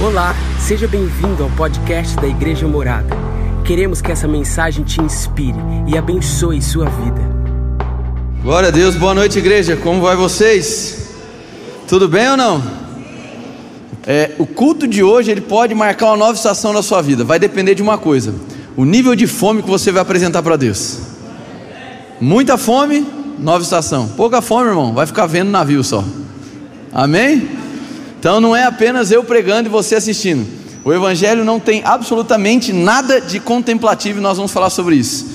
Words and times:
Olá, 0.00 0.32
seja 0.60 0.86
bem-vindo 0.86 1.42
ao 1.42 1.50
podcast 1.50 2.14
da 2.14 2.28
Igreja 2.28 2.68
Morada. 2.68 3.16
Queremos 3.66 4.00
que 4.00 4.12
essa 4.12 4.28
mensagem 4.28 4.84
te 4.84 5.02
inspire 5.02 5.58
e 5.88 5.98
abençoe 5.98 6.62
sua 6.62 6.84
vida. 6.84 7.20
Glória 8.40 8.68
a 8.68 8.70
Deus, 8.70 8.94
boa 8.94 9.12
noite, 9.12 9.40
igreja. 9.40 9.76
Como 9.76 10.00
vai 10.00 10.14
vocês? 10.14 11.08
Tudo 11.88 12.06
bem 12.06 12.30
ou 12.30 12.36
não? 12.36 12.62
É, 14.06 14.36
o 14.38 14.46
culto 14.46 14.86
de 14.86 15.02
hoje 15.02 15.32
ele 15.32 15.40
pode 15.40 15.74
marcar 15.74 16.06
uma 16.06 16.16
nova 16.16 16.34
estação 16.34 16.72
na 16.72 16.80
sua 16.80 17.02
vida. 17.02 17.24
Vai 17.24 17.40
depender 17.40 17.74
de 17.74 17.82
uma 17.82 17.98
coisa: 17.98 18.32
o 18.76 18.84
nível 18.84 19.16
de 19.16 19.26
fome 19.26 19.64
que 19.64 19.68
você 19.68 19.90
vai 19.90 20.00
apresentar 20.00 20.44
para 20.44 20.54
Deus. 20.54 21.00
Muita 22.20 22.56
fome, 22.56 23.04
nova 23.36 23.64
estação. 23.64 24.06
Pouca 24.16 24.40
fome, 24.40 24.68
irmão, 24.68 24.94
vai 24.94 25.06
ficar 25.06 25.26
vendo 25.26 25.50
navio 25.50 25.82
só. 25.82 26.04
Amém? 26.92 27.57
Então 28.18 28.40
não 28.40 28.54
é 28.54 28.64
apenas 28.64 29.12
eu 29.12 29.22
pregando 29.22 29.68
e 29.68 29.70
você 29.70 29.94
assistindo. 29.94 30.46
O 30.84 30.92
Evangelho 30.92 31.44
não 31.44 31.60
tem 31.60 31.82
absolutamente 31.84 32.72
nada 32.72 33.20
de 33.20 33.38
contemplativo 33.38 34.18
e 34.18 34.22
nós 34.22 34.36
vamos 34.36 34.52
falar 34.52 34.70
sobre 34.70 34.96
isso. 34.96 35.26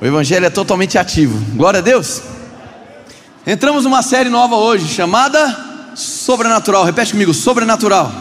O 0.00 0.06
Evangelho 0.06 0.46
é 0.46 0.50
totalmente 0.50 0.98
ativo. 0.98 1.36
Glória 1.56 1.78
a 1.78 1.82
Deus. 1.82 2.22
Entramos 3.46 3.84
numa 3.84 4.02
série 4.02 4.28
nova 4.28 4.54
hoje 4.54 4.86
chamada 4.86 5.92
Sobrenatural. 5.96 6.84
Repete 6.84 7.12
comigo: 7.12 7.34
Sobrenatural. 7.34 8.12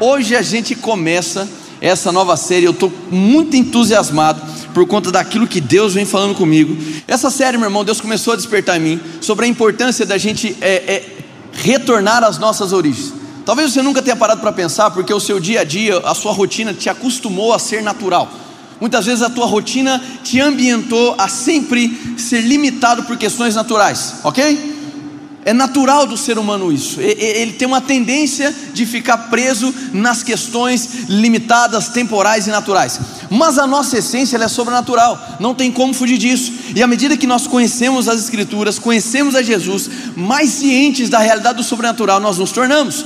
Hoje 0.00 0.34
a 0.34 0.42
gente 0.42 0.74
começa 0.74 1.48
essa 1.80 2.10
nova 2.10 2.36
série. 2.36 2.66
Eu 2.66 2.72
estou 2.72 2.92
muito 3.10 3.56
entusiasmado 3.56 4.40
por 4.74 4.86
conta 4.86 5.12
daquilo 5.12 5.46
que 5.46 5.60
Deus 5.60 5.94
vem 5.94 6.04
falando 6.04 6.34
comigo. 6.34 6.76
Essa 7.06 7.30
série, 7.30 7.56
meu 7.56 7.66
irmão, 7.66 7.84
Deus 7.84 8.00
começou 8.00 8.32
a 8.32 8.36
despertar 8.36 8.76
em 8.76 8.80
mim 8.80 9.00
sobre 9.20 9.46
a 9.46 9.48
importância 9.48 10.04
da 10.04 10.18
gente 10.18 10.56
é, 10.60 10.72
é, 10.72 11.13
retornar 11.54 12.22
às 12.24 12.38
nossas 12.38 12.72
origens. 12.72 13.12
Talvez 13.44 13.72
você 13.72 13.82
nunca 13.82 14.02
tenha 14.02 14.16
parado 14.16 14.40
para 14.40 14.52
pensar, 14.52 14.90
porque 14.90 15.12
o 15.12 15.20
seu 15.20 15.38
dia 15.38 15.60
a 15.60 15.64
dia, 15.64 15.98
a 15.98 16.14
sua 16.14 16.32
rotina 16.32 16.72
te 16.72 16.88
acostumou 16.88 17.52
a 17.52 17.58
ser 17.58 17.82
natural. 17.82 18.28
Muitas 18.80 19.06
vezes 19.06 19.22
a 19.22 19.30
tua 19.30 19.46
rotina 19.46 20.02
te 20.22 20.40
ambientou 20.40 21.14
a 21.18 21.28
sempre 21.28 22.16
ser 22.18 22.40
limitado 22.40 23.04
por 23.04 23.16
questões 23.16 23.54
naturais, 23.54 24.16
ok? 24.24 24.73
É 25.44 25.52
natural 25.52 26.06
do 26.06 26.16
ser 26.16 26.38
humano 26.38 26.72
isso. 26.72 27.00
Ele 27.00 27.52
tem 27.52 27.68
uma 27.68 27.80
tendência 27.80 28.54
de 28.72 28.86
ficar 28.86 29.18
preso 29.28 29.74
nas 29.92 30.22
questões 30.22 31.06
limitadas, 31.08 31.88
temporais 31.88 32.46
e 32.46 32.50
naturais. 32.50 32.98
Mas 33.30 33.58
a 33.58 33.66
nossa 33.66 33.98
essência 33.98 34.38
é 34.38 34.48
sobrenatural, 34.48 35.36
não 35.38 35.54
tem 35.54 35.70
como 35.70 35.92
fugir 35.92 36.16
disso. 36.16 36.52
E 36.74 36.82
à 36.82 36.86
medida 36.86 37.16
que 37.16 37.26
nós 37.26 37.46
conhecemos 37.46 38.08
as 38.08 38.20
Escrituras, 38.20 38.78
conhecemos 38.78 39.34
a 39.34 39.42
Jesus, 39.42 39.90
mais 40.16 40.48
cientes 40.50 41.10
da 41.10 41.18
realidade 41.18 41.56
do 41.58 41.62
sobrenatural 41.62 42.20
nós 42.20 42.38
nos 42.38 42.50
tornamos. 42.50 43.04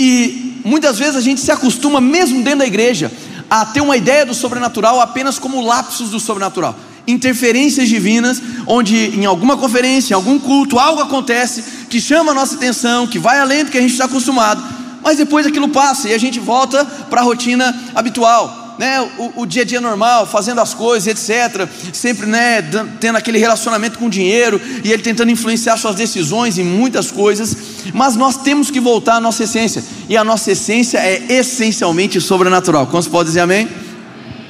E 0.00 0.60
muitas 0.64 0.98
vezes 0.98 1.14
a 1.14 1.20
gente 1.20 1.40
se 1.40 1.52
acostuma, 1.52 2.00
mesmo 2.00 2.42
dentro 2.42 2.60
da 2.60 2.66
igreja, 2.66 3.12
a 3.48 3.64
ter 3.64 3.80
uma 3.80 3.96
ideia 3.96 4.26
do 4.26 4.34
sobrenatural 4.34 5.00
apenas 5.00 5.38
como 5.38 5.60
lapsos 5.60 6.10
do 6.10 6.18
sobrenatural 6.18 6.76
interferências 7.08 7.88
divinas, 7.88 8.40
onde 8.66 8.94
em 9.18 9.24
alguma 9.24 9.56
conferência, 9.56 10.12
em 10.12 10.14
algum 10.14 10.38
culto, 10.38 10.78
algo 10.78 11.00
acontece 11.00 11.64
que 11.88 12.00
chama 12.00 12.32
a 12.32 12.34
nossa 12.34 12.54
atenção, 12.54 13.06
que 13.06 13.18
vai 13.18 13.38
além 13.38 13.64
do 13.64 13.70
que 13.70 13.78
a 13.78 13.80
gente 13.80 13.92
está 13.92 14.04
acostumado, 14.04 14.62
mas 15.02 15.16
depois 15.16 15.46
aquilo 15.46 15.70
passa 15.70 16.08
e 16.08 16.14
a 16.14 16.18
gente 16.18 16.38
volta 16.38 16.84
para 16.84 17.22
a 17.22 17.24
rotina 17.24 17.74
habitual. 17.94 18.66
Né, 18.78 19.00
o, 19.18 19.40
o, 19.42 19.44
dia 19.44 19.62
a 19.62 19.64
dia 19.64 19.80
normal, 19.80 20.24
fazendo 20.24 20.60
as 20.60 20.72
coisas, 20.72 21.08
etc. 21.08 21.68
Sempre 21.92 22.26
né, 22.26 22.62
tendo 23.00 23.16
aquele 23.16 23.36
relacionamento 23.36 23.98
com 23.98 24.06
o 24.06 24.10
dinheiro 24.10 24.60
e 24.84 24.92
ele 24.92 25.02
tentando 25.02 25.32
influenciar 25.32 25.76
suas 25.76 25.96
decisões 25.96 26.58
em 26.58 26.64
muitas 26.64 27.10
coisas. 27.10 27.56
Mas 27.92 28.14
nós 28.14 28.36
temos 28.36 28.70
que 28.70 28.78
voltar 28.78 29.16
à 29.16 29.20
nossa 29.20 29.42
essência, 29.42 29.82
e 30.08 30.16
a 30.16 30.22
nossa 30.22 30.52
essência 30.52 30.98
é 30.98 31.20
essencialmente 31.28 32.20
sobrenatural. 32.20 32.86
Quantos 32.86 33.08
podem 33.08 33.26
dizer 33.26 33.40
amém? 33.40 33.68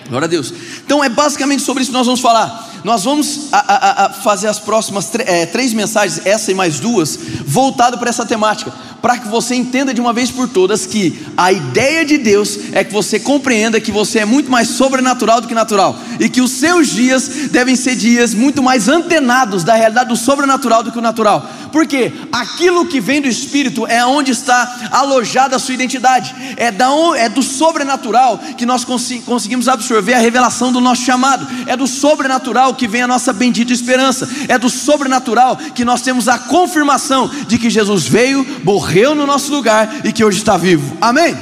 Glória 0.08 0.26
a 0.26 0.28
Deus. 0.28 0.52
Então 0.84 1.04
é 1.04 1.08
basicamente 1.08 1.62
sobre 1.62 1.82
isso 1.82 1.90
que 1.90 1.96
nós 1.96 2.06
vamos 2.06 2.20
falar. 2.20 2.66
Nós 2.84 3.04
vamos 3.04 3.48
a, 3.52 3.58
a, 3.58 4.06
a 4.06 4.10
fazer 4.10 4.46
as 4.46 4.58
próximas 4.58 5.10
é, 5.14 5.46
três 5.46 5.72
mensagens, 5.72 6.24
essa 6.24 6.50
e 6.50 6.54
mais 6.54 6.80
duas, 6.80 7.18
voltado 7.44 7.98
para 7.98 8.08
essa 8.08 8.24
temática 8.24 8.72
para 9.00 9.18
que 9.18 9.28
você 9.28 9.54
entenda 9.54 9.94
de 9.94 10.00
uma 10.00 10.12
vez 10.12 10.30
por 10.30 10.48
todas 10.48 10.86
que 10.86 11.18
a 11.36 11.52
ideia 11.52 12.04
de 12.04 12.18
Deus 12.18 12.58
é 12.72 12.82
que 12.82 12.92
você 12.92 13.18
compreenda 13.18 13.80
que 13.80 13.92
você 13.92 14.20
é 14.20 14.24
muito 14.24 14.50
mais 14.50 14.68
sobrenatural 14.68 15.40
do 15.40 15.48
que 15.48 15.54
natural 15.54 15.98
e 16.18 16.28
que 16.28 16.40
os 16.40 16.52
seus 16.52 16.88
dias 16.88 17.28
devem 17.50 17.76
ser 17.76 17.94
dias 17.94 18.34
muito 18.34 18.62
mais 18.62 18.88
antenados 18.88 19.62
da 19.62 19.74
realidade 19.74 20.08
do 20.08 20.16
sobrenatural 20.16 20.82
do 20.82 20.90
que 20.90 20.98
o 20.98 21.02
natural. 21.02 21.48
Porque 21.70 22.12
aquilo 22.32 22.86
que 22.86 23.00
vem 23.00 23.20
do 23.20 23.28
Espírito 23.28 23.86
é 23.86 24.04
onde 24.04 24.32
está 24.32 24.88
alojada 24.90 25.56
a 25.56 25.58
sua 25.58 25.74
identidade, 25.74 26.34
é, 26.56 26.70
da, 26.70 26.88
é 27.16 27.28
do 27.28 27.42
sobrenatural 27.42 28.38
que 28.56 28.66
nós 28.66 28.84
conseguimos 28.84 29.68
absorver 29.68 30.14
a 30.14 30.18
revelação 30.18 30.72
do 30.72 30.80
nosso 30.80 31.02
chamado, 31.02 31.46
é 31.66 31.76
do 31.76 31.86
sobrenatural 31.86 32.74
que 32.74 32.88
vem 32.88 33.02
a 33.02 33.06
nossa 33.06 33.32
bendita 33.32 33.72
esperança, 33.72 34.28
é 34.48 34.58
do 34.58 34.70
sobrenatural 34.70 35.56
que 35.56 35.84
nós 35.84 36.00
temos 36.00 36.28
a 36.28 36.38
confirmação 36.38 37.28
de 37.46 37.58
que 37.58 37.70
Jesus 37.70 38.06
veio, 38.06 38.46
morreu 38.64 38.97
morreu 38.98 39.14
no 39.14 39.26
nosso 39.26 39.52
lugar 39.52 40.00
e 40.04 40.12
que 40.12 40.24
hoje 40.24 40.38
está 40.38 40.56
vivo. 40.56 40.96
Amém? 41.00 41.36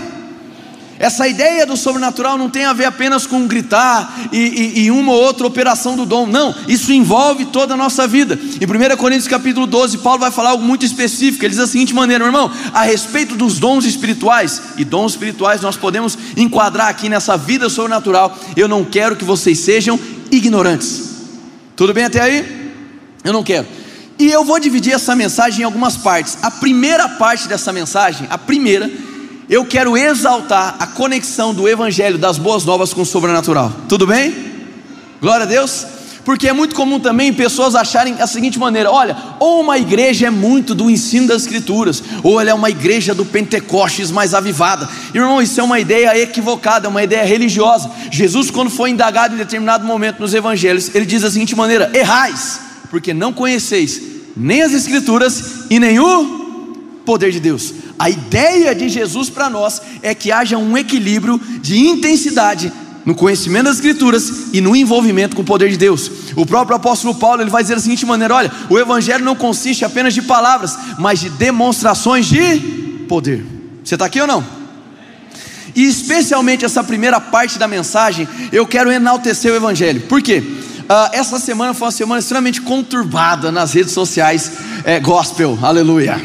Essa 0.99 1.29
ideia 1.29 1.67
do 1.67 1.77
sobrenatural 1.77 2.39
não 2.39 2.49
tem 2.49 2.65
a 2.65 2.73
ver 2.73 2.87
apenas 2.87 3.27
com 3.27 3.47
gritar 3.47 4.29
e, 4.33 4.39
e, 4.39 4.85
e, 4.85 4.91
uma 4.91 5.13
ou 5.13 5.23
outra 5.23 5.47
operação 5.47 5.95
do 5.95 6.07
dom, 6.07 6.27
não, 6.27 6.55
isso 6.67 6.91
envolve 6.91 7.47
toda 7.47 7.75
a 7.75 7.77
nossa 7.77 8.07
vida. 8.07 8.39
Em 8.61 8.65
1 8.65 8.97
Coríntios 8.97 9.29
capítulo 9.29 9.67
12, 9.67 9.99
Paulo 9.99 10.21
vai 10.21 10.31
falar 10.31 10.51
algo 10.51 10.65
muito 10.65 10.87
específico. 10.87 11.45
Ele 11.45 11.51
diz 11.51 11.59
da 11.59 11.67
seguinte 11.67 11.95
maneira, 11.95 12.25
meu 12.25 12.33
irmão, 12.33 12.51
a 12.73 12.83
respeito 12.83 13.35
dos 13.35 13.59
dons 13.59 13.85
espirituais, 13.85 14.63
e 14.79 14.85
dons 14.85 15.13
espirituais 15.13 15.61
nós 15.61 15.77
podemos 15.77 16.17
enquadrar 16.35 16.89
aqui 16.89 17.11
nessa 17.11 17.37
vida 17.37 17.69
sobrenatural. 17.69 18.39
Eu 18.57 18.67
não 18.67 18.83
quero 18.83 19.17
que 19.17 19.25
vocês 19.25 19.59
sejam 19.59 20.01
ignorantes. 20.31 21.11
Tudo 21.75 21.93
bem 21.93 22.05
até 22.05 22.23
aí? 22.23 22.73
Eu 23.23 23.35
não 23.35 23.43
quero. 23.43 23.67
E 24.19 24.31
eu 24.31 24.45
vou 24.45 24.59
dividir 24.59 24.95
essa 24.95 25.15
mensagem 25.15 25.61
em 25.61 25.65
algumas 25.65 25.97
partes. 25.97 26.39
A 26.43 26.51
primeira 26.51 27.09
parte 27.09 27.47
dessa 27.47 27.73
mensagem, 27.73 28.27
a 28.31 28.39
primeira, 28.39 28.91
eu 29.49 29.65
quero 29.65 29.97
exaltar 29.97 30.77
a 30.79 30.87
conexão 30.87 31.53
do 31.53 31.69
Evangelho 31.69 32.17
das 32.17 32.39
Boas 32.39 32.65
Novas 32.65 32.95
com 32.95 33.03
o 33.03 33.07
sobrenatural. 33.07 33.71
Tudo 33.89 34.07
bem? 34.07 34.35
Glória 35.21 35.45
a 35.45 35.47
Deus. 35.49 35.87
Porque 36.25 36.49
é 36.49 36.53
muito 36.53 36.75
comum 36.75 36.99
também 36.99 37.33
pessoas 37.33 37.77
acharem 37.77 38.17
a 38.21 38.27
seguinte 38.27 38.59
maneira: 38.59 38.91
olha, 38.91 39.17
ou 39.39 39.61
uma 39.61 39.79
igreja 39.79 40.27
é 40.27 40.31
muito 40.31 40.75
do 40.75 40.91
ensino 40.91 41.29
das 41.29 41.43
Escrituras, 41.43 42.03
ou 42.25 42.41
ela 42.41 42.51
é 42.51 42.55
uma 42.55 42.69
igreja 42.69 43.15
do 43.15 43.25
Pentecostes 43.25 44.11
mais 44.11 44.35
avivada. 44.35 44.89
Irmão, 45.15 45.41
isso 45.41 45.61
é 45.61 45.63
uma 45.63 45.79
ideia 45.79 46.19
equivocada, 46.19 46.89
é 46.89 46.91
uma 46.91 47.05
ideia 47.05 47.25
religiosa. 47.25 47.89
Jesus, 48.11 48.51
quando 48.51 48.71
foi 48.71 48.91
indagado 48.91 49.35
em 49.35 49.39
determinado 49.39 49.87
momento 49.87 50.19
nos 50.19 50.35
evangelhos, 50.35 50.93
ele 50.95 51.07
diz 51.07 51.23
da 51.23 51.31
seguinte 51.31 51.55
maneira: 51.55 51.93
errais 51.95 52.67
porque 52.91 53.13
não 53.13 53.33
conheceis 53.33 54.01
nem 54.37 54.63
as 54.63 54.73
Escrituras 54.73 55.67
e 55.71 55.81
nem 55.81 55.99
o 55.99 56.47
poder 57.07 57.31
de 57.33 57.41
Deus. 57.41 57.73
A 57.99 58.11
ideia 58.11 58.75
de 58.75 58.89
Jesus 58.89 59.31
para 59.31 59.49
nós 59.49 59.81
é 60.03 60.15
que 60.15 60.31
haja 60.31 60.59
um 60.59 60.77
equilíbrio 60.77 61.41
de 61.61 61.79
intensidade 61.79 62.71
no 63.07 63.15
conhecimento 63.15 63.67
das 63.67 63.77
Escrituras 63.77 64.49
e 64.53 64.61
no 64.61 64.75
envolvimento 64.75 65.37
com 65.37 65.43
o 65.43 65.45
poder 65.45 65.71
de 65.71 65.77
Deus. 65.77 66.11
O 66.35 66.45
próprio 66.45 66.77
apóstolo 66.77 67.15
Paulo 67.15 67.41
ele 67.41 67.51
vai 67.51 67.63
dizer 67.63 67.77
da 67.77 67.81
seguinte 67.81 68.05
maneira: 68.05 68.35
olha, 68.35 68.53
o 68.69 68.79
Evangelho 68.79 69.25
não 69.25 69.37
consiste 69.37 69.85
apenas 69.85 70.13
de 70.13 70.21
palavras, 70.21 70.77
mas 70.99 71.21
de 71.21 71.31
demonstrações 71.31 72.27
de 72.27 72.59
poder. 73.09 73.47
Você 73.83 73.95
está 73.95 74.07
aqui 74.07 74.21
ou 74.21 74.27
não? 74.27 74.45
E 75.75 75.87
especialmente 75.87 76.65
essa 76.65 76.83
primeira 76.83 77.21
parte 77.21 77.59
da 77.59 77.69
mensagem, 77.69 78.27
eu 78.51 78.67
quero 78.67 78.91
enaltecer 78.91 79.53
o 79.53 79.57
Evangelho. 79.57 80.01
Por 80.03 80.21
quê? 80.21 80.43
Uh, 80.87 81.11
essa 81.13 81.41
semana 81.41 81.75
foi 81.75 81.87
uma 81.87 81.93
semana 81.93 82.19
extremamente 82.21 82.61
conturbada 82.61 83.51
nas 83.51 83.73
redes 83.73 83.93
sociais 83.93 84.53
é, 84.85 85.01
gospel, 85.01 85.59
aleluia. 85.61 86.25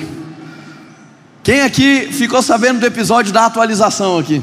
Quem 1.41 1.61
aqui 1.61 2.09
ficou 2.11 2.43
sabendo 2.43 2.79
do 2.79 2.85
episódio 2.85 3.33
da 3.33 3.47
atualização 3.47 4.19
aqui? 4.19 4.39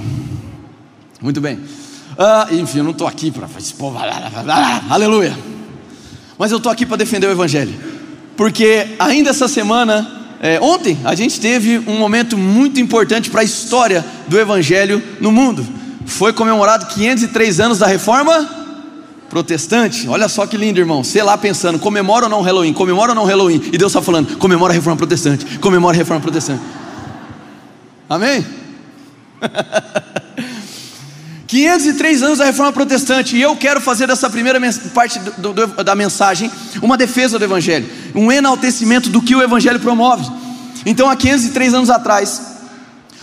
Muito 1.22 1.40
bem. 1.40 1.54
Uh, 1.54 2.52
enfim, 2.56 2.78
eu 2.78 2.84
não 2.84 2.90
estou 2.90 3.06
aqui 3.06 3.30
para 3.30 3.46
aleluia. 4.90 5.38
Mas 6.36 6.50
eu 6.50 6.56
estou 6.56 6.72
aqui 6.72 6.84
para 6.84 6.96
defender 6.96 7.28
o 7.28 7.30
Evangelho, 7.30 7.72
porque 8.36 8.96
ainda 8.98 9.30
essa 9.30 9.46
semana, 9.46 10.34
é, 10.42 10.58
ontem, 10.60 10.98
a 11.04 11.14
gente 11.14 11.38
teve 11.38 11.78
um 11.86 11.96
momento 11.96 12.36
muito 12.36 12.80
importante 12.80 13.30
para 13.30 13.42
a 13.42 13.44
história 13.44 14.04
do 14.26 14.36
Evangelho 14.36 15.00
no 15.20 15.30
mundo. 15.30 15.64
Foi 16.06 16.32
comemorado 16.32 16.86
503 16.86 17.60
anos 17.60 17.78
da 17.78 17.86
Reforma 17.86 18.57
protestante, 19.28 20.08
olha 20.08 20.28
só 20.28 20.46
que 20.46 20.56
lindo, 20.56 20.80
irmão. 20.80 21.04
Sei 21.04 21.22
lá 21.22 21.36
pensando, 21.36 21.78
comemora 21.78 22.26
ou 22.26 22.30
não 22.30 22.40
Halloween, 22.40 22.72
comemora 22.72 23.12
ou 23.12 23.14
não 23.14 23.24
Halloween. 23.24 23.62
E 23.72 23.78
Deus 23.78 23.92
está 23.92 24.02
falando, 24.02 24.36
comemora 24.38 24.72
a 24.72 24.76
reforma 24.76 24.96
protestante, 24.96 25.58
comemora 25.58 25.96
a 25.96 25.98
reforma 25.98 26.22
protestante. 26.22 26.62
Amém? 28.08 28.44
503 31.48 32.22
anos 32.22 32.38
da 32.38 32.44
reforma 32.44 32.72
protestante, 32.72 33.34
e 33.34 33.40
eu 33.40 33.56
quero 33.56 33.80
fazer 33.80 34.06
dessa 34.06 34.28
primeira 34.28 34.60
parte 34.92 35.18
do, 35.18 35.54
do, 35.54 35.66
da 35.82 35.94
mensagem 35.94 36.50
uma 36.82 36.94
defesa 36.94 37.38
do 37.38 37.44
Evangelho, 37.44 37.88
um 38.14 38.30
enaltecimento 38.30 39.08
do 39.08 39.22
que 39.22 39.34
o 39.34 39.42
Evangelho 39.42 39.80
promove. 39.80 40.30
Então, 40.84 41.08
há 41.08 41.16
503 41.16 41.72
anos 41.72 41.88
atrás, 41.88 42.57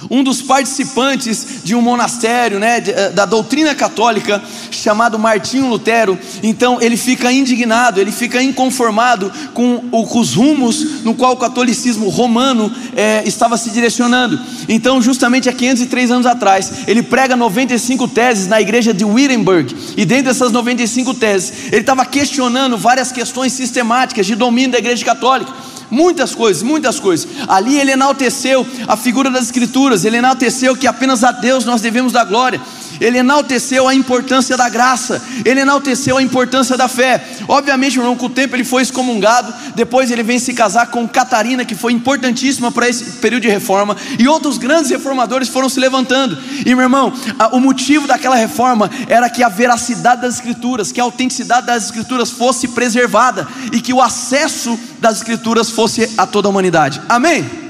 um 0.09 0.23
dos 0.23 0.41
participantes 0.41 1.63
de 1.63 1.75
um 1.75 1.81
monastério, 1.81 2.59
né, 2.59 2.83
eh, 2.85 3.09
da 3.09 3.25
doutrina 3.25 3.73
católica, 3.73 4.41
chamado 4.71 5.17
Martinho 5.17 5.67
Lutero. 5.67 6.17
Então 6.43 6.81
ele 6.81 6.97
fica 6.97 7.31
indignado, 7.31 7.99
ele 7.99 8.11
fica 8.11 8.41
inconformado 8.41 9.31
com, 9.53 9.83
os 9.91 10.33
rumos 10.33 11.03
no 11.03 11.13
qual 11.13 11.33
o 11.33 11.37
catolicismo 11.37 12.09
romano 12.09 12.71
é, 12.95 13.23
estava 13.25 13.57
se 13.57 13.69
direcionando. 13.69 14.39
Então, 14.67 15.01
justamente 15.01 15.49
há 15.49 15.53
503 15.53 16.11
anos 16.11 16.25
atrás, 16.25 16.71
ele 16.87 17.03
prega 17.03 17.35
95 17.35 18.07
teses 18.07 18.47
na 18.47 18.61
igreja 18.61 18.93
de 18.93 19.03
Wittenberg. 19.03 19.75
E 19.97 20.05
dentro 20.05 20.25
dessas 20.25 20.51
95 20.51 21.13
teses, 21.15 21.67
ele 21.71 21.81
estava 21.81 22.05
questionando 22.05 22.77
várias 22.77 23.11
questões 23.11 23.53
sistemáticas 23.53 24.25
de 24.25 24.35
domínio 24.35 24.71
da 24.71 24.77
igreja 24.77 25.03
católica 25.03 25.51
muitas 25.89 26.33
coisas, 26.33 26.63
muitas 26.63 26.99
coisas. 26.99 27.27
Ali 27.47 27.79
ele 27.79 27.91
enalteceu 27.91 28.65
a 28.87 28.97
figura 28.97 29.29
das 29.29 29.45
Escrituras, 29.45 30.05
ele 30.05 30.17
enalteceu 30.17 30.75
que 30.75 30.87
apenas 30.87 31.23
a 31.23 31.31
Deus 31.31 31.65
nós 31.65 31.81
devemos 31.81 32.11
dar 32.11 32.25
glória, 32.25 32.61
ele 32.99 33.17
enalteceu 33.17 33.87
a 33.87 33.93
importância 33.93 34.57
da 34.57 34.69
graça, 34.69 35.21
ele 35.43 35.61
enalteceu 35.61 36.17
a 36.17 36.21
importância 36.21 36.77
da 36.77 36.87
fé. 36.87 37.23
Obviamente, 37.47 37.97
irmão, 37.97 38.15
com 38.15 38.27
o 38.27 38.29
tempo 38.29 38.55
ele 38.55 38.63
foi 38.63 38.81
excomungado, 38.81 39.53
depois 39.75 40.11
ele 40.11 40.23
vem 40.23 40.39
se 40.39 40.53
casar 40.53 40.87
com 40.87 41.07
Catarina, 41.07 41.65
que 41.65 41.75
foi 41.75 41.93
importantíssima 41.93 42.71
para 42.71 42.87
esse 42.87 43.17
período 43.17 43.43
de 43.43 43.49
reforma, 43.49 43.95
e 44.17 44.27
outros 44.27 44.57
grandes 44.57 44.91
reformadores 44.91 45.49
foram 45.49 45.69
se 45.69 45.79
levantando. 45.79 46.37
E 46.65 46.73
meu 46.75 46.83
irmão, 46.83 47.13
o 47.51 47.59
motivo 47.59 48.07
daquela 48.07 48.35
reforma 48.35 48.89
era 49.07 49.29
que 49.29 49.43
a 49.43 49.49
veracidade 49.49 50.21
das 50.21 50.35
Escrituras, 50.35 50.91
que 50.91 50.99
a 50.99 51.03
autenticidade 51.03 51.67
das 51.67 51.85
Escrituras 51.85 52.29
fosse 52.29 52.67
preservada 52.69 53.47
e 53.71 53.81
que 53.81 53.93
o 53.93 54.01
acesso 54.01 54.77
das 54.99 55.17
Escrituras 55.17 55.69
fosse 55.69 56.11
a 56.17 56.25
toda 56.25 56.47
a 56.47 56.51
humanidade. 56.51 57.01
Amém? 57.07 57.64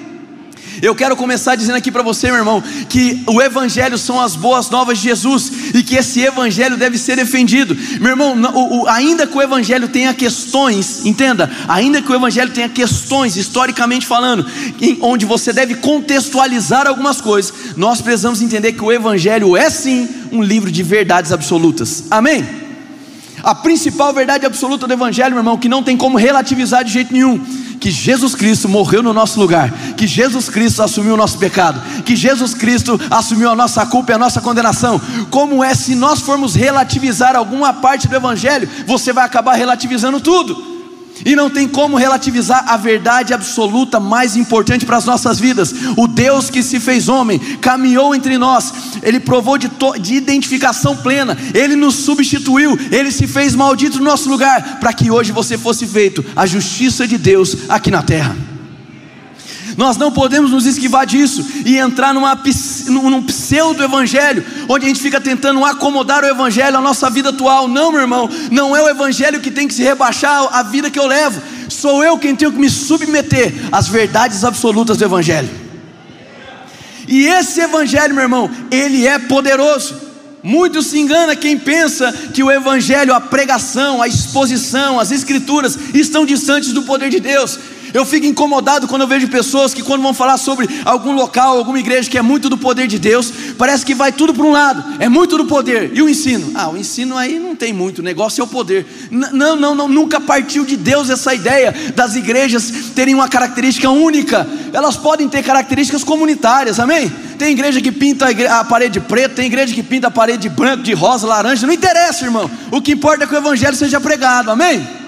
Eu 0.81 0.94
quero 0.94 1.16
começar 1.16 1.56
dizendo 1.56 1.75
aqui 1.75 1.92
para 1.92 2.04
você, 2.04 2.27
meu 2.27 2.38
irmão, 2.38 2.63
que 2.89 3.24
o 3.27 3.42
Evangelho 3.42 3.98
são 3.98 4.19
as 4.19 4.36
boas 4.36 4.69
novas 4.69 4.98
de 4.98 5.06
Jesus 5.06 5.51
e 5.74 5.83
que 5.83 5.95
esse 5.95 6.22
Evangelho 6.22 6.77
deve 6.77 6.98
ser 6.98 7.16
defendido. 7.16 7.75
Meu 8.00 8.12
irmão, 8.12 8.36
o, 8.54 8.81
o, 8.81 8.88
ainda 8.88 9.25
que 9.25 9.38
o 9.38 9.42
Evangelho 9.42 9.88
tenha 9.88 10.13
questões, 10.13 11.06
entenda, 11.06 11.50
ainda 11.68 12.01
que 12.01 12.12
o 12.12 12.16
Evangelho 12.16 12.51
tenha 12.51 12.68
questões, 12.69 13.38
historicamente 13.38 14.06
falando, 14.06 14.45
em, 14.81 14.98
onde 15.01 15.25
você 15.25 15.54
deve 15.54 15.75
contextualizar 15.75 16.88
algumas 16.88 17.21
coisas, 17.21 17.54
nós 17.78 18.01
precisamos 18.01 18.42
entender 18.42 18.74
que 18.74 18.83
o 18.83 18.92
Evangelho 18.92 19.56
é 19.56 19.69
sim 19.69 20.07
um 20.31 20.42
livro 20.42 20.71
de 20.71 20.83
verdades 20.83 21.31
absolutas. 21.31 22.06
Amém? 22.12 22.45
A 23.44 23.54
principal 23.54 24.12
verdade 24.13 24.45
absoluta 24.45 24.88
do 24.88 24.94
Evangelho, 24.94 25.31
meu 25.31 25.39
irmão, 25.39 25.57
que 25.57 25.69
não 25.69 25.83
tem 25.83 25.95
como 25.95 26.18
relativizar 26.18 26.83
de 26.83 26.92
jeito 26.92 27.13
nenhum 27.13 27.39
que 27.86 27.92
Jesus 27.92 28.34
Cristo 28.34 28.68
morreu 28.68 29.04
no 29.04 29.14
nosso 29.14 29.40
lugar, 29.40 29.72
que 29.96 30.08
Jesus 30.08 30.50
Cristo 30.50 30.82
assumiu 30.82 31.14
o 31.14 31.18
nosso 31.18 31.38
pecado, 31.38 31.80
que 32.02 32.16
Jesus 32.16 32.56
Cristo 32.56 33.00
assumiu 33.12 33.48
a 33.48 33.56
nossa 33.56 33.86
culpa 33.86 34.12
e 34.12 34.16
a 34.16 34.18
nossa 34.18 34.42
condenação. 34.42 35.00
Como 35.30 35.64
é 35.64 35.76
se 35.76 35.94
nós 35.94 36.20
formos 36.20 36.56
relativizar 36.56 37.36
alguma 37.36 37.72
parte 37.74 38.08
do 38.08 38.16
Evangelho, 38.16 38.68
você 38.88 39.14
vai 39.14 39.24
acabar 39.24 39.54
relativizando 39.54 40.20
tudo. 40.20 40.75
E 41.24 41.36
não 41.36 41.50
tem 41.50 41.68
como 41.68 41.96
relativizar 41.96 42.66
a 42.68 42.76
verdade 42.78 43.34
absoluta 43.34 44.00
mais 44.00 44.36
importante 44.36 44.86
para 44.86 44.98
as 44.98 45.06
nossas 45.06 45.40
vidas. 45.40 45.74
O 45.96 46.08
Deus 46.08 46.50
que 46.50 46.64
se 46.64 46.80
fez 46.80 47.08
homem, 47.08 47.40
caminhou 47.62 48.16
entre 48.16 48.38
nós, 48.38 48.74
Ele 49.04 49.20
provou 49.20 49.58
de, 49.58 49.70
de 50.00 50.16
identificação 50.16 50.98
plena, 50.98 51.38
Ele 51.54 51.76
nos 51.76 51.96
substituiu, 51.96 52.78
Ele 52.92 53.12
se 53.12 53.28
fez 53.28 53.56
maldito 53.56 54.00
no 54.00 54.06
nosso 54.06 54.30
lugar, 54.30 54.80
para 54.80 54.94
que 54.94 55.12
hoje 55.12 55.32
você 55.32 55.58
fosse 55.58 55.86
feito 55.86 56.26
a 56.36 56.46
justiça 56.46 57.08
de 57.08 57.18
Deus 57.18 57.56
aqui 57.70 57.92
na 57.92 58.02
terra. 58.02 58.55
Nós 59.77 59.98
não 59.98 60.12
podemos 60.12 60.51
nos 60.51 60.66
esquivar 60.66 61.06
disso 61.06 61.45
e 61.66 61.77
entrar 61.77 62.13
numa, 62.13 62.39
num 62.88 63.22
pseudo-evangelho, 63.24 64.44
onde 64.69 64.86
a 64.86 64.88
gente 64.88 65.01
fica 65.01 65.19
tentando 65.19 65.63
acomodar 65.66 66.24
o 66.24 66.27
evangelho 66.27 66.77
à 66.77 66.81
nossa 66.81 67.10
vida 67.10 67.30
atual. 67.30 67.68
Não, 67.68 67.92
meu 67.92 68.01
irmão, 68.01 68.30
não 68.51 68.75
é 68.75 68.81
o 68.81 68.89
evangelho 68.89 69.42
que 69.42 69.51
tem 69.51 69.68
que 69.68 69.74
se 69.74 69.83
rebaixar 69.83 70.48
à 70.51 70.63
vida 70.63 70.89
que 70.89 71.00
eu 71.00 71.07
levo. 71.07 71.42
Sou 71.69 72.04
eu 72.04 72.18
quem 72.18 72.36
tenho 72.36 72.51
que 72.51 72.60
me 72.60 72.69
submeter 72.69 73.54
às 73.72 73.88
verdades 73.88 74.44
absolutas 74.44 74.98
do 74.98 75.04
evangelho. 75.04 75.50
E 77.07 77.25
esse 77.28 77.60
evangelho, 77.60 78.16
meu 78.16 78.24
irmão, 78.24 78.50
ele 78.71 79.06
é 79.06 79.19
poderoso. 79.19 80.06
Muito 80.45 80.83
se 80.83 81.00
engana 81.00 81.36
quem 81.36 81.57
pensa 81.57 82.13
que 82.31 82.44
o 82.44 82.51
Evangelho, 82.51 83.16
a 83.16 83.19
pregação, 83.19 84.00
a 84.00 84.07
exposição, 84.07 85.00
as 85.00 85.10
Escrituras 85.10 85.75
estão 85.92 86.24
distantes 86.24 86.71
do 86.71 86.83
poder 86.83 87.10
de 87.10 87.19
Deus. 87.19 87.57
Eu 87.95 88.06
fico 88.06 88.25
incomodado 88.25 88.89
quando 88.89 89.03
eu 89.03 89.07
vejo 89.07 89.30
pessoas 89.30 89.74
que, 89.74 89.81
quando 89.81 90.01
vão 90.01 90.13
falar 90.13 90.38
sobre 90.38 90.68
algum 90.83 91.13
local, 91.13 91.57
alguma 91.57 91.80
igreja 91.80 92.09
que 92.09 92.18
é 92.18 92.21
muito 92.21 92.50
do 92.50 92.57
poder 92.57 92.88
de 92.88 93.00
Deus, 93.00 93.31
parece 93.57 93.86
que 93.86 93.95
vai 93.95 94.12
tudo 94.12 94.33
para 94.33 94.44
um 94.44 94.51
lado, 94.51 94.83
é 95.00 95.07
muito 95.07 95.38
do 95.38 95.45
poder. 95.45 95.92
E 95.94 96.01
o 96.01 96.09
ensino? 96.09 96.51
Ah, 96.56 96.68
o 96.68 96.75
ensino 96.75 97.18
aí 97.18 97.39
não 97.39 97.56
tem 97.56 97.71
muito, 97.71 98.00
o 98.00 98.03
negócio 98.03 98.42
é 98.42 98.44
o 98.44 98.47
poder. 98.47 98.86
Não, 99.09 99.56
não, 99.56 99.74
não, 99.74 99.88
nunca 99.88 100.19
partiu 100.19 100.65
de 100.65 100.75
Deus 100.75 101.09
essa 101.09 101.33
ideia 101.33 101.74
das 101.95 102.15
igrejas 102.18 102.69
terem 102.94 103.15
uma 103.15 103.30
característica 103.30 103.89
única. 103.89 104.45
Elas 104.74 104.97
podem 104.97 105.30
ter 105.30 105.42
características 105.42 106.03
comunitárias, 106.03 106.81
amém? 106.81 107.09
Tem 107.39 107.53
igreja 107.53 107.80
que 107.80 107.94
pinta 107.94 108.27
a 108.59 108.65
parede 108.65 109.00
preta, 109.00 109.36
tem 109.36 109.45
igreja 109.45 109.74
que 109.74 109.81
pinta 109.81 110.07
a 110.07 110.12
parede 110.12 110.39
de 110.39 110.50
branco, 110.50 110.83
de 110.83 110.94
rosa, 110.94 111.25
laranja, 111.25 111.65
não 111.65 111.74
interessa, 111.74 112.25
irmão. 112.25 112.51
O 112.71 112.81
que 112.81 112.92
importa 112.92 113.24
é 113.24 113.27
que 113.27 113.33
o 113.33 113.38
evangelho 113.38 113.77
seja 113.77 114.01
pregado, 114.01 114.51
amém? 114.51 115.05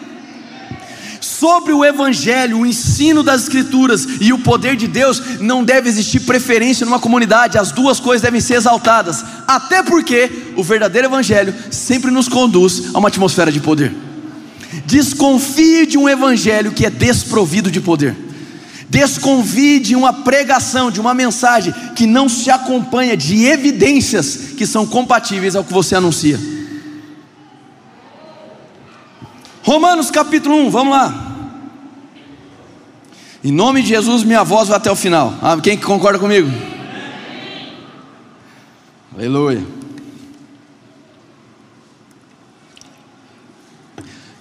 Sobre 1.39 1.71
o 1.71 1.85
Evangelho, 1.85 2.59
o 2.59 2.65
ensino 2.65 3.21
das 3.21 3.43
Escrituras 3.43 4.07
e 4.19 4.33
o 4.33 4.39
poder 4.39 4.75
de 4.75 4.87
Deus, 4.87 5.39
não 5.39 5.63
deve 5.63 5.87
existir 5.87 6.21
preferência 6.21 6.85
numa 6.85 6.99
comunidade, 6.99 7.57
as 7.57 7.71
duas 7.71 7.99
coisas 7.99 8.23
devem 8.23 8.41
ser 8.41 8.55
exaltadas, 8.55 9.23
até 9.47 9.83
porque 9.83 10.31
o 10.55 10.63
verdadeiro 10.63 11.07
Evangelho 11.07 11.53
sempre 11.69 12.09
nos 12.09 12.27
conduz 12.27 12.93
a 12.93 12.97
uma 12.97 13.09
atmosfera 13.09 13.51
de 13.51 13.59
poder. 13.59 13.95
Desconfie 14.85 15.85
de 15.85 15.97
um 15.97 16.09
Evangelho 16.09 16.71
que 16.71 16.85
é 16.85 16.89
desprovido 16.89 17.69
de 17.69 17.81
poder. 17.81 18.15
Desconfie 18.89 19.79
de 19.79 19.95
uma 19.95 20.13
pregação, 20.13 20.89
de 20.89 20.99
uma 20.99 21.13
mensagem 21.13 21.73
que 21.95 22.07
não 22.07 22.27
se 22.27 22.49
acompanha 22.49 23.15
de 23.15 23.45
evidências 23.45 24.53
que 24.57 24.65
são 24.65 24.87
compatíveis 24.87 25.55
ao 25.55 25.63
que 25.63 25.73
você 25.73 25.93
anuncia. 25.93 26.39
Romanos 29.61 30.09
capítulo 30.09 30.55
1, 30.67 30.69
vamos 30.69 30.93
lá. 30.93 31.26
Em 33.47 33.51
nome 33.51 33.81
de 33.81 33.88
Jesus, 33.88 34.25
minha 34.25 34.44
voz 34.44 34.67
vai 34.67 34.75
até 34.75 34.91
o 34.91 34.95
final. 34.95 35.33
Ah, 35.41 35.57
quem 35.63 35.77
concorda 35.77 36.19
comigo? 36.19 36.51
Aleluia. 39.16 39.66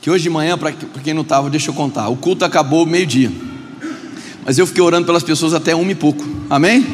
Que 0.00 0.10
hoje 0.10 0.24
de 0.24 0.30
manhã, 0.30 0.58
para 0.58 0.72
quem 0.72 1.14
não 1.14 1.22
estava, 1.22 1.48
deixa 1.48 1.70
eu 1.70 1.74
contar. 1.74 2.08
O 2.08 2.16
culto 2.16 2.44
acabou 2.44 2.84
meio-dia. 2.84 3.30
Mas 4.44 4.58
eu 4.58 4.66
fiquei 4.66 4.82
orando 4.82 5.06
pelas 5.06 5.22
pessoas 5.22 5.54
até 5.54 5.72
uma 5.72 5.92
e 5.92 5.94
pouco. 5.94 6.24
Amém? 6.50 6.84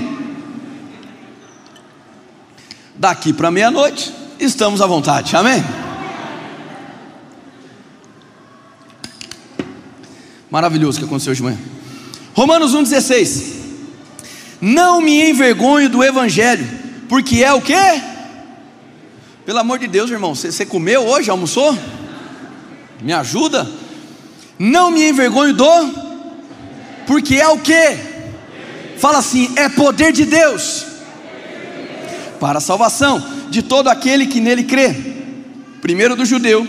Daqui 2.94 3.32
para 3.32 3.50
meia-noite, 3.50 4.12
estamos 4.38 4.82
à 4.82 4.86
vontade. 4.86 5.34
Amém? 5.34 5.64
Maravilhoso 10.50 10.98
o 10.98 11.00
que 11.00 11.06
aconteceu 11.06 11.30
hoje 11.30 11.40
de 11.40 11.44
manhã. 11.44 11.81
Romanos 12.34 12.74
1,16. 12.74 13.62
Não 14.60 15.00
me 15.00 15.30
envergonho 15.30 15.88
do 15.88 16.02
Evangelho, 16.02 16.66
porque 17.08 17.42
é 17.42 17.52
o 17.52 17.60
que? 17.60 17.74
Pelo 19.44 19.58
amor 19.58 19.78
de 19.78 19.88
Deus, 19.88 20.10
irmão, 20.10 20.34
você, 20.34 20.64
comeu 20.64 21.02
hoje, 21.02 21.30
almoçou? 21.30 21.76
Me 23.02 23.12
ajuda? 23.12 23.68
Não 24.58 24.90
me 24.90 25.08
envergonho 25.08 25.52
do, 25.52 25.94
porque 27.06 27.34
é 27.34 27.48
o 27.48 27.58
que? 27.58 27.98
Fala 28.98 29.18
assim: 29.18 29.52
é 29.56 29.68
poder 29.68 30.12
de 30.12 30.24
Deus 30.24 30.86
para 32.38 32.58
a 32.58 32.60
salvação 32.60 33.24
de 33.50 33.62
todo 33.62 33.88
aquele 33.88 34.26
que 34.26 34.40
nele 34.40 34.62
crê, 34.62 34.94
primeiro 35.80 36.14
do 36.14 36.24
judeu, 36.24 36.66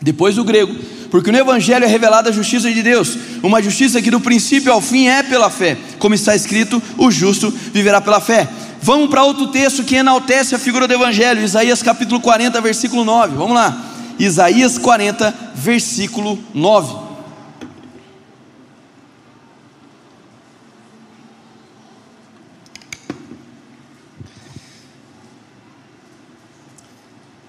depois 0.00 0.36
do 0.36 0.44
grego 0.44 0.93
porque 1.14 1.30
no 1.30 1.38
Evangelho 1.38 1.84
é 1.84 1.86
revelada 1.86 2.28
a 2.28 2.32
justiça 2.32 2.72
de 2.72 2.82
Deus, 2.82 3.16
uma 3.40 3.62
justiça 3.62 4.02
que 4.02 4.10
do 4.10 4.18
princípio 4.18 4.72
ao 4.72 4.80
fim 4.80 5.06
é 5.06 5.22
pela 5.22 5.48
fé, 5.48 5.78
como 6.00 6.12
está 6.12 6.34
escrito: 6.34 6.82
o 6.98 7.08
justo 7.08 7.52
viverá 7.72 8.00
pela 8.00 8.20
fé. 8.20 8.48
Vamos 8.82 9.08
para 9.08 9.22
outro 9.22 9.46
texto 9.46 9.84
que 9.84 9.94
enaltece 9.94 10.56
a 10.56 10.58
figura 10.58 10.88
do 10.88 10.92
Evangelho, 10.92 11.40
Isaías 11.40 11.84
capítulo 11.84 12.20
40, 12.20 12.60
versículo 12.60 13.04
9. 13.04 13.36
Vamos 13.36 13.54
lá, 13.54 13.80
Isaías 14.18 14.76
40, 14.76 15.32
versículo 15.54 16.36
9. 16.52 17.04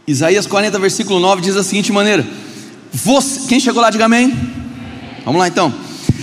Isaías 0.05 0.45
40, 0.45 0.77
versículo 0.77 1.19
9 1.19 1.41
diz 1.41 1.55
da 1.55 1.63
seguinte 1.63 1.91
maneira: 1.91 2.44
você, 2.95 3.41
quem 3.47 3.59
chegou 3.59 3.81
lá, 3.81 3.89
diga 3.89 4.05
amém. 4.05 4.33
Vamos 5.25 5.39
lá 5.39 5.47
então. 5.49 5.73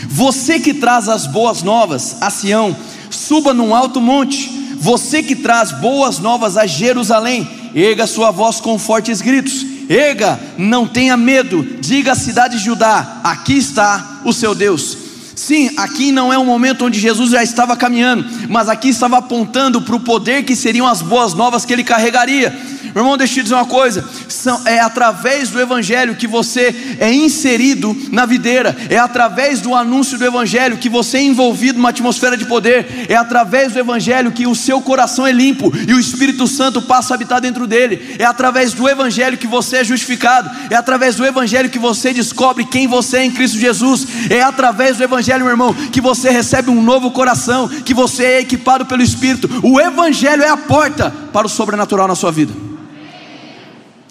Você 0.09 0.59
que 0.59 0.73
traz 0.73 1.07
as 1.07 1.27
boas 1.27 1.63
novas 1.63 2.17
a 2.21 2.31
Sião, 2.31 2.75
suba 3.11 3.53
num 3.53 3.75
alto 3.75 4.01
monte. 4.01 4.51
você 4.79 5.23
que 5.23 5.37
traz 5.37 5.71
boas 5.71 6.19
novas 6.19 6.57
a 6.57 6.67
Jerusalém, 6.67 7.49
erga 7.75 8.07
sua 8.07 8.31
voz 8.31 8.59
com 8.59 8.79
fortes 8.79 9.21
gritos. 9.21 9.67
Erga, 9.89 10.41
não 10.57 10.87
tenha 10.87 11.17
medo, 11.17 11.63
diga 11.81 12.13
à 12.13 12.17
cidade 12.17 12.57
de 12.57 12.65
Judá: 12.65 13.21
aqui 13.23 13.53
está 13.53 14.23
o 14.25 14.33
seu 14.33 14.55
Deus. 14.55 14.97
Sim, 15.37 15.71
aqui 15.77 16.11
não 16.11 16.33
é 16.33 16.39
um 16.39 16.45
momento 16.45 16.87
onde 16.87 16.99
Jesus 16.99 17.31
já 17.31 17.43
estava 17.43 17.77
caminhando, 17.77 18.25
mas 18.49 18.69
aqui 18.69 18.89
estava 18.89 19.19
apontando 19.19 19.83
para 19.83 19.97
o 19.97 20.01
poder 20.01 20.45
que 20.45 20.57
seriam 20.57 20.87
as 20.87 21.03
boas 21.03 21.35
novas 21.35 21.65
que 21.65 21.73
ele 21.73 21.85
carregaria. 21.85 22.57
Meu 22.95 23.05
irmão, 23.05 23.17
deixa 23.17 23.33
eu 23.33 23.37
te 23.37 23.43
dizer 23.45 23.55
uma 23.55 23.65
coisa: 23.65 24.05
são, 24.29 24.67
é 24.67 24.81
através 24.81 25.51
do 25.51 25.61
Evangelho 25.61 26.15
que 26.15 26.27
você 26.27 26.97
é 26.99 27.13
inserido 27.13 27.97
na 28.11 28.27
videira, 28.27 28.77
é 28.91 28.99
através 28.99 29.61
do 29.61 29.75
anúncio 29.75 30.19
do 30.19 30.25
Evangelho 30.25 30.77
que 30.77 30.89
você 30.89 31.19
é 31.19 31.23
envolvido 31.23 31.79
numa 31.79 31.89
atmosfera 31.89 32.37
de 32.37 32.45
poder, 32.45 33.07
é 33.09 33.17
através 33.17 33.73
do 33.73 33.79
Evangelho 33.79 34.33
que 34.33 34.47
o 34.47 34.55
seu 34.55 34.81
coração 34.81 35.27
é 35.27 35.33
limpo 35.33 35.73
e 35.87 35.95
o 35.95 36.01
Espírito 36.01 36.47
Santo 36.47 36.83
passa 36.83 37.15
a 37.15 37.17
habitar 37.17 37.41
dentro 37.41 37.67
dele, 37.67 38.17
é 38.19 38.25
através 38.25 38.73
do 38.73 38.89
Evangelho 38.89 39.39
que 39.39 39.47
você 39.47 39.79
é 39.79 39.85
justificado, 39.85 40.51
é 40.71 40.75
através 40.75 41.17
do 41.17 41.25
Evangelho 41.25 41.71
que 41.71 41.79
você 41.79 42.13
descobre 42.13 42.65
quem 42.65 42.87
você 42.87 43.19
é 43.19 43.25
em 43.25 43.31
Cristo 43.31 43.59
Jesus, 43.59 44.07
é 44.29 44.43
através 44.43 44.99
do 44.99 45.05
Evangelho, 45.05 45.45
meu 45.45 45.53
irmão, 45.53 45.73
que 45.75 46.01
você 46.01 46.31
recebe 46.31 46.71
um 46.71 46.83
novo 46.83 47.11
coração, 47.11 47.69
que 47.69 47.95
você 47.95 48.25
é 48.25 48.41
equipado 48.41 48.87
pelo 48.87 49.03
Espírito. 49.03 49.49
O 49.63 49.81
Evangelho 49.81 50.43
é 50.43 50.49
a 50.49 50.57
porta 50.57 51.13
para 51.33 51.47
o 51.47 51.51
sobrenatural 51.51 52.07
na 52.07 52.15
sua 52.15 52.31
vida. 52.31 52.53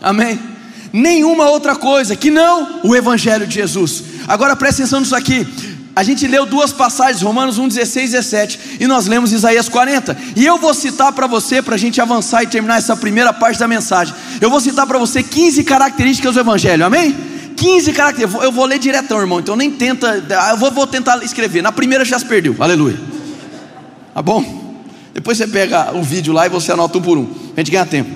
Amém? 0.02 0.40
Nenhuma 0.92 1.50
outra 1.50 1.76
coisa 1.76 2.16
que 2.16 2.30
não 2.30 2.82
o 2.84 2.96
Evangelho 2.96 3.48
de 3.48 3.56
Jesus. 3.56 4.04
Agora 4.28 4.56
presta 4.56 4.82
atenção 4.82 5.00
nisso 5.00 5.16
aqui. 5.16 5.48
A 5.96 6.04
gente 6.04 6.26
leu 6.26 6.46
duas 6.46 6.72
passagens, 6.72 7.22
Romanos 7.22 7.58
1, 7.58 7.68
16 7.68 8.10
e 8.10 8.14
17, 8.14 8.60
e 8.80 8.88
nós 8.88 9.08
lemos 9.08 9.34
Isaías 9.34 9.68
40. 9.68 10.18
E 10.36 10.46
eu 10.46 10.58
vou 10.58 10.74
citar 10.74 11.12
para 11.12 11.28
você, 11.28 11.62
para 11.62 11.76
a 11.76 11.78
gente 11.78 12.00
avançar 12.00 12.44
e 12.44 12.48
terminar 12.48 12.78
essa 12.78 12.96
primeira 12.96 13.34
parte 13.34 13.60
da 13.60 13.68
mensagem. 13.68 14.14
Eu 14.40 14.50
vou 14.50 14.62
citar 14.62 14.88
para 14.88 14.98
você 14.98 15.22
15 15.22 15.64
características 15.64 16.34
do 16.34 16.40
Evangelho, 16.40 16.86
amém? 16.86 17.16
15 17.58 17.92
características. 17.92 18.44
Eu 18.44 18.52
vou 18.54 18.66
ler 18.66 18.80
diretão, 18.80 19.20
irmão, 19.20 19.42
então 19.42 19.56
nem 19.56 19.70
tenta. 19.70 20.24
Eu 20.52 20.58
vou, 20.58 20.72
vou 20.72 20.88
tentar 20.88 21.22
escrever. 21.24 21.62
Na 21.62 21.74
primeira 21.74 22.06
já 22.06 22.18
se 22.18 22.26
perdeu, 22.26 22.56
aleluia. 22.60 22.98
Tá 24.14 24.22
bom? 24.22 24.62
Depois 25.14 25.38
você 25.38 25.48
pega 25.48 25.92
o 25.94 26.02
vídeo 26.02 26.34
lá 26.34 26.46
e 26.46 26.50
você 26.50 26.72
anota 26.72 26.98
um 26.98 27.02
por 27.02 27.18
um, 27.18 27.30
a 27.56 27.60
gente 27.60 27.70
ganha 27.70 27.86
tempo. 27.86 28.10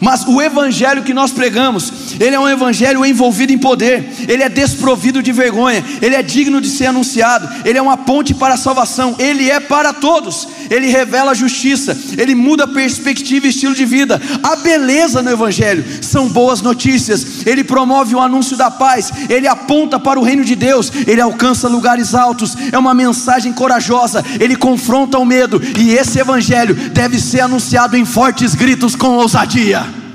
Mas 0.00 0.24
o 0.26 0.40
evangelho 0.40 1.02
que 1.02 1.12
nós 1.12 1.32
pregamos, 1.32 2.07
ele 2.18 2.34
é 2.34 2.40
um 2.40 2.48
evangelho 2.48 3.04
envolvido 3.04 3.52
em 3.52 3.58
poder, 3.58 4.08
ele 4.28 4.42
é 4.42 4.48
desprovido 4.48 5.22
de 5.22 5.32
vergonha, 5.32 5.84
ele 6.00 6.14
é 6.14 6.22
digno 6.22 6.60
de 6.60 6.68
ser 6.68 6.86
anunciado, 6.86 7.48
ele 7.64 7.78
é 7.78 7.82
uma 7.82 7.96
ponte 7.96 8.34
para 8.34 8.54
a 8.54 8.58
salvação, 8.58 9.14
ele 9.18 9.50
é 9.50 9.60
para 9.60 9.92
todos, 9.92 10.48
ele 10.70 10.88
revela 10.88 11.32
a 11.32 11.34
justiça, 11.34 11.96
ele 12.16 12.34
muda 12.34 12.66
perspectiva 12.66 13.46
e 13.46 13.50
estilo 13.50 13.74
de 13.74 13.84
vida. 13.84 14.20
A 14.42 14.56
beleza 14.56 15.22
no 15.22 15.30
evangelho 15.30 15.84
são 16.02 16.28
boas 16.28 16.60
notícias, 16.60 17.46
ele 17.46 17.64
promove 17.64 18.14
o 18.14 18.20
anúncio 18.20 18.56
da 18.56 18.70
paz, 18.70 19.12
ele 19.28 19.46
aponta 19.46 19.98
para 19.98 20.18
o 20.18 20.22
reino 20.22 20.44
de 20.44 20.54
Deus, 20.54 20.92
ele 21.06 21.20
alcança 21.20 21.68
lugares 21.68 22.14
altos, 22.14 22.56
é 22.72 22.78
uma 22.78 22.94
mensagem 22.94 23.52
corajosa, 23.52 24.24
ele 24.40 24.56
confronta 24.56 25.18
o 25.18 25.24
medo, 25.24 25.60
e 25.78 25.92
esse 25.92 26.18
evangelho 26.18 26.74
deve 26.74 27.18
ser 27.18 27.40
anunciado 27.40 27.96
em 27.96 28.04
fortes 28.04 28.54
gritos 28.54 28.94
com 28.94 29.08
ousadia. 29.16 30.07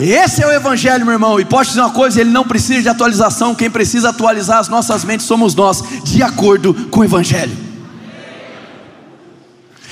Esse 0.00 0.44
é 0.44 0.46
o 0.46 0.52
Evangelho, 0.52 1.04
meu 1.04 1.14
irmão, 1.14 1.40
e 1.40 1.44
posso 1.44 1.70
dizer 1.70 1.80
uma 1.80 1.90
coisa: 1.90 2.20
ele 2.20 2.30
não 2.30 2.44
precisa 2.44 2.82
de 2.82 2.88
atualização, 2.88 3.54
quem 3.54 3.68
precisa 3.68 4.10
atualizar 4.10 4.58
as 4.58 4.68
nossas 4.68 5.04
mentes 5.04 5.26
somos 5.26 5.56
nós, 5.56 5.82
de 6.04 6.22
acordo 6.22 6.72
com 6.88 7.00
o 7.00 7.04
Evangelho. 7.04 7.68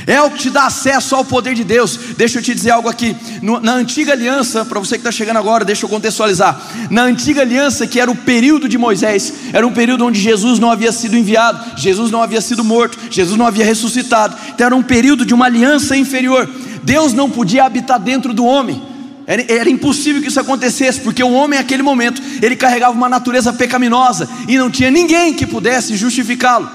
É 0.06 0.22
o 0.22 0.30
que 0.30 0.38
te 0.38 0.50
dá 0.50 0.66
acesso 0.66 1.16
ao 1.16 1.24
poder 1.24 1.54
de 1.54 1.64
Deus. 1.64 1.98
Deixa 2.16 2.38
eu 2.38 2.42
te 2.42 2.54
dizer 2.54 2.70
algo 2.70 2.88
aqui. 2.88 3.16
na 3.42 3.72
antiga 3.72 4.12
aliança, 4.12 4.64
para 4.64 4.78
você 4.78 4.94
que 4.94 5.00
está 5.00 5.10
chegando 5.10 5.38
agora, 5.38 5.64
deixa 5.64 5.84
eu 5.84 5.88
contextualizar. 5.88 6.56
Na 6.88 7.02
antiga 7.02 7.40
aliança, 7.40 7.88
que 7.88 7.98
era 7.98 8.08
o 8.08 8.14
período 8.14 8.68
de 8.68 8.78
Moisés, 8.78 9.32
era 9.52 9.66
um 9.66 9.72
período 9.72 10.06
onde 10.06 10.20
Jesus 10.20 10.60
não 10.60 10.70
havia 10.70 10.92
sido 10.92 11.16
enviado, 11.16 11.76
Jesus 11.76 12.12
não 12.12 12.22
havia 12.22 12.40
sido 12.40 12.62
morto, 12.62 12.96
Jesus 13.10 13.36
não 13.36 13.44
havia 13.48 13.64
ressuscitado. 13.64 14.36
Então 14.50 14.66
era 14.66 14.76
um 14.76 14.82
período 14.82 15.26
de 15.26 15.34
uma 15.34 15.46
aliança 15.46 15.96
inferior. 15.96 16.48
Deus 16.84 17.12
não 17.12 17.28
podia 17.28 17.64
habitar 17.64 17.98
dentro 17.98 18.32
do 18.32 18.44
homem. 18.44 18.95
Era, 19.26 19.44
era, 19.48 19.68
impossível 19.68 20.22
que 20.22 20.28
isso 20.28 20.38
acontecesse, 20.38 21.00
porque 21.00 21.22
o 21.22 21.32
homem, 21.32 21.58
naquele 21.58 21.82
momento, 21.82 22.22
ele 22.40 22.54
carregava 22.54 22.92
uma 22.92 23.08
natureza 23.08 23.52
pecaminosa 23.52 24.28
e 24.46 24.56
não 24.56 24.70
tinha 24.70 24.90
ninguém 24.90 25.34
que 25.34 25.44
pudesse 25.44 25.96
justificá-lo. 25.96 26.70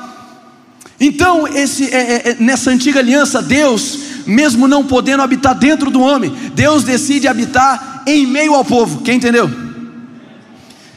Então, 0.99 1.47
esse, 1.47 1.85
é, 1.85 1.97
é, 1.97 2.29
é, 2.29 2.35
nessa 2.39 2.69
antiga 2.69 2.99
aliança, 2.99 3.41
Deus, 3.41 3.97
mesmo 4.27 4.67
não 4.67 4.85
podendo 4.85 5.23
habitar 5.23 5.55
dentro 5.55 5.89
do 5.89 6.01
homem, 6.01 6.31
Deus 6.53 6.83
decide 6.83 7.27
habitar 7.27 8.03
em 8.05 8.27
meio 8.27 8.53
ao 8.53 8.65
povo. 8.65 9.01
Quem 9.01 9.15
entendeu? 9.15 9.49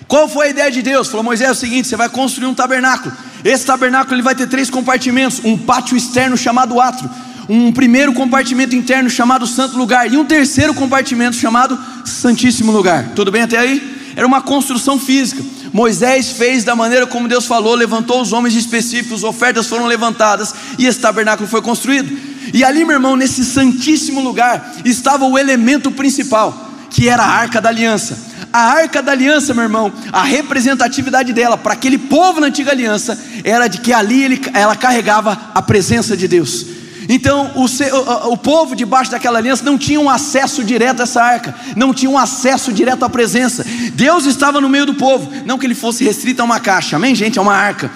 Qual 0.09 0.29
foi 0.29 0.49
a 0.49 0.51
ideia 0.51 0.71
de 0.71 0.83
Deus? 0.83 1.09
Falou 1.09 1.25
Moisés: 1.25 1.49
é 1.49 1.53
o 1.53 1.55
seguinte, 1.55 1.89
você 1.89 1.97
vai 1.97 2.09
construir 2.09 2.47
um 2.47 2.55
tabernáculo. 2.55 3.15
Esse 3.45 3.65
tabernáculo 3.65 4.15
ele 4.15 4.23
vai 4.23 4.35
ter 4.35 4.49
três 4.49 4.69
compartimentos: 4.69 5.41
um 5.45 5.57
pátio 5.57 5.97
externo 5.97 6.37
chamado 6.37 6.81
átrio 6.81 7.09
um 7.49 7.73
primeiro 7.73 8.13
compartimento 8.13 8.75
interno 8.75 9.11
chamado 9.11 9.47
Santo 9.47 9.77
Lugar 9.77 10.13
e 10.13 10.17
um 10.17 10.25
terceiro 10.25 10.75
compartimento 10.75 11.37
chamado 11.37 11.79
Santíssimo 12.05 12.73
Lugar. 12.73 13.11
Tudo 13.15 13.31
bem 13.31 13.43
até 13.43 13.59
aí? 13.59 13.95
Era 14.17 14.27
uma 14.27 14.41
construção 14.41 14.99
física. 14.99 15.43
Moisés 15.73 16.31
fez 16.31 16.63
da 16.63 16.77
maneira 16.77 17.07
como 17.07 17.27
Deus 17.27 17.47
falou, 17.47 17.75
levantou 17.75 18.23
os 18.23 18.33
homens 18.33 18.55
específicos, 18.55 19.25
ofertas 19.25 19.67
foram 19.67 19.87
levantadas 19.87 20.55
e 20.79 20.87
esse 20.87 21.01
tabernáculo 21.01 21.49
foi 21.49 21.61
construído. 21.61 22.17
E 22.53 22.63
ali, 22.63 22.85
meu 22.85 22.95
irmão, 22.95 23.17
nesse 23.17 23.45
santíssimo 23.45 24.21
lugar, 24.21 24.75
estava 24.85 25.25
o 25.25 25.37
elemento 25.37 25.91
principal, 25.91 26.71
que 26.91 27.09
era 27.09 27.25
a 27.25 27.29
arca 27.29 27.61
da 27.61 27.71
aliança. 27.71 28.17
A 28.53 28.61
arca 28.75 29.03
da 29.03 29.11
aliança, 29.11 29.53
meu 29.53 29.65
irmão, 29.65 29.93
a 30.13 30.23
representatividade 30.23 31.33
dela 31.33 31.59
para 31.59 31.73
aquele 31.73 31.99
povo 31.99 32.41
na 32.41 32.47
antiga 32.47 32.71
aliança 32.71 33.19
era 33.43 33.67
de 33.67 33.79
que 33.79 33.93
ali 33.93 34.23
ele, 34.23 34.41
ela 34.53 34.77
carregava 34.77 35.37
a 35.53 35.61
presença 35.61 36.17
de 36.17 36.29
Deus. 36.29 36.84
Então 37.09 37.53
o, 37.55 37.65
o, 37.65 38.33
o, 38.33 38.37
povo 38.37 38.75
debaixo 38.75 39.11
daquela 39.11 39.39
aliança 39.39 39.65
não 39.65 39.77
tinha 39.77 40.01
um 40.01 40.09
acesso 40.09 40.65
direto 40.65 41.01
a 41.01 41.03
essa 41.03 41.23
arca, 41.23 41.55
não 41.77 41.93
tinha 41.93 42.11
um 42.11 42.19
acesso 42.19 42.73
direto 42.73 43.05
à 43.05 43.09
presença. 43.09 43.65
Deus 43.95 44.25
estava 44.27 44.61
no 44.61 44.69
meio 44.69 44.87
do 44.87 44.95
povo, 44.95 45.31
não 45.45 45.59
que 45.59 45.67
ele 45.67 45.75
fosse 45.75 46.05
restrito 46.05 46.41
a 46.41 46.45
uma 46.45 46.61
caixa, 46.61 46.97
amém, 46.97 47.15
gente? 47.15 47.39
É 47.39 47.43
uma 47.43 47.55
arca, 47.55 47.91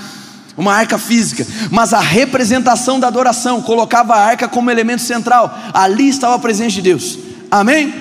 uma 0.56 0.74
arca 0.74 0.98
física, 0.98 1.46
mas 1.70 1.92
a 1.92 2.00
representação 2.00 3.00
da 3.00 3.06
adoração 3.06 3.62
colocava 3.62 4.14
a 4.14 4.24
arca 4.24 4.48
como 4.48 4.70
elemento 4.70 5.02
central, 5.02 5.58
ali 5.72 6.08
estava 6.08 6.34
a 6.34 6.38
presença 6.38 6.72
de 6.72 6.82
Deus, 6.82 7.18
amém? 7.50 7.94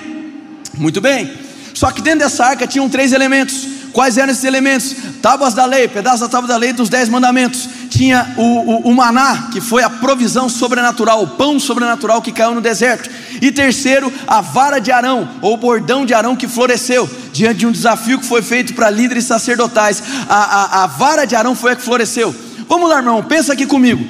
Muito 0.76 1.00
bem, 1.00 1.32
só 1.72 1.90
que 1.90 2.02
dentro 2.02 2.20
dessa 2.20 2.44
arca 2.44 2.66
tinham 2.66 2.88
três 2.88 3.12
elementos. 3.12 3.77
Quais 3.92 4.16
eram 4.18 4.32
esses 4.32 4.44
elementos? 4.44 4.94
Tábuas 5.22 5.54
da 5.54 5.64
lei, 5.64 5.88
pedaço 5.88 6.20
da 6.20 6.28
tábua 6.28 6.48
da 6.48 6.56
lei 6.56 6.72
dos 6.72 6.88
dez 6.88 7.08
mandamentos 7.08 7.68
tinha 7.88 8.34
o, 8.36 8.42
o, 8.42 8.90
o, 8.90 8.94
maná, 8.94 9.48
que 9.50 9.60
foi 9.60 9.82
a 9.82 9.90
provisão 9.90 10.48
sobrenatural, 10.48 11.22
o 11.22 11.26
pão 11.26 11.58
sobrenatural 11.58 12.22
que 12.22 12.30
caiu 12.30 12.54
no 12.54 12.60
deserto. 12.60 13.10
E 13.40 13.50
terceiro, 13.50 14.12
a 14.26 14.40
vara 14.40 14.78
de 14.78 14.92
Arão, 14.92 15.28
ou 15.42 15.56
bordão 15.56 16.06
de 16.06 16.14
Arão 16.14 16.36
que 16.36 16.46
floresceu, 16.46 17.08
diante 17.32 17.60
de 17.60 17.66
um 17.66 17.72
desafio 17.72 18.18
que 18.18 18.26
foi 18.26 18.42
feito 18.42 18.74
para 18.74 18.90
líderes 18.90 19.24
sacerdotais. 19.24 20.02
A, 20.28 20.36
a, 20.36 20.84
a 20.84 20.86
vara 20.86 21.24
de 21.24 21.34
Arão 21.34 21.54
foi 21.54 21.72
a 21.72 21.76
que 21.76 21.82
floresceu. 21.82 22.34
Vamos 22.68 22.88
lá, 22.88 22.98
irmão, 22.98 23.22
pensa 23.22 23.54
aqui 23.54 23.66
comigo. 23.66 24.06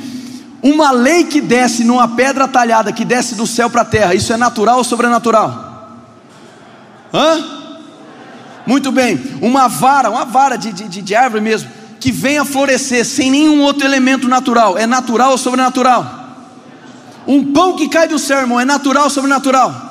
Uma 0.60 0.90
lei 0.90 1.24
que 1.24 1.40
desce 1.40 1.84
numa 1.84 2.08
pedra 2.08 2.48
talhada, 2.48 2.92
que 2.92 3.04
desce 3.04 3.36
do 3.36 3.46
céu 3.46 3.70
para 3.70 3.82
a 3.82 3.86
terra, 3.86 4.14
isso 4.14 4.32
é 4.32 4.36
natural 4.36 4.78
ou 4.78 4.84
sobrenatural? 4.84 5.96
Hã? 7.14 7.58
Muito 8.68 8.92
bem, 8.92 9.18
uma 9.40 9.66
vara, 9.66 10.10
uma 10.10 10.26
vara 10.26 10.56
de, 10.58 10.70
de, 10.74 11.00
de 11.00 11.14
árvore 11.14 11.42
mesmo, 11.42 11.70
que 11.98 12.12
venha 12.12 12.44
florescer 12.44 13.02
sem 13.02 13.30
nenhum 13.30 13.62
outro 13.62 13.86
elemento 13.86 14.28
natural, 14.28 14.76
é 14.76 14.86
natural 14.86 15.30
ou 15.30 15.38
sobrenatural? 15.38 16.36
Um 17.26 17.50
pão 17.50 17.76
que 17.76 17.88
cai 17.88 18.06
do 18.06 18.18
céu, 18.18 18.40
irmão, 18.40 18.60
é 18.60 18.66
natural 18.66 19.04
ou 19.04 19.10
sobrenatural? 19.10 19.87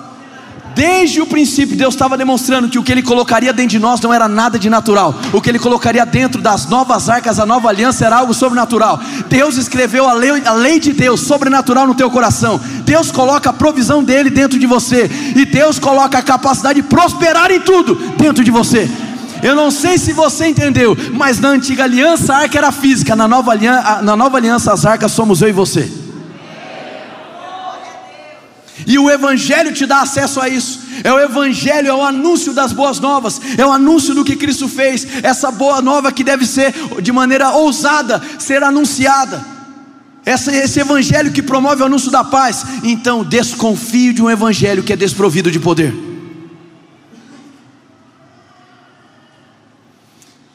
Desde 0.77 1.19
o 1.19 1.25
princípio, 1.25 1.75
Deus 1.75 1.95
estava 1.95 2.15
demonstrando 2.15 2.69
que 2.69 2.77
o 2.77 2.83
que 2.83 2.91
Ele 2.91 3.01
colocaria 3.01 3.51
dentro 3.51 3.71
de 3.71 3.79
nós 3.79 3.99
não 3.99 4.13
era 4.13 4.27
nada 4.27 4.59
de 4.59 4.69
natural. 4.69 5.15
O 5.33 5.41
que 5.41 5.49
Ele 5.49 5.57
colocaria 5.57 6.05
dentro 6.05 6.39
das 6.39 6.67
novas 6.67 7.09
arcas, 7.09 7.39
a 7.39 7.47
nova 7.47 7.67
aliança, 7.67 8.05
era 8.05 8.17
algo 8.17 8.31
sobrenatural. 8.31 8.99
Deus 9.27 9.57
escreveu 9.57 10.07
a 10.07 10.13
lei, 10.13 10.29
a 10.45 10.53
lei 10.53 10.79
de 10.79 10.93
Deus 10.93 11.21
sobrenatural 11.21 11.87
no 11.87 11.95
teu 11.95 12.11
coração. 12.11 12.61
Deus 12.85 13.09
coloca 13.09 13.49
a 13.49 13.53
provisão 13.53 14.03
dele 14.03 14.29
dentro 14.29 14.59
de 14.59 14.67
você. 14.67 15.09
E 15.35 15.45
Deus 15.45 15.79
coloca 15.79 16.19
a 16.19 16.21
capacidade 16.21 16.79
de 16.79 16.87
prosperar 16.87 17.49
em 17.49 17.59
tudo 17.59 17.95
dentro 18.15 18.43
de 18.43 18.51
você. 18.51 18.87
Eu 19.41 19.55
não 19.55 19.71
sei 19.71 19.97
se 19.97 20.13
você 20.13 20.45
entendeu, 20.45 20.95
mas 21.13 21.39
na 21.39 21.49
antiga 21.49 21.85
aliança 21.85 22.35
a 22.35 22.37
arca 22.41 22.55
era 22.55 22.71
física, 22.71 23.15
na 23.15 23.27
nova 23.27 23.49
aliança, 23.49 24.03
na 24.03 24.15
nova 24.15 24.37
aliança 24.37 24.71
as 24.71 24.85
arcas 24.85 25.11
somos 25.11 25.41
eu 25.41 25.49
e 25.49 25.51
você. 25.51 26.06
E 28.87 28.97
o 28.97 29.11
Evangelho 29.11 29.73
te 29.73 29.85
dá 29.85 29.99
acesso 29.99 30.39
a 30.39 30.47
isso. 30.47 30.79
É 31.03 31.11
o 31.11 31.19
Evangelho, 31.19 31.89
é 31.89 31.93
o 31.93 32.01
anúncio 32.01 32.53
das 32.53 32.71
boas 32.71 33.01
novas, 33.01 33.41
é 33.57 33.65
o 33.65 33.71
anúncio 33.71 34.15
do 34.15 34.23
que 34.23 34.37
Cristo 34.37 34.69
fez. 34.69 35.05
Essa 35.21 35.51
boa 35.51 35.81
nova 35.81 36.09
que 36.09 36.23
deve 36.23 36.45
ser 36.45 36.73
de 37.01 37.11
maneira 37.11 37.51
ousada 37.51 38.21
ser 38.39 38.63
anunciada. 38.63 39.45
esse 40.25 40.79
evangelho 40.79 41.33
que 41.33 41.41
promove 41.41 41.81
o 41.83 41.85
anúncio 41.85 42.09
da 42.09 42.23
paz, 42.23 42.65
então 42.81 43.25
desconfio 43.25 44.13
de 44.13 44.23
um 44.23 44.29
evangelho 44.29 44.81
que 44.81 44.93
é 44.93 44.95
desprovido 44.95 45.51
de 45.51 45.59
poder. 45.59 45.93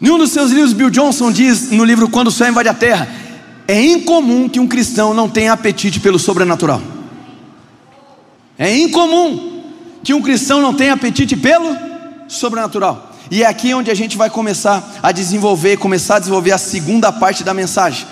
Em 0.01 0.11
um 0.11 0.17
dos 0.17 0.31
seus 0.31 0.51
livros, 0.51 0.73
Bill 0.73 0.89
Johnson 0.89 1.31
diz 1.31 1.71
no 1.71 1.85
livro 1.85 2.09
Quando 2.09 2.29
o 2.29 2.33
Céu 2.33 2.49
Invade 2.49 2.71
a 2.71 2.75
Terra: 2.75 3.09
é 3.69 3.79
incomum 3.79 4.49
que 4.49 4.59
um 4.59 4.67
cristão 4.67 5.12
não 5.12 5.29
tenha 5.29 5.53
apetite 5.53 6.01
pelo 6.01 6.19
sobrenatural. 6.19 6.92
É 8.59 8.75
incomum 8.77 9.63
que 10.03 10.15
um 10.15 10.23
cristão 10.23 10.61
não 10.61 10.75
tenha 10.75 10.93
apetite 10.93 11.37
pelo 11.37 11.77
sobrenatural. 12.29 13.11
E 13.31 13.43
é 13.43 13.47
aqui 13.47 13.73
onde 13.73 13.91
a 13.91 13.95
gente 13.95 14.17
vai 14.17 14.29
começar 14.29 14.99
a 15.03 15.13
desenvolver, 15.13 15.79
começar 15.79 16.17
a 16.17 16.19
desenvolver 16.19 16.53
a 16.53 16.59
segunda 16.59 17.11
parte 17.11 17.43
da 17.43 17.55
mensagem. 17.55 18.07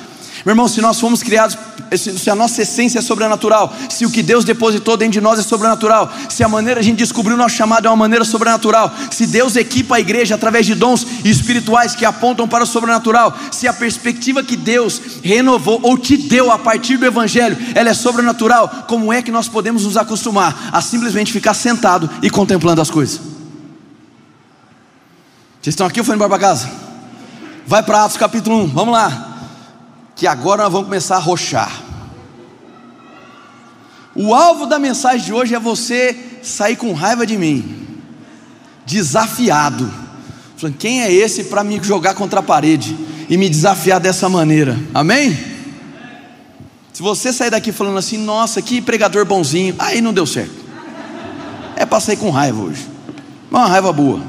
Meu 0.44 0.52
irmão, 0.52 0.68
se 0.68 0.80
nós 0.80 0.98
fomos 0.98 1.22
criados, 1.22 1.56
se 1.96 2.30
a 2.30 2.34
nossa 2.34 2.62
essência 2.62 3.00
é 3.00 3.02
sobrenatural, 3.02 3.74
se 3.90 4.06
o 4.06 4.10
que 4.10 4.22
Deus 4.22 4.42
depositou 4.44 4.96
dentro 4.96 5.14
de 5.14 5.20
nós 5.20 5.38
é 5.38 5.42
sobrenatural, 5.42 6.10
se 6.30 6.42
a 6.42 6.48
maneira 6.48 6.80
a 6.80 6.82
gente 6.82 6.98
descobriu 6.98 7.34
o 7.34 7.38
nosso 7.38 7.56
chamado 7.56 7.86
é 7.86 7.90
uma 7.90 7.96
maneira 7.96 8.24
sobrenatural, 8.24 8.92
se 9.10 9.26
Deus 9.26 9.54
equipa 9.56 9.96
a 9.96 10.00
igreja 10.00 10.34
através 10.34 10.64
de 10.64 10.74
dons 10.74 11.06
espirituais 11.24 11.94
que 11.94 12.06
apontam 12.06 12.48
para 12.48 12.64
o 12.64 12.66
sobrenatural, 12.66 13.36
se 13.50 13.68
a 13.68 13.72
perspectiva 13.72 14.42
que 14.42 14.56
Deus 14.56 15.00
renovou 15.22 15.78
ou 15.82 15.98
te 15.98 16.16
deu 16.16 16.50
a 16.50 16.58
partir 16.58 16.96
do 16.96 17.04
Evangelho, 17.04 17.58
ela 17.74 17.90
é 17.90 17.94
sobrenatural, 17.94 18.86
como 18.88 19.12
é 19.12 19.20
que 19.20 19.30
nós 19.30 19.46
podemos 19.46 19.84
nos 19.84 19.98
acostumar 19.98 20.70
a 20.72 20.80
simplesmente 20.80 21.32
ficar 21.32 21.52
sentado 21.52 22.08
e 22.22 22.30
contemplando 22.30 22.80
as 22.80 22.88
coisas? 22.88 23.20
Vocês 25.60 25.74
estão 25.74 25.86
aqui 25.86 26.00
ou 26.00 26.06
foi 26.06 26.14
embora 26.14 26.30
para 26.30 26.38
casa? 26.38 26.70
Vai 27.66 27.82
para 27.82 28.04
Atos 28.04 28.16
capítulo 28.16 28.64
1, 28.64 28.68
vamos 28.68 28.94
lá 28.94 29.29
que 30.20 30.26
agora 30.26 30.64
nós 30.64 30.72
vamos 30.72 30.86
começar 30.86 31.16
a 31.16 31.18
rochar. 31.18 31.82
O 34.14 34.34
alvo 34.34 34.66
da 34.66 34.78
mensagem 34.78 35.24
de 35.24 35.32
hoje 35.32 35.54
é 35.54 35.58
você 35.58 36.14
sair 36.42 36.76
com 36.76 36.92
raiva 36.92 37.26
de 37.26 37.38
mim, 37.38 37.88
desafiado. 38.84 39.90
Falando, 40.58 40.76
quem 40.76 41.00
é 41.00 41.10
esse 41.10 41.44
para 41.44 41.64
me 41.64 41.82
jogar 41.82 42.12
contra 42.12 42.40
a 42.40 42.42
parede 42.42 42.94
e 43.30 43.38
me 43.38 43.48
desafiar 43.48 43.98
dessa 43.98 44.28
maneira? 44.28 44.78
Amém? 44.92 45.30
Se 46.92 47.00
você 47.00 47.32
sair 47.32 47.50
daqui 47.50 47.72
falando 47.72 47.96
assim, 47.96 48.18
nossa, 48.18 48.60
que 48.60 48.82
pregador 48.82 49.24
bonzinho, 49.24 49.74
aí 49.78 50.02
não 50.02 50.12
deu 50.12 50.26
certo. 50.26 50.52
É 51.76 51.86
para 51.86 51.98
sair 51.98 52.18
com 52.18 52.28
raiva 52.28 52.60
hoje. 52.60 52.86
Uma 53.50 53.66
raiva 53.66 53.90
boa. 53.90 54.20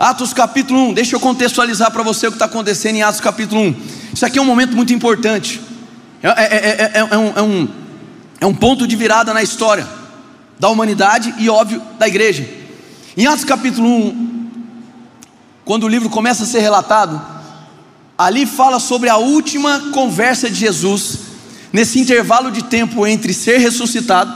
Atos 0.00 0.32
capítulo 0.32 0.88
1, 0.88 0.94
deixa 0.94 1.14
eu 1.14 1.20
contextualizar 1.20 1.90
para 1.90 2.02
você 2.02 2.26
o 2.26 2.30
que 2.30 2.36
está 2.36 2.46
acontecendo 2.46 2.96
em 2.96 3.02
Atos 3.02 3.20
capítulo 3.20 3.60
1. 3.60 3.74
Isso 4.14 4.24
aqui 4.24 4.38
é 4.38 4.42
um 4.42 4.46
momento 4.46 4.74
muito 4.74 4.94
importante, 4.94 5.60
é, 6.22 6.28
é, 6.28 6.32
é, 6.32 6.90
é, 6.94 7.04
um, 7.18 7.32
é, 7.36 7.42
um, 7.42 7.68
é 8.40 8.46
um 8.46 8.54
ponto 8.54 8.86
de 8.86 8.96
virada 8.96 9.34
na 9.34 9.42
história 9.42 9.86
da 10.58 10.70
humanidade 10.70 11.34
e, 11.36 11.50
óbvio, 11.50 11.82
da 11.98 12.08
igreja. 12.08 12.48
Em 13.14 13.26
Atos 13.26 13.44
capítulo 13.44 13.86
1, 13.86 14.48
quando 15.66 15.84
o 15.84 15.88
livro 15.88 16.08
começa 16.08 16.44
a 16.44 16.46
ser 16.46 16.60
relatado, 16.60 17.20
ali 18.16 18.46
fala 18.46 18.80
sobre 18.80 19.10
a 19.10 19.18
última 19.18 19.90
conversa 19.92 20.48
de 20.48 20.56
Jesus, 20.56 21.18
nesse 21.70 22.00
intervalo 22.00 22.50
de 22.50 22.64
tempo 22.64 23.06
entre 23.06 23.34
ser 23.34 23.58
ressuscitado 23.58 24.32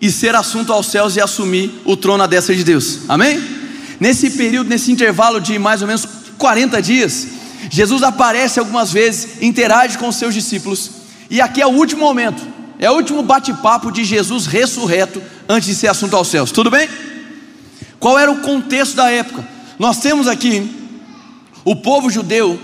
e 0.00 0.10
ser 0.10 0.34
assunto 0.34 0.72
aos 0.72 0.88
céus 0.88 1.14
e 1.14 1.20
assumir 1.20 1.82
o 1.84 1.96
trono 1.96 2.24
à 2.24 2.26
destra 2.26 2.52
de 2.52 2.64
Deus. 2.64 3.08
Amém? 3.08 3.55
Nesse 3.98 4.30
período, 4.30 4.68
nesse 4.68 4.92
intervalo 4.92 5.40
de 5.40 5.58
mais 5.58 5.80
ou 5.80 5.86
menos 5.86 6.06
40 6.38 6.80
dias, 6.82 7.26
Jesus 7.70 8.02
aparece 8.02 8.58
algumas 8.58 8.92
vezes, 8.92 9.42
interage 9.42 9.98
com 9.98 10.08
os 10.08 10.16
seus 10.16 10.34
discípulos, 10.34 10.90
e 11.30 11.40
aqui 11.40 11.60
é 11.60 11.66
o 11.66 11.70
último 11.70 12.02
momento, 12.02 12.42
é 12.78 12.90
o 12.90 12.94
último 12.94 13.22
bate-papo 13.22 13.90
de 13.90 14.04
Jesus 14.04 14.46
ressurreto 14.46 15.22
antes 15.48 15.68
de 15.68 15.74
ser 15.74 15.88
assunto 15.88 16.14
aos 16.14 16.28
céus. 16.28 16.52
Tudo 16.52 16.70
bem? 16.70 16.88
Qual 17.98 18.18
era 18.18 18.30
o 18.30 18.40
contexto 18.40 18.96
da 18.96 19.10
época? 19.10 19.46
Nós 19.78 19.98
temos 19.98 20.28
aqui 20.28 20.70
o 21.64 21.74
povo 21.74 22.10
judeu 22.10 22.60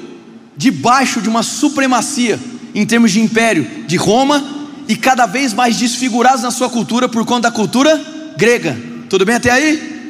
debaixo 0.56 1.20
de 1.20 1.28
uma 1.28 1.42
supremacia 1.42 2.38
em 2.74 2.86
termos 2.86 3.10
de 3.10 3.20
império 3.20 3.66
de 3.86 3.96
Roma 3.96 4.42
e 4.86 4.96
cada 4.96 5.26
vez 5.26 5.52
mais 5.52 5.76
desfigurados 5.76 6.42
na 6.42 6.50
sua 6.50 6.68
cultura 6.68 7.08
por 7.08 7.24
conta 7.24 7.48
da 7.48 7.50
cultura 7.50 8.00
grega. 8.36 8.78
Tudo 9.08 9.24
bem 9.24 9.36
até 9.36 9.50
aí? 9.50 10.01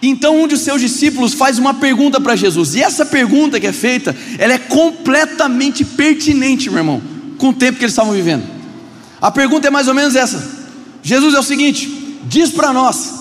Então 0.00 0.42
um 0.42 0.46
de 0.46 0.56
seus 0.56 0.80
discípulos 0.80 1.34
faz 1.34 1.58
uma 1.58 1.74
pergunta 1.74 2.20
para 2.20 2.36
Jesus, 2.36 2.74
e 2.74 2.82
essa 2.82 3.04
pergunta 3.04 3.58
que 3.58 3.66
é 3.66 3.72
feita, 3.72 4.14
ela 4.38 4.52
é 4.52 4.58
completamente 4.58 5.84
pertinente, 5.84 6.70
meu 6.70 6.78
irmão, 6.78 7.02
com 7.36 7.48
o 7.48 7.52
tempo 7.52 7.78
que 7.78 7.84
eles 7.84 7.92
estavam 7.92 8.12
vivendo. 8.12 8.44
A 9.20 9.30
pergunta 9.30 9.66
é 9.66 9.70
mais 9.70 9.88
ou 9.88 9.94
menos 9.94 10.14
essa: 10.14 10.40
Jesus 11.02 11.34
é 11.34 11.38
o 11.38 11.42
seguinte, 11.42 12.20
diz 12.24 12.50
para 12.50 12.72
nós, 12.72 13.12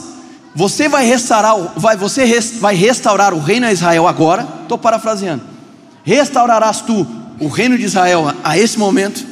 você 0.53 0.87
vai 0.87 1.05
restaurar, 1.05 1.55
vai, 1.75 1.97
você 1.97 2.39
vai 2.59 2.75
restaurar 2.75 3.33
o 3.33 3.39
reino 3.39 3.65
a 3.65 3.71
Israel 3.71 4.07
agora? 4.07 4.47
Estou 4.61 4.77
parafraseando. 4.77 5.43
Restaurarás 6.03 6.81
tu 6.81 7.05
o 7.39 7.47
reino 7.47 7.77
de 7.77 7.85
Israel 7.85 8.33
a 8.43 8.57
esse 8.57 8.77
momento? 8.77 9.25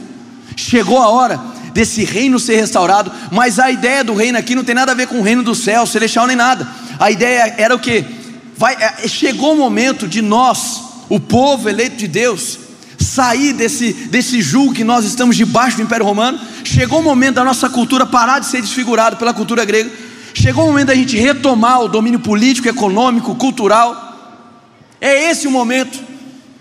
Chegou 0.56 0.98
a 0.98 1.10
hora 1.10 1.40
desse 1.74 2.04
reino 2.04 2.40
ser 2.40 2.56
restaurado, 2.56 3.12
mas 3.32 3.60
a 3.60 3.70
ideia 3.70 4.04
do 4.04 4.16
reino 4.16 4.38
aqui 4.38 4.56
não 4.56 4.64
tem 4.64 4.74
nada 4.74 4.94
a 4.94 4.96
ver 4.96 5.08
com 5.08 5.20
o 5.20 5.22
reino 5.22 5.44
do 5.44 5.54
céu, 5.54 5.86
celestial 5.86 6.26
nem 6.26 6.36
nada 6.36 6.68
a 7.00 7.12
ideia 7.12 7.56
era 7.58 7.76
o 7.76 7.80
que? 7.80 8.06
É, 8.80 9.08
chegou 9.08 9.54
o 9.54 9.58
momento 9.58 10.08
de 10.08 10.22
nós, 10.22 10.82
o 11.10 11.20
povo 11.20 11.68
eleito 11.68 11.98
de 11.98 12.08
Deus, 12.08 12.60
sair 12.98 13.54
desse, 13.54 13.94
desse 13.94 14.42
julgo 14.42 14.74
que 14.74 14.84
nós 14.84 15.06
estamos 15.06 15.36
debaixo 15.36 15.78
do 15.78 15.84
Império 15.84 16.06
Romano. 16.06 16.40
Chegou 16.64 17.00
o 17.00 17.04
momento 17.04 17.36
da 17.36 17.44
nossa 17.44 17.70
cultura 17.70 18.06
parar 18.06 18.40
de 18.40 18.46
ser 18.46 18.62
desfigurada 18.62 19.16
pela 19.16 19.34
cultura 19.34 19.66
grega. 19.66 19.92
Chegou 20.34 20.66
o 20.66 20.68
momento 20.68 20.88
da 20.88 20.96
gente 20.96 21.18
retomar 21.18 21.82
o 21.82 21.88
domínio 21.88 22.20
político, 22.20 22.68
econômico, 22.68 23.36
cultural. 23.36 24.40
É 25.00 25.30
esse 25.30 25.48
o 25.48 25.52
momento. 25.52 26.00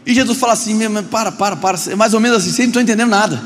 E 0.06 0.12
Jesus 0.14 0.38
fala 0.38 0.52
assim: 0.52 0.78
para, 1.10 1.32
para, 1.32 1.56
para, 1.56 1.78
é 1.90 1.94
mais 1.94 2.14
ou 2.14 2.20
menos 2.20 2.38
assim, 2.38 2.50
vocês 2.50 2.58
não 2.58 2.66
estão 2.66 2.82
entendendo 2.82 3.10
nada. 3.10 3.42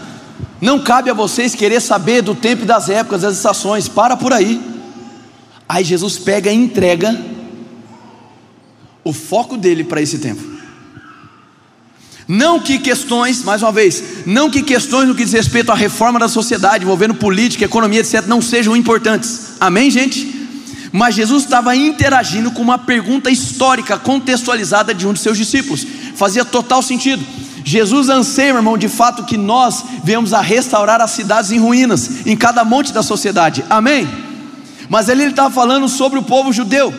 Não 0.61 0.81
cabe 0.81 1.09
a 1.09 1.14
vocês 1.14 1.55
querer 1.55 1.81
saber 1.81 2.22
do 2.22 2.35
tempo 2.35 2.64
e 2.64 2.66
das 2.66 2.88
épocas, 2.88 3.22
das 3.22 3.37
estações, 3.37 3.88
para 3.88 4.16
por 4.16 4.33
aí. 4.33 4.78
Aí 5.68 5.85
Jesus 5.85 6.16
pega 6.16 6.50
e 6.50 6.54
entrega 6.54 7.16
o 9.04 9.12
foco 9.12 9.57
dele 9.57 9.85
para 9.85 10.00
esse 10.00 10.18
tempo. 10.18 10.42
Não 12.26 12.61
que 12.61 12.78
questões, 12.78 13.42
mais 13.42 13.62
uma 13.62 13.72
vez, 13.72 14.26
não 14.26 14.50
que 14.50 14.62
questões 14.62 15.09
no 15.09 15.14
que 15.14 15.24
diz 15.24 15.33
respeito 15.33 15.72
à 15.72 15.74
reforma 15.74 16.18
da 16.18 16.28
sociedade, 16.28 16.85
envolvendo 16.85 17.14
política, 17.14 17.64
economia, 17.64 18.00
etc., 18.00 18.26
não 18.26 18.42
sejam 18.42 18.76
importantes. 18.76 19.52
Amém, 19.59 19.90
gente? 19.90 20.37
Mas 20.92 21.14
Jesus 21.14 21.44
estava 21.44 21.74
interagindo 21.74 22.50
com 22.50 22.61
uma 22.61 22.78
pergunta 22.78 23.31
histórica, 23.31 23.98
contextualizada 23.98 24.94
de 24.94 25.07
um 25.07 25.14
de 25.14 25.20
seus 25.20 25.38
discípulos. 25.38 25.87
Fazia 26.14 26.44
total 26.44 26.83
sentido. 26.83 27.24
Jesus 27.64 28.11
anseia, 28.11 28.52
meu 28.52 28.61
irmão, 28.61 28.78
de 28.78 28.88
fato 28.88 29.24
que 29.24 29.37
nós 29.37 29.85
venhamos 30.04 30.33
a 30.33 30.40
restaurar 30.40 31.00
as 31.00 31.11
cidades 31.11 31.50
em 31.50 31.59
ruínas, 31.59 32.26
em 32.26 32.37
cada 32.37 32.64
monte 32.64 32.92
da 32.92 33.02
sociedade. 33.02 33.64
Amém? 33.70 34.28
Mas 34.88 35.11
ali 35.11 35.22
ele 35.22 35.31
estava 35.31 35.53
falando 35.53 35.88
sobre 35.88 36.18
o 36.18 36.22
povo 36.22 36.53
judeu, 36.53 36.92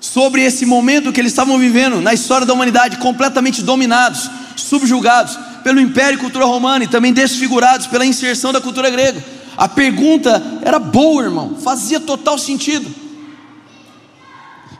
sobre 0.00 0.42
esse 0.42 0.66
momento 0.66 1.12
que 1.12 1.20
eles 1.20 1.30
estavam 1.30 1.56
vivendo 1.58 2.00
na 2.00 2.12
história 2.12 2.46
da 2.46 2.52
humanidade, 2.52 2.96
completamente 2.96 3.62
dominados, 3.62 4.28
subjugados 4.56 5.38
pelo 5.62 5.80
império 5.80 6.16
e 6.16 6.20
cultura 6.20 6.44
romana 6.44 6.84
e 6.84 6.88
também 6.88 7.12
desfigurados 7.12 7.86
pela 7.86 8.04
inserção 8.04 8.52
da 8.52 8.60
cultura 8.60 8.90
grega. 8.90 9.24
A 9.56 9.68
pergunta 9.68 10.42
era 10.62 10.78
boa, 10.78 11.22
irmão, 11.22 11.56
fazia 11.62 12.00
total 12.00 12.36
sentido. 12.36 12.92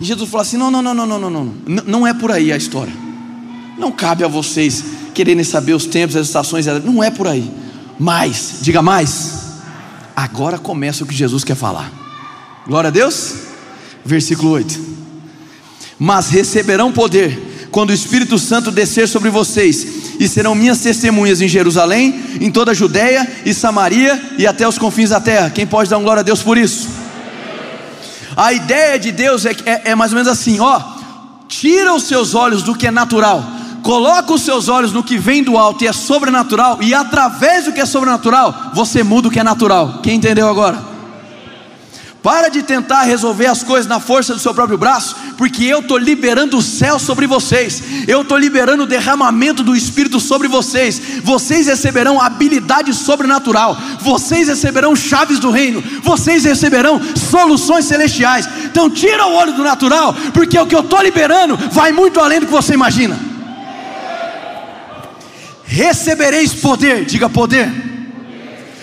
E 0.01 0.05
Jesus 0.05 0.29
falou 0.29 0.43
assim: 0.43 0.57
não, 0.57 0.71
não, 0.71 0.83
não, 0.83 0.95
não, 0.95 1.07
não, 1.07 1.19
não, 1.19 1.31
não, 1.31 1.85
não 1.87 2.07
é 2.07 2.13
por 2.13 2.33
aí 2.33 2.53
a 2.53 2.57
história. 2.57 2.93
Não 3.79 3.93
cabe 3.93 4.25
a 4.25 4.29
vocês 4.29 4.85
quererem 5.15 5.45
saber 5.45 5.75
os 5.75 5.87
tempos, 5.87 6.17
as 6.17 6.27
estações, 6.27 6.67
não 6.67 7.03
é 7.03 7.11
por 7.11 7.29
aí. 7.29 7.49
Mas, 7.99 8.59
diga 8.63 8.83
mais 8.83 9.42
Agora 10.15 10.59
começa 10.59 11.05
o 11.05 11.07
que 11.07 11.15
Jesus 11.15 11.45
quer 11.45 11.57
falar. 11.57 11.91
Glória 12.67 12.89
a 12.89 12.91
Deus. 12.91 13.35
Versículo 14.05 14.51
8. 14.51 14.79
Mas 15.99 16.29
receberão 16.29 16.93
poder 16.93 17.69
quando 17.71 17.91
o 17.91 17.95
Espírito 17.95 18.39
Santo 18.39 18.71
descer 18.71 19.09
sobre 19.09 19.31
vocês, 19.31 20.03
e 20.21 20.29
serão 20.29 20.55
minhas 20.55 20.81
testemunhas 20.81 21.41
em 21.41 21.49
Jerusalém, 21.49 22.23
em 22.41 22.51
toda 22.51 22.73
a 22.73 22.75
Judéia 22.75 23.27
e 23.47 23.55
Samaria 23.55 24.21
e 24.39 24.47
até 24.47 24.69
os 24.69 24.79
confins 24.79 25.11
da 25.11 25.21
terra. 25.21 25.51
Quem 25.51 25.67
pode 25.67 25.89
dar 25.89 25.97
um 25.97 26.03
glória 26.03 26.21
a 26.21 26.23
Deus 26.23 26.43
por 26.43 26.59
isso? 26.59 26.89
A 28.37 28.53
ideia 28.53 28.99
de 28.99 29.11
Deus 29.11 29.47
é, 29.47 29.57
é, 29.65 29.91
é 29.91 29.95
mais 29.95 30.13
ou 30.13 30.17
menos 30.17 30.31
assim: 30.31 30.61
ó, 30.61 30.81
tira 31.49 31.95
os 31.95 32.05
seus 32.05 32.35
olhos 32.35 32.63
do 32.63 32.75
que 32.75 32.87
é 32.87 32.91
natural 32.91 33.62
coloca 33.83 34.33
os 34.33 34.43
seus 34.43 34.69
olhos 34.69 34.93
no 34.93 35.03
que 35.03 35.19
vem 35.19 35.43
do 35.43 35.59
alto 35.59 35.85
e 35.85 35.87
é 35.87 35.93
sobrenatural, 35.93 36.79
e 36.81 36.95
através 36.95 37.65
do 37.65 37.73
que 37.73 37.81
é 37.81 37.87
sobrenatural, 37.87 38.71
você 38.75 39.03
muda 39.03 39.29
o 39.29 39.31
que 39.31 39.41
é 39.41 39.45
natural. 39.45 40.01
Quem 40.03 40.17
entendeu 40.17 40.49
agora? 40.49 40.93
Para 42.23 42.49
de 42.49 42.63
tentar 42.63 43.03
resolver 43.03 43.47
as 43.47 43.65
coisas 43.65 43.89
na 43.89 43.99
força 43.99 44.33
do 44.33 44.39
seu 44.39 44.55
próprio 44.55 44.79
braço, 44.79 45.17
porque 45.37 45.65
eu 45.65 45.81
estou 45.81 45.99
liberando 45.99 46.57
o 46.57 46.63
céu 46.63 46.97
sobre 46.97 47.27
vocês, 47.27 47.83
eu 48.07 48.23
estou 48.23 48.39
liberando 48.39 48.85
o 48.85 48.87
derramamento 48.87 49.65
do 49.65 49.75
Espírito 49.75 50.21
sobre 50.21 50.47
vocês. 50.47 51.03
Vocês 51.25 51.67
receberão 51.67 52.21
habilidade 52.21 52.95
sobrenatural, 52.95 53.77
vocês 54.01 54.47
receberão 54.47 54.95
chaves 54.95 55.41
do 55.41 55.51
reino, 55.51 55.83
vocês 56.01 56.45
receberão 56.45 57.01
soluções 57.17 57.87
celestiais. 57.87 58.49
Então, 58.67 58.89
tira 58.89 59.27
o 59.27 59.35
olho 59.35 59.55
do 59.55 59.65
natural, 59.65 60.15
porque 60.33 60.57
o 60.57 60.67
que 60.67 60.77
eu 60.77 60.81
estou 60.81 61.03
liberando 61.03 61.59
vai 61.73 61.91
muito 61.91 62.21
além 62.21 62.39
do 62.39 62.47
que 62.47 62.53
você 62.53 62.73
imagina. 62.73 63.32
Recebereis 65.73 66.53
poder, 66.55 67.05
diga 67.05 67.29
poder 67.29 67.71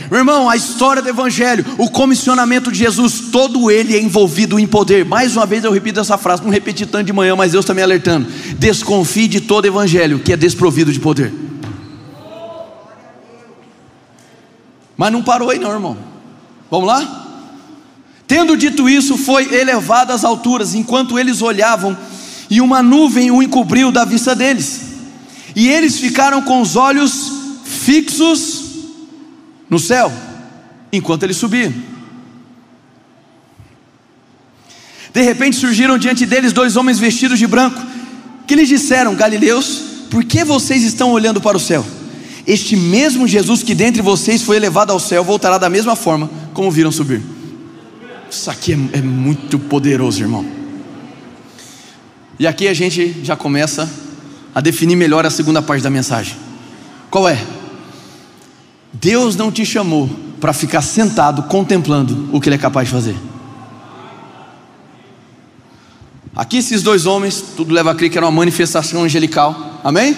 meu 0.10 0.19
irmão, 0.19 0.49
a 0.49 0.56
história 0.56 1.04
do 1.04 1.10
Evangelho, 1.10 1.63
o 1.78 1.88
comissionamento 1.88 2.71
de 2.71 2.80
Jesus, 2.80 3.25
todo 3.32 3.69
ele 3.69 3.95
é 3.95 4.02
envolvido 4.02 4.60
em 4.60 4.65
poder. 4.65 5.06
Mais 5.06 5.36
uma 5.36 5.45
vez 5.45 5.63
eu 5.63 5.71
repito 5.71 5.99
essa 5.99 6.17
frase, 6.17 6.41
não 6.41 6.49
repeti 6.49 6.84
tanto 6.88 7.06
de 7.06 7.13
manhã, 7.13 7.36
mas 7.36 7.52
Deus 7.52 7.63
está 7.63 7.75
me 7.75 7.82
alertando. 7.84 8.28
Desconfie 8.58 9.28
de 9.28 9.39
todo 9.39 9.67
Evangelho 9.67 10.17
que 10.17 10.34
é 10.34 10.38
desprovido 10.38 10.91
de 10.91 10.99
poder. 10.99 11.32
Mas 14.97 15.12
não 15.12 15.21
parou 15.21 15.52
aí, 15.52 15.60
não, 15.60 15.71
irmão. 15.71 15.95
Vamos 16.71 16.88
lá? 16.88 17.28
Tendo 18.25 18.58
dito 18.58 18.89
isso, 18.89 19.15
foi 19.15 19.54
elevado 19.54 20.12
às 20.12 20.23
alturas, 20.23 20.73
enquanto 20.73 21.19
eles 21.19 21.39
olhavam, 21.41 21.95
e 22.49 22.60
uma 22.62 22.82
nuvem 22.82 23.30
o 23.30 23.43
encobriu 23.43 23.91
da 23.91 24.06
vista 24.06 24.36
deles. 24.36 24.88
E 25.60 25.67
eles 25.67 26.00
ficaram 26.00 26.41
com 26.41 26.62
os 26.62 26.78
olhos 26.78 27.34
fixos 27.65 28.63
no 29.69 29.78
céu, 29.78 30.10
enquanto 30.89 31.24
ele 31.24 31.34
subia. 31.34 31.69
De 35.13 35.22
repente 35.22 35.58
surgiram 35.58 35.98
diante 35.98 36.26
deles 36.26 36.54
dois 36.54 36.78
homens 36.78 36.98
vestidos 36.98 37.38
de 37.38 37.45
branco, 37.45 37.78
que 38.48 38.56
lhes 38.56 38.69
disseram: 38.69 39.13
Galileus, 39.15 39.82
por 40.10 40.24
que 40.24 40.45
vocês 40.45 40.82
estão 40.82 41.12
olhando 41.12 41.41
para 41.41 41.58
o 41.58 41.60
céu? 41.60 41.86
Este 42.48 42.78
mesmo 42.78 43.28
Jesus 43.28 43.62
que 43.62 43.76
dentre 43.76 44.02
vocês 44.02 44.41
foi 44.41 44.56
elevado 44.56 44.93
ao 44.93 45.00
céu 45.00 45.26
voltará 45.26 45.58
da 45.58 45.69
mesma 45.69 45.93
forma 45.93 46.32
como 46.54 46.72
viram 46.72 46.89
subir. 46.89 47.22
Isso 48.32 48.50
aqui 48.50 48.72
é, 48.72 49.00
é 49.00 49.02
muito 49.02 49.60
poderoso, 49.60 50.22
irmão. 50.22 50.45
E 52.39 52.48
aqui 52.48 52.65
a 52.65 52.74
gente 52.74 53.26
já 53.26 53.36
começa 53.36 54.08
a 54.60 54.62
definir 54.62 54.98
melhor 54.98 55.26
a 55.26 55.30
segunda 55.30 55.62
parte 55.62 55.82
da 55.82 55.89
mensagem. 55.89 56.36
Qual 57.10 57.30
é? 57.30 57.41
Deus 58.91 59.38
não 59.38 59.50
te 59.50 59.65
chamou 59.65 60.10
para 60.41 60.52
ficar 60.52 60.82
sentado 60.82 61.43
contemplando 61.43 62.28
o 62.34 62.41
que 62.41 62.50
Ele 62.50 62.56
é 62.56 62.60
capaz 62.60 62.89
de 62.89 62.93
fazer. 62.93 63.15
Aqui 66.36 66.58
esses 66.58 66.84
dois 66.84 67.06
homens, 67.06 67.41
tudo 67.56 67.74
leva 67.74 67.91
a 67.91 67.95
crer 67.95 68.10
que 68.10 68.17
era 68.17 68.28
uma 68.28 68.34
manifestação 68.34 69.02
angelical, 69.02 69.80
amém? 69.82 70.13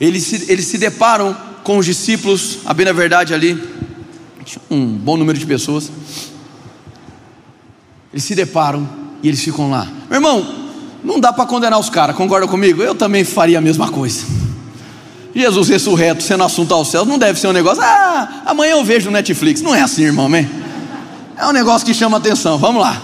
Eles 0.00 0.22
se, 0.22 0.50
eles 0.50 0.64
se 0.64 0.78
deparam 0.78 1.36
com 1.62 1.76
os 1.76 1.84
discípulos, 1.84 2.60
a 2.64 2.72
bem 2.72 2.86
na 2.86 2.92
verdade 2.92 3.34
ali, 3.34 3.62
um 4.70 4.86
bom 4.86 5.18
número 5.18 5.38
de 5.38 5.44
pessoas. 5.44 5.92
Eles 8.10 8.24
se 8.24 8.34
deparam 8.34 8.88
e 9.22 9.28
eles 9.28 9.44
ficam 9.44 9.70
lá. 9.70 9.84
Meu 10.08 10.16
irmão, 10.16 10.59
não 11.02 11.18
dá 11.18 11.32
para 11.32 11.46
condenar 11.46 11.78
os 11.78 11.88
caras, 11.88 12.16
concorda 12.16 12.46
comigo? 12.46 12.82
Eu 12.82 12.94
também 12.94 13.24
faria 13.24 13.58
a 13.58 13.60
mesma 13.60 13.88
coisa. 13.88 14.24
Jesus 15.34 15.68
ressurreto 15.68 16.22
sendo 16.22 16.42
assunto 16.42 16.74
aos 16.74 16.88
céus, 16.88 17.06
não 17.06 17.18
deve 17.18 17.38
ser 17.38 17.48
um 17.48 17.52
negócio, 17.52 17.82
ah, 17.82 18.42
amanhã 18.46 18.72
eu 18.72 18.84
vejo 18.84 19.10
Netflix. 19.10 19.62
Não 19.62 19.74
é 19.74 19.82
assim, 19.82 20.02
irmão, 20.02 20.26
amém? 20.26 20.48
É 21.36 21.46
um 21.46 21.52
negócio 21.52 21.86
que 21.86 21.94
chama 21.94 22.18
atenção, 22.18 22.58
vamos 22.58 22.82
lá. 22.82 23.00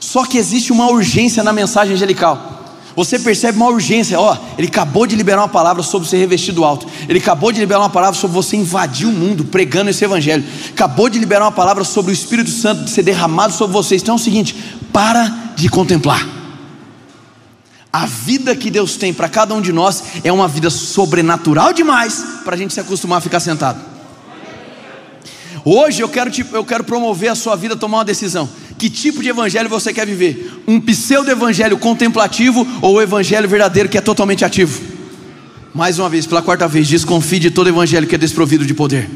Só 0.00 0.24
que 0.24 0.38
existe 0.38 0.72
uma 0.72 0.88
urgência 0.88 1.42
na 1.42 1.52
mensagem 1.52 1.94
angelical. 1.94 2.50
Você 2.94 3.18
percebe 3.18 3.56
uma 3.56 3.68
urgência, 3.68 4.20
ó, 4.20 4.36
ele 4.58 4.68
acabou 4.68 5.06
de 5.06 5.16
liberar 5.16 5.40
uma 5.42 5.48
palavra 5.48 5.82
sobre 5.82 6.08
ser 6.08 6.18
revestido 6.18 6.64
alto. 6.64 6.86
Ele 7.08 7.18
acabou 7.18 7.50
de 7.50 7.58
liberar 7.58 7.80
uma 7.80 7.90
palavra 7.90 8.18
sobre 8.18 8.34
você 8.34 8.56
invadir 8.56 9.06
o 9.06 9.12
mundo 9.12 9.44
pregando 9.44 9.90
esse 9.90 10.04
evangelho. 10.04 10.44
Acabou 10.70 11.08
de 11.08 11.18
liberar 11.18 11.44
uma 11.44 11.52
palavra 11.52 11.84
sobre 11.84 12.12
o 12.12 12.14
Espírito 12.14 12.50
Santo 12.50 12.90
ser 12.90 13.02
derramado 13.02 13.54
sobre 13.54 13.72
vocês. 13.72 14.02
Então 14.02 14.14
é 14.14 14.16
o 14.16 14.20
seguinte, 14.20 14.54
para 14.92 15.26
de 15.56 15.68
contemplar. 15.70 16.41
A 17.92 18.06
vida 18.06 18.56
que 18.56 18.70
Deus 18.70 18.96
tem 18.96 19.12
para 19.12 19.28
cada 19.28 19.54
um 19.54 19.60
de 19.60 19.70
nós 19.70 20.02
é 20.24 20.32
uma 20.32 20.48
vida 20.48 20.70
sobrenatural 20.70 21.74
demais 21.74 22.24
para 22.42 22.54
a 22.54 22.58
gente 22.58 22.72
se 22.72 22.80
acostumar 22.80 23.18
a 23.18 23.20
ficar 23.20 23.38
sentado. 23.38 23.78
Hoje 25.62 26.00
eu 26.00 26.08
quero, 26.08 26.30
tipo, 26.30 26.56
eu 26.56 26.64
quero 26.64 26.82
promover 26.84 27.28
a 27.28 27.34
sua 27.34 27.54
vida, 27.54 27.76
tomar 27.76 27.98
uma 27.98 28.04
decisão. 28.04 28.48
Que 28.78 28.88
tipo 28.88 29.22
de 29.22 29.28
evangelho 29.28 29.68
você 29.68 29.92
quer 29.92 30.06
viver? 30.06 30.62
Um 30.66 30.80
pseudo-evangelho 30.80 31.76
contemplativo 31.76 32.66
ou 32.80 32.94
o 32.94 33.02
evangelho 33.02 33.46
verdadeiro 33.46 33.88
que 33.88 33.98
é 33.98 34.00
totalmente 34.00 34.42
ativo? 34.42 34.80
Mais 35.74 35.98
uma 35.98 36.08
vez, 36.08 36.26
pela 36.26 36.42
quarta 36.42 36.66
vez, 36.66 36.88
desconfie 36.88 37.38
de 37.38 37.50
todo 37.50 37.68
evangelho 37.68 38.06
que 38.06 38.14
é 38.14 38.18
desprovido 38.18 38.64
de 38.64 38.72
poder. 38.72 39.08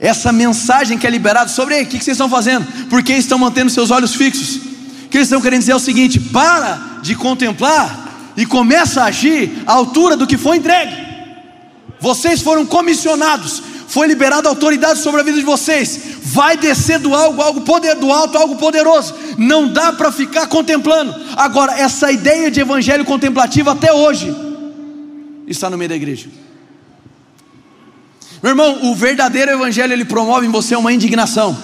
Essa 0.00 0.32
mensagem 0.32 0.98
que 0.98 1.06
é 1.06 1.10
liberada 1.10 1.48
sobre 1.48 1.80
o 1.80 1.86
que 1.86 1.92
vocês 1.98 2.08
estão 2.08 2.28
fazendo? 2.28 2.66
Por 2.88 3.02
que 3.02 3.12
estão 3.12 3.38
mantendo 3.38 3.70
seus 3.70 3.90
olhos 3.90 4.14
fixos? 4.14 4.67
Que 5.10 5.16
eles 5.16 5.28
estão 5.28 5.40
querendo 5.40 5.60
dizer 5.60 5.72
é 5.72 5.76
o 5.76 5.80
seguinte: 5.80 6.20
para 6.20 7.00
de 7.02 7.14
contemplar 7.14 8.32
e 8.36 8.46
começa 8.46 9.02
a 9.02 9.06
agir 9.06 9.62
à 9.66 9.72
altura 9.72 10.16
do 10.16 10.26
que 10.26 10.36
foi 10.36 10.58
entregue. 10.58 11.08
Vocês 12.00 12.40
foram 12.40 12.64
comissionados, 12.64 13.62
foi 13.88 14.06
liberada 14.06 14.48
autoridade 14.48 15.00
sobre 15.00 15.20
a 15.20 15.24
vida 15.24 15.38
de 15.38 15.44
vocês. 15.44 16.00
Vai 16.22 16.56
descer 16.56 16.98
do 16.98 17.14
algo, 17.14 17.42
algo 17.42 17.62
poder 17.62 17.96
do 17.96 18.12
alto, 18.12 18.38
algo 18.38 18.56
poderoso. 18.56 19.14
Não 19.36 19.66
dá 19.66 19.92
para 19.92 20.12
ficar 20.12 20.46
contemplando. 20.46 21.14
Agora, 21.36 21.72
essa 21.78 22.12
ideia 22.12 22.50
de 22.50 22.60
evangelho 22.60 23.04
contemplativo 23.04 23.70
até 23.70 23.92
hoje 23.92 24.32
está 25.46 25.68
no 25.68 25.78
meio 25.78 25.88
da 25.88 25.96
igreja. 25.96 26.28
Meu 28.42 28.50
irmão, 28.50 28.84
o 28.84 28.94
verdadeiro 28.94 29.50
evangelho 29.50 29.92
ele 29.92 30.04
promove 30.04 30.46
em 30.46 30.50
você 30.50 30.76
uma 30.76 30.92
indignação. 30.92 31.56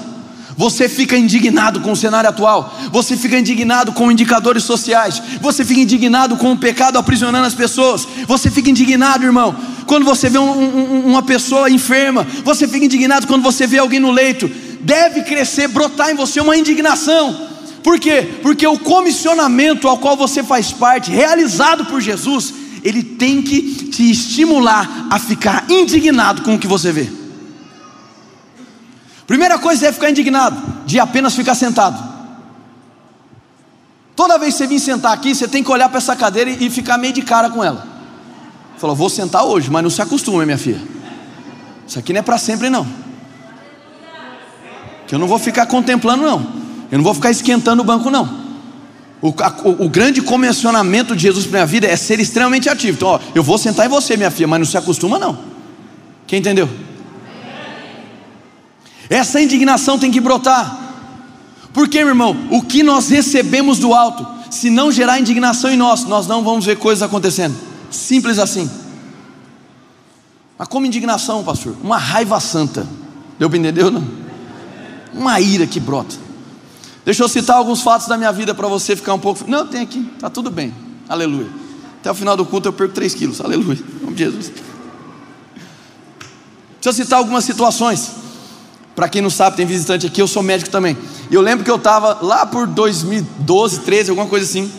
Você 0.56 0.88
fica 0.88 1.16
indignado 1.16 1.80
com 1.80 1.92
o 1.92 1.96
cenário 1.96 2.30
atual, 2.30 2.78
você 2.92 3.16
fica 3.16 3.38
indignado 3.38 3.92
com 3.92 4.10
indicadores 4.10 4.62
sociais, 4.62 5.20
você 5.40 5.64
fica 5.64 5.80
indignado 5.80 6.36
com 6.36 6.52
o 6.52 6.56
pecado 6.56 6.96
aprisionando 6.96 7.46
as 7.46 7.54
pessoas, 7.54 8.06
você 8.26 8.50
fica 8.50 8.70
indignado, 8.70 9.24
irmão, 9.24 9.54
quando 9.86 10.04
você 10.04 10.30
vê 10.30 10.38
um, 10.38 10.50
um, 10.50 11.06
uma 11.06 11.22
pessoa 11.22 11.68
enferma, 11.68 12.26
você 12.44 12.68
fica 12.68 12.84
indignado 12.84 13.26
quando 13.26 13.42
você 13.42 13.66
vê 13.66 13.78
alguém 13.78 13.98
no 13.98 14.10
leito. 14.10 14.48
Deve 14.80 15.22
crescer, 15.22 15.68
brotar 15.68 16.10
em 16.10 16.14
você 16.14 16.40
uma 16.40 16.56
indignação. 16.56 17.48
Por 17.82 17.98
quê? 17.98 18.28
Porque 18.42 18.66
o 18.66 18.78
comissionamento 18.78 19.88
ao 19.88 19.98
qual 19.98 20.16
você 20.16 20.42
faz 20.42 20.72
parte, 20.72 21.10
realizado 21.10 21.84
por 21.86 22.00
Jesus, 22.00 22.54
ele 22.82 23.02
tem 23.02 23.42
que 23.42 23.60
te 23.90 24.10
estimular 24.10 25.08
a 25.10 25.18
ficar 25.18 25.66
indignado 25.68 26.42
com 26.42 26.54
o 26.54 26.58
que 26.58 26.66
você 26.66 26.92
vê. 26.92 27.23
Primeira 29.26 29.58
coisa 29.58 29.88
é 29.88 29.92
ficar 29.92 30.10
indignado, 30.10 30.56
de 30.84 31.00
apenas 31.00 31.34
ficar 31.34 31.54
sentado. 31.54 32.12
Toda 34.14 34.38
vez 34.38 34.54
que 34.54 34.58
você 34.58 34.66
vir 34.66 34.78
sentar 34.78 35.12
aqui, 35.12 35.34
você 35.34 35.48
tem 35.48 35.62
que 35.62 35.70
olhar 35.70 35.88
para 35.88 35.98
essa 35.98 36.14
cadeira 36.14 36.50
e 36.50 36.70
ficar 36.70 36.98
meio 36.98 37.12
de 37.12 37.22
cara 37.22 37.50
com 37.50 37.64
ela. 37.64 37.86
Falou, 38.78 38.94
vou 38.94 39.08
sentar 39.08 39.44
hoje, 39.44 39.70
mas 39.70 39.82
não 39.82 39.90
se 39.90 40.02
acostume, 40.02 40.44
minha 40.44 40.58
filha. 40.58 40.80
Isso 41.86 41.98
aqui 41.98 42.12
não 42.12 42.20
é 42.20 42.22
para 42.22 42.38
sempre, 42.38 42.70
não. 42.70 42.86
Que 45.06 45.14
eu 45.14 45.18
não 45.18 45.26
vou 45.26 45.38
ficar 45.38 45.66
contemplando, 45.66 46.22
não. 46.22 46.46
Eu 46.90 46.98
não 46.98 47.04
vou 47.04 47.14
ficar 47.14 47.30
esquentando 47.30 47.82
o 47.82 47.84
banco, 47.84 48.10
não. 48.10 48.44
O, 49.20 49.34
a, 49.40 49.54
o, 49.64 49.88
grande 49.88 50.20
convencionamento 50.20 51.16
de 51.16 51.22
Jesus 51.22 51.46
para 51.46 51.60
minha 51.60 51.66
vida 51.66 51.86
é 51.86 51.96
ser 51.96 52.20
extremamente 52.20 52.68
ativo. 52.68 52.96
Então, 52.96 53.08
ó, 53.08 53.20
eu 53.34 53.42
vou 53.42 53.56
sentar 53.56 53.86
em 53.86 53.88
você, 53.88 54.16
minha 54.16 54.30
filha, 54.30 54.46
mas 54.46 54.58
não 54.58 54.66
se 54.66 54.76
acostuma, 54.76 55.18
não. 55.18 55.38
Quem 56.26 56.40
entendeu? 56.40 56.68
Essa 59.08 59.40
indignação 59.40 59.98
tem 59.98 60.10
que 60.10 60.20
brotar. 60.20 60.80
Porque, 61.72 61.98
meu 61.98 62.08
irmão, 62.08 62.36
o 62.50 62.62
que 62.62 62.82
nós 62.82 63.08
recebemos 63.08 63.78
do 63.78 63.92
alto, 63.92 64.26
se 64.50 64.70
não 64.70 64.92
gerar 64.92 65.18
indignação 65.18 65.70
em 65.70 65.76
nós, 65.76 66.04
nós 66.04 66.26
não 66.26 66.44
vamos 66.44 66.64
ver 66.64 66.78
coisas 66.78 67.02
acontecendo. 67.02 67.56
Simples 67.90 68.38
assim. 68.38 68.70
Mas 70.56 70.68
como 70.68 70.86
indignação, 70.86 71.42
pastor? 71.42 71.74
Uma 71.82 71.98
raiva 71.98 72.38
santa. 72.38 72.86
Deu 73.38 73.50
para 73.50 73.58
entender, 73.58 73.90
não? 73.90 74.04
Uma 75.12 75.40
ira 75.40 75.66
que 75.66 75.80
brota. 75.80 76.14
Deixa 77.04 77.22
eu 77.22 77.28
citar 77.28 77.56
alguns 77.56 77.82
fatos 77.82 78.06
da 78.06 78.16
minha 78.16 78.32
vida 78.32 78.54
para 78.54 78.68
você 78.68 78.96
ficar 78.96 79.12
um 79.14 79.18
pouco. 79.18 79.44
Não, 79.48 79.66
tem 79.66 79.80
aqui, 79.82 80.02
tá 80.18 80.30
tudo 80.30 80.50
bem. 80.50 80.72
Aleluia. 81.08 81.48
Até 82.00 82.10
o 82.10 82.14
final 82.14 82.36
do 82.36 82.44
culto 82.44 82.68
eu 82.68 82.72
perco 82.72 82.94
3 82.94 83.14
quilos. 83.14 83.40
Aleluia. 83.40 83.78
Em 83.78 84.04
nome 84.04 84.14
de 84.14 84.24
Jesus. 84.24 84.46
Deixa 84.46 84.62
eu 86.84 86.92
citar 86.92 87.18
algumas 87.18 87.44
situações. 87.44 88.23
Para 88.94 89.08
quem 89.08 89.20
não 89.20 89.30
sabe, 89.30 89.56
tem 89.56 89.66
visitante 89.66 90.06
aqui, 90.06 90.22
eu 90.22 90.28
sou 90.28 90.42
médico 90.42 90.70
também. 90.70 90.96
E 91.30 91.34
eu 91.34 91.40
lembro 91.40 91.64
que 91.64 91.70
eu 91.70 91.76
estava 91.76 92.18
lá 92.22 92.46
por 92.46 92.66
2012, 92.66 93.80
13, 93.80 94.10
alguma 94.10 94.28
coisa 94.28 94.46
assim, 94.46 94.70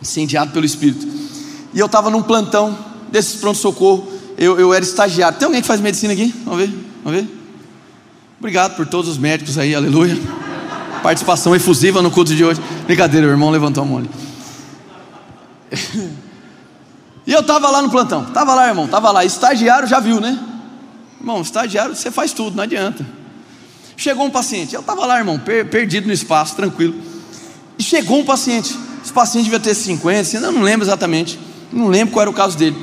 incendiado 0.00 0.50
pelo 0.52 0.66
Espírito. 0.66 1.06
E 1.72 1.78
eu 1.78 1.86
estava 1.86 2.10
num 2.10 2.22
plantão 2.22 2.76
desses 3.10 3.36
pronto-socorro. 3.36 4.06
Eu, 4.36 4.58
eu 4.58 4.74
era 4.74 4.84
estagiário. 4.84 5.38
Tem 5.38 5.46
alguém 5.46 5.62
que 5.62 5.66
faz 5.66 5.80
medicina 5.80 6.12
aqui? 6.12 6.34
Vamos 6.44 6.60
ver? 6.60 6.74
Vamos 7.02 7.20
ver? 7.20 7.28
Obrigado 8.38 8.76
por 8.76 8.86
todos 8.86 9.10
os 9.10 9.18
médicos 9.18 9.56
aí, 9.56 9.74
aleluia. 9.74 10.18
Participação 11.02 11.54
efusiva 11.54 12.02
no 12.02 12.10
culto 12.10 12.34
de 12.34 12.44
hoje. 12.44 12.60
Brincadeira, 12.86 13.26
o 13.26 13.30
irmão 13.30 13.50
levantou 13.50 13.82
a 13.82 13.86
mão 13.86 13.98
ali. 13.98 14.10
E 17.26 17.32
eu 17.32 17.40
estava 17.40 17.70
lá 17.70 17.80
no 17.80 17.90
plantão, 17.90 18.24
estava 18.24 18.54
lá, 18.54 18.66
irmão, 18.66 18.86
estava 18.86 19.10
lá. 19.12 19.24
Estagiário 19.24 19.86
já 19.86 20.00
viu, 20.00 20.20
né? 20.20 20.36
Irmão, 21.20 21.40
estagiário 21.42 21.94
você 21.94 22.10
faz 22.10 22.32
tudo, 22.32 22.56
não 22.56 22.64
adianta. 22.64 23.06
Chegou 24.00 24.24
um 24.24 24.30
paciente, 24.30 24.74
eu 24.74 24.80
estava 24.80 25.04
lá, 25.04 25.18
irmão, 25.18 25.38
per 25.38 25.68
perdido 25.68 26.06
no 26.06 26.12
espaço, 26.14 26.56
tranquilo. 26.56 26.94
E 27.78 27.82
chegou 27.82 28.18
um 28.18 28.24
paciente, 28.24 28.74
esse 29.04 29.12
paciente 29.12 29.44
devia 29.44 29.60
ter 29.60 29.74
50, 29.74 30.38
eu 30.38 30.52
não 30.52 30.62
lembro 30.62 30.86
exatamente, 30.86 31.38
não 31.70 31.86
lembro 31.88 32.14
qual 32.14 32.22
era 32.22 32.30
o 32.30 32.32
caso 32.32 32.56
dele. 32.56 32.74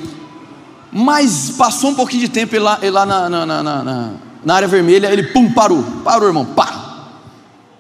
Mas 0.91 1.49
passou 1.57 1.89
um 1.89 1.95
pouquinho 1.95 2.21
de 2.21 2.29
tempo 2.29 2.53
ele 2.53 2.63
lá, 2.63 2.77
ele 2.83 2.91
lá 2.91 3.03
na, 3.03 3.27
na, 3.27 3.45
na, 3.47 4.13
na, 4.45 4.53
área 4.53 4.67
vermelha, 4.67 5.11
ele 5.11 5.23
pum, 5.23 5.51
parou, 5.51 5.83
parou, 6.03 6.27
irmão, 6.27 6.45
pá. 6.45 7.07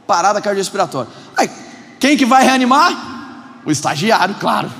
Parada 0.07 0.41
cardiorrespiratória. 0.41 1.11
Aí, 1.37 1.47
quem 1.99 2.17
que 2.17 2.25
vai 2.25 2.43
reanimar? 2.43 3.61
O 3.63 3.69
estagiário, 3.69 4.33
claro. 4.39 4.71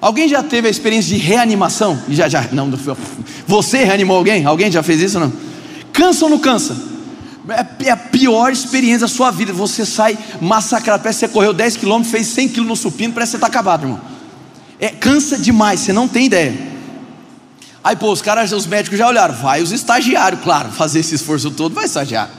Alguém 0.00 0.28
já 0.28 0.42
teve 0.42 0.66
a 0.66 0.70
experiência 0.72 1.16
de 1.16 1.22
reanimação? 1.22 2.02
Já, 2.08 2.28
já, 2.28 2.48
não, 2.50 2.68
você 3.46 3.84
reanimou 3.84 4.16
alguém? 4.16 4.44
Alguém 4.44 4.72
já 4.72 4.82
fez 4.82 5.00
isso 5.00 5.20
não? 5.20 5.32
Cansa 5.92 6.24
ou 6.24 6.30
não 6.32 6.38
cansa? 6.40 6.90
É, 7.50 7.86
é 7.86 7.90
a 7.90 7.96
pior 7.96 8.52
experiência 8.52 9.00
da 9.00 9.08
sua 9.08 9.30
vida. 9.30 9.52
Você 9.52 9.84
sai 9.84 10.18
massacrado, 10.40 11.02
parece 11.02 11.20
que 11.20 11.26
você 11.26 11.32
correu 11.32 11.52
10 11.52 11.76
km, 11.76 12.02
fez 12.02 12.26
100 12.28 12.48
km 12.50 12.64
no 12.64 12.76
supino, 12.76 13.12
parece 13.12 13.30
que 13.30 13.32
você 13.32 13.36
está 13.38 13.46
acabado, 13.46 13.84
irmão. 13.84 14.00
É, 14.78 14.88
cansa 14.88 15.36
demais, 15.36 15.80
você 15.80 15.92
não 15.92 16.08
tem 16.08 16.26
ideia. 16.26 16.70
Aí, 17.82 17.96
pô, 17.96 18.12
os 18.12 18.22
caras, 18.22 18.52
os 18.52 18.66
médicos 18.66 18.98
já 18.98 19.06
olharam, 19.06 19.34
vai 19.34 19.62
os 19.62 19.72
estagiários, 19.72 20.42
claro, 20.42 20.70
fazer 20.72 21.00
esse 21.00 21.14
esforço 21.14 21.50
todo, 21.50 21.74
vai 21.74 21.84
estagiário. 21.84 22.32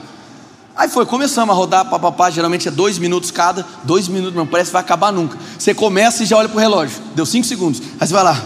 Aí 0.74 0.88
foi, 0.88 1.04
começamos 1.04 1.54
a 1.54 1.56
rodar, 1.56 1.84
papapá, 1.84 2.30
geralmente 2.30 2.66
é 2.66 2.70
dois 2.70 2.98
minutos 2.98 3.30
cada, 3.30 3.66
dois 3.84 4.08
minutos, 4.08 4.34
não 4.34 4.46
parece 4.46 4.70
que 4.70 4.72
vai 4.72 4.82
acabar 4.82 5.12
nunca. 5.12 5.36
Você 5.58 5.74
começa 5.74 6.22
e 6.22 6.26
já 6.26 6.36
olha 6.36 6.48
pro 6.48 6.58
relógio, 6.58 6.98
deu 7.14 7.26
cinco 7.26 7.46
segundos, 7.46 7.82
aí 8.00 8.06
você 8.06 8.14
vai 8.14 8.24
lá. 8.24 8.42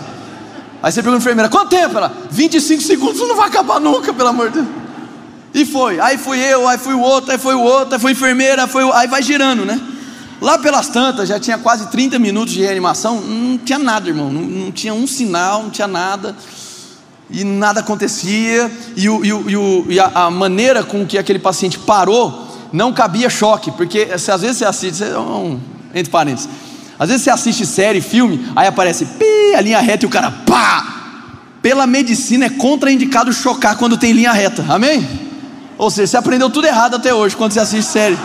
Aí 0.83 0.92
você 0.92 1.02
pergunta 1.02 1.20
a 1.20 1.22
enfermeira, 1.22 1.48
quanto 1.48 1.70
tempo? 1.70 1.96
Ela, 1.96 2.12
25 2.31 2.83
segundos, 2.83 3.18
não 3.20 3.37
vai 3.37 3.48
acabar 3.48 3.81
nunca, 3.81 4.12
pelo 4.12 4.29
amor 4.29 4.50
de 4.50 4.61
Deus. 4.61 4.86
E 5.57 5.64
foi, 5.64 5.99
aí 5.99 6.19
fui 6.19 6.38
eu, 6.38 6.69
aí 6.69 6.77
fui 6.77 6.92
o 6.92 7.01
outro, 7.01 7.33
aí 7.33 7.38
foi 7.38 7.55
o 7.55 7.62
outro, 7.62 7.95
aí 7.95 7.99
foi 7.99 8.11
a 8.11 8.12
enfermeira, 8.12 8.66
foi 8.66 8.85
o... 8.85 8.92
aí 8.92 9.09
vai 9.09 9.23
girando, 9.23 9.64
né? 9.64 9.81
Lá 10.38 10.59
pelas 10.59 10.88
tantas, 10.88 11.31
já 11.31 11.40
tinha 11.40 11.57
quase 11.57 11.87
30 11.90 12.19
minutos 12.19 12.53
de 12.53 12.61
reanimação, 12.61 13.23
não 13.23 13.57
tinha 13.57 13.79
nada, 13.79 14.07
irmão, 14.07 14.31
não, 14.31 14.42
não 14.42 14.71
tinha 14.71 14.92
um 14.92 15.07
sinal, 15.07 15.62
não 15.62 15.71
tinha 15.71 15.88
nada 15.88 16.37
e 17.31 17.42
nada 17.42 17.81
acontecia, 17.81 18.71
e, 18.95 19.09
o, 19.09 19.25
e, 19.25 19.57
o, 19.57 19.87
e 19.88 19.99
a, 19.99 20.27
a, 20.27 20.31
maneira 20.31 20.85
com 20.85 21.07
que 21.07 21.16
aquele 21.16 21.38
paciente 21.38 21.79
parou 21.79 22.69
não 22.71 22.92
cabia 22.92 23.31
choque, 23.31 23.71
porque 23.71 24.19
se, 24.19 24.31
às 24.31 24.42
vezes 24.42 24.59
você 24.59 24.66
assiste, 24.66 25.05
um, 25.05 25.59
entre 25.95 26.12
parênteses, 26.12 26.51
às 26.99 27.09
vezes 27.09 27.25
você 27.25 27.31
assiste 27.31 27.64
série, 27.64 28.03
filme, 28.03 28.47
aí 28.55 28.66
aparece 28.66 29.07
pi, 29.07 29.55
a 29.57 29.61
linha 29.62 29.81
reta 29.81 30.05
e 30.05 30.07
o 30.07 30.11
cara 30.11 30.31
pá. 30.31 30.92
Pela 31.62 31.87
medicina 31.87 32.45
é 32.45 32.51
contraindicado 32.51 33.33
chocar 33.33 33.79
quando 33.79 33.97
tem 33.97 34.12
linha 34.12 34.33
reta, 34.33 34.62
amém? 34.69 35.25
Ou 35.78 35.90
seja, 35.90 36.06
você 36.06 36.16
aprendeu 36.16 36.48
tudo 36.48 36.66
errado 36.66 36.96
até 36.96 37.12
hoje 37.12 37.36
quando 37.36 37.52
você 37.52 37.60
assiste 37.60 37.90
série. 37.90 38.18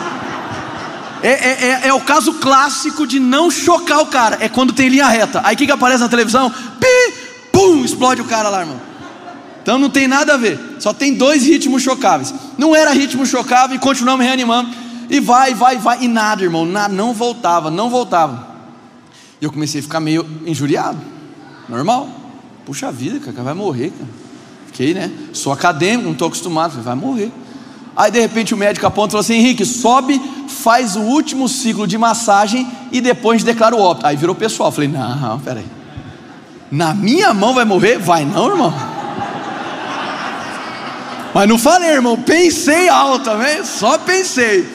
É, 1.24 1.30
é, 1.30 1.66
é, 1.84 1.88
é, 1.88 1.94
o 1.94 2.02
caso 2.02 2.34
clássico 2.36 3.06
de 3.06 3.20
não 3.20 3.52
chocar 3.52 4.00
o 4.00 4.08
cara, 4.08 4.38
é 4.40 4.50
quando 4.50 4.74
tem 4.74 4.90
linha 4.90 5.08
reta. 5.08 5.42
Aí 5.44 5.54
o 5.54 5.58
que, 5.58 5.66
que 5.66 5.72
aparece 5.72 6.02
na 6.02 6.10
televisão? 6.10 6.50
Pi, 6.50 7.14
pum, 7.52 7.86
explode 7.86 8.22
o 8.22 8.26
cara 8.26 8.50
lá, 8.50 8.62
irmão. 8.62 8.82
Então 9.62 9.78
não 9.78 9.90
tem 9.90 10.08
nada 10.08 10.34
a 10.34 10.38
ver. 10.38 10.60
Só 10.80 10.92
tem 10.92 11.14
dois 11.14 11.44
ritmos 11.44 11.84
chocáveis. 11.84 12.34
Não 12.58 12.76
era 12.76 12.92
ritmo 12.92 13.26
chocável 13.26 13.76
e 13.76 13.80
continuamos 13.80 14.26
reanimando. 14.26 14.72
E 15.10 15.20
vai, 15.20 15.54
vai, 15.54 15.78
vai. 15.78 16.04
E 16.04 16.08
nada, 16.08 16.42
irmão. 16.44 16.66
Nada, 16.66 16.94
não 16.94 17.14
voltava, 17.14 17.70
não 17.70 17.90
voltava. 17.90 18.48
E 19.40 19.46
eu 19.46 19.52
comecei 19.52 19.80
a 19.80 19.84
ficar 19.84 20.00
meio 20.00 20.28
injuriado. 20.46 21.00
Normal. 21.70 22.10
Puxa 22.66 22.92
vida, 22.92 23.20
cara, 23.20 23.44
vai 23.44 23.54
morrer, 23.54 23.92
cara. 23.92 24.10
Fiquei, 24.68 24.94
né? 24.94 25.12
Sou 25.34 25.54
acadêmico, 25.54 26.06
não 26.06 26.14
estou 26.14 26.28
acostumado. 26.28 26.82
Vai 26.82 26.96
morrer. 26.96 27.32
Aí 27.96 28.10
de 28.10 28.20
repente 28.20 28.54
o 28.54 28.58
médico 28.58 28.86
aponta 28.88 29.10
e 29.10 29.12
falou 29.12 29.22
assim: 29.22 29.36
Henrique, 29.36 29.66
sobe, 29.66 30.20
faz 30.48 30.96
o 30.96 31.02
último 31.02 31.48
ciclo 31.50 31.86
de 31.86 31.98
massagem 31.98 32.68
e 32.92 33.02
depois 33.02 33.44
declara 33.44 33.76
o 33.76 33.82
óbito. 33.82 34.08
Aí 34.08 34.16
virou 34.16 34.36
pessoal. 34.36 34.72
Falei, 34.72 34.90
não, 34.90 35.40
peraí. 35.40 35.66
Na 36.72 36.94
minha 36.94 37.34
mão 37.34 37.54
vai 37.54 37.66
morrer? 37.66 37.98
Vai 37.98 38.24
não, 38.24 38.50
irmão. 38.50 38.74
Mas 41.34 41.48
não 41.48 41.58
falei, 41.58 41.92
irmão, 41.92 42.18
pensei 42.18 42.90
alto, 42.90 43.24
também, 43.24 43.64
só 43.64 43.98
pensei. 43.98 44.68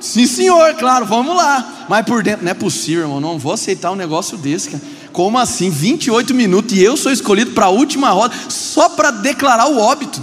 Sim, 0.00 0.26
senhor, 0.26 0.74
claro, 0.74 1.06
vamos 1.06 1.36
lá. 1.36 1.86
Mas 1.88 2.04
por 2.04 2.22
dentro, 2.22 2.44
não 2.44 2.50
é 2.50 2.54
possível, 2.54 3.04
irmão, 3.04 3.20
não 3.20 3.38
vou 3.38 3.52
aceitar 3.52 3.90
um 3.90 3.96
negócio 3.96 4.36
desse, 4.36 4.70
cara. 4.70 4.82
Como 5.12 5.38
assim? 5.38 5.70
28 5.70 6.34
minutos 6.34 6.76
e 6.76 6.82
eu 6.82 6.96
sou 6.96 7.12
escolhido 7.12 7.52
para 7.52 7.66
a 7.66 7.70
última 7.70 8.10
roda 8.10 8.34
só 8.48 8.88
para 8.88 9.12
declarar 9.12 9.68
o 9.68 9.78
óbito. 9.78 10.20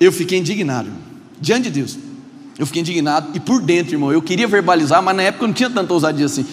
Eu 0.00 0.12
fiquei 0.12 0.38
indignado, 0.38 0.88
irmão. 0.88 1.02
diante 1.40 1.64
de 1.64 1.70
Deus. 1.70 1.98
Eu 2.58 2.66
fiquei 2.66 2.82
indignado 2.82 3.28
e 3.34 3.40
por 3.40 3.60
dentro, 3.60 3.94
irmão, 3.94 4.12
eu 4.12 4.20
queria 4.20 4.48
verbalizar, 4.48 5.02
mas 5.02 5.14
na 5.14 5.22
época 5.22 5.44
eu 5.44 5.48
não 5.48 5.54
tinha 5.54 5.70
tanta 5.70 5.92
ousadia 5.92 6.26
assim. 6.26 6.44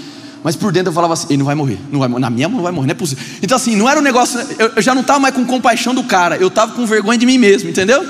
Mas 0.44 0.56
por 0.56 0.72
dentro 0.72 0.90
eu 0.90 0.94
falava 0.94 1.14
assim: 1.14 1.26
ele 1.30 1.38
não 1.38 1.46
vai 1.46 1.56
morrer, 1.56 1.80
não 1.92 2.00
vai. 2.00 2.08
Na 2.08 2.30
minha 2.30 2.48
mão 2.48 2.58
não 2.58 2.64
vai 2.64 2.72
morrer, 2.72 2.86
não 2.86 2.92
é 2.92 2.96
possível. 2.96 3.24
Então, 3.42 3.56
assim, 3.56 3.76
não 3.76 3.90
era 3.90 4.00
um 4.00 4.04
negócio. 4.04 4.40
Eu, 4.60 4.74
eu 4.76 4.82
já 4.82 4.94
não 4.94 5.02
estava 5.02 5.20
mais 5.20 5.34
com 5.34 5.44
compaixão 5.44 5.96
do 5.96 6.04
cara, 6.04 6.38
eu 6.38 6.50
estava 6.50 6.74
com 6.74 6.86
vergonha 6.86 7.18
de 7.18 7.26
mim 7.26 7.40
mesmo, 7.40 7.68
entendeu? 7.68 8.06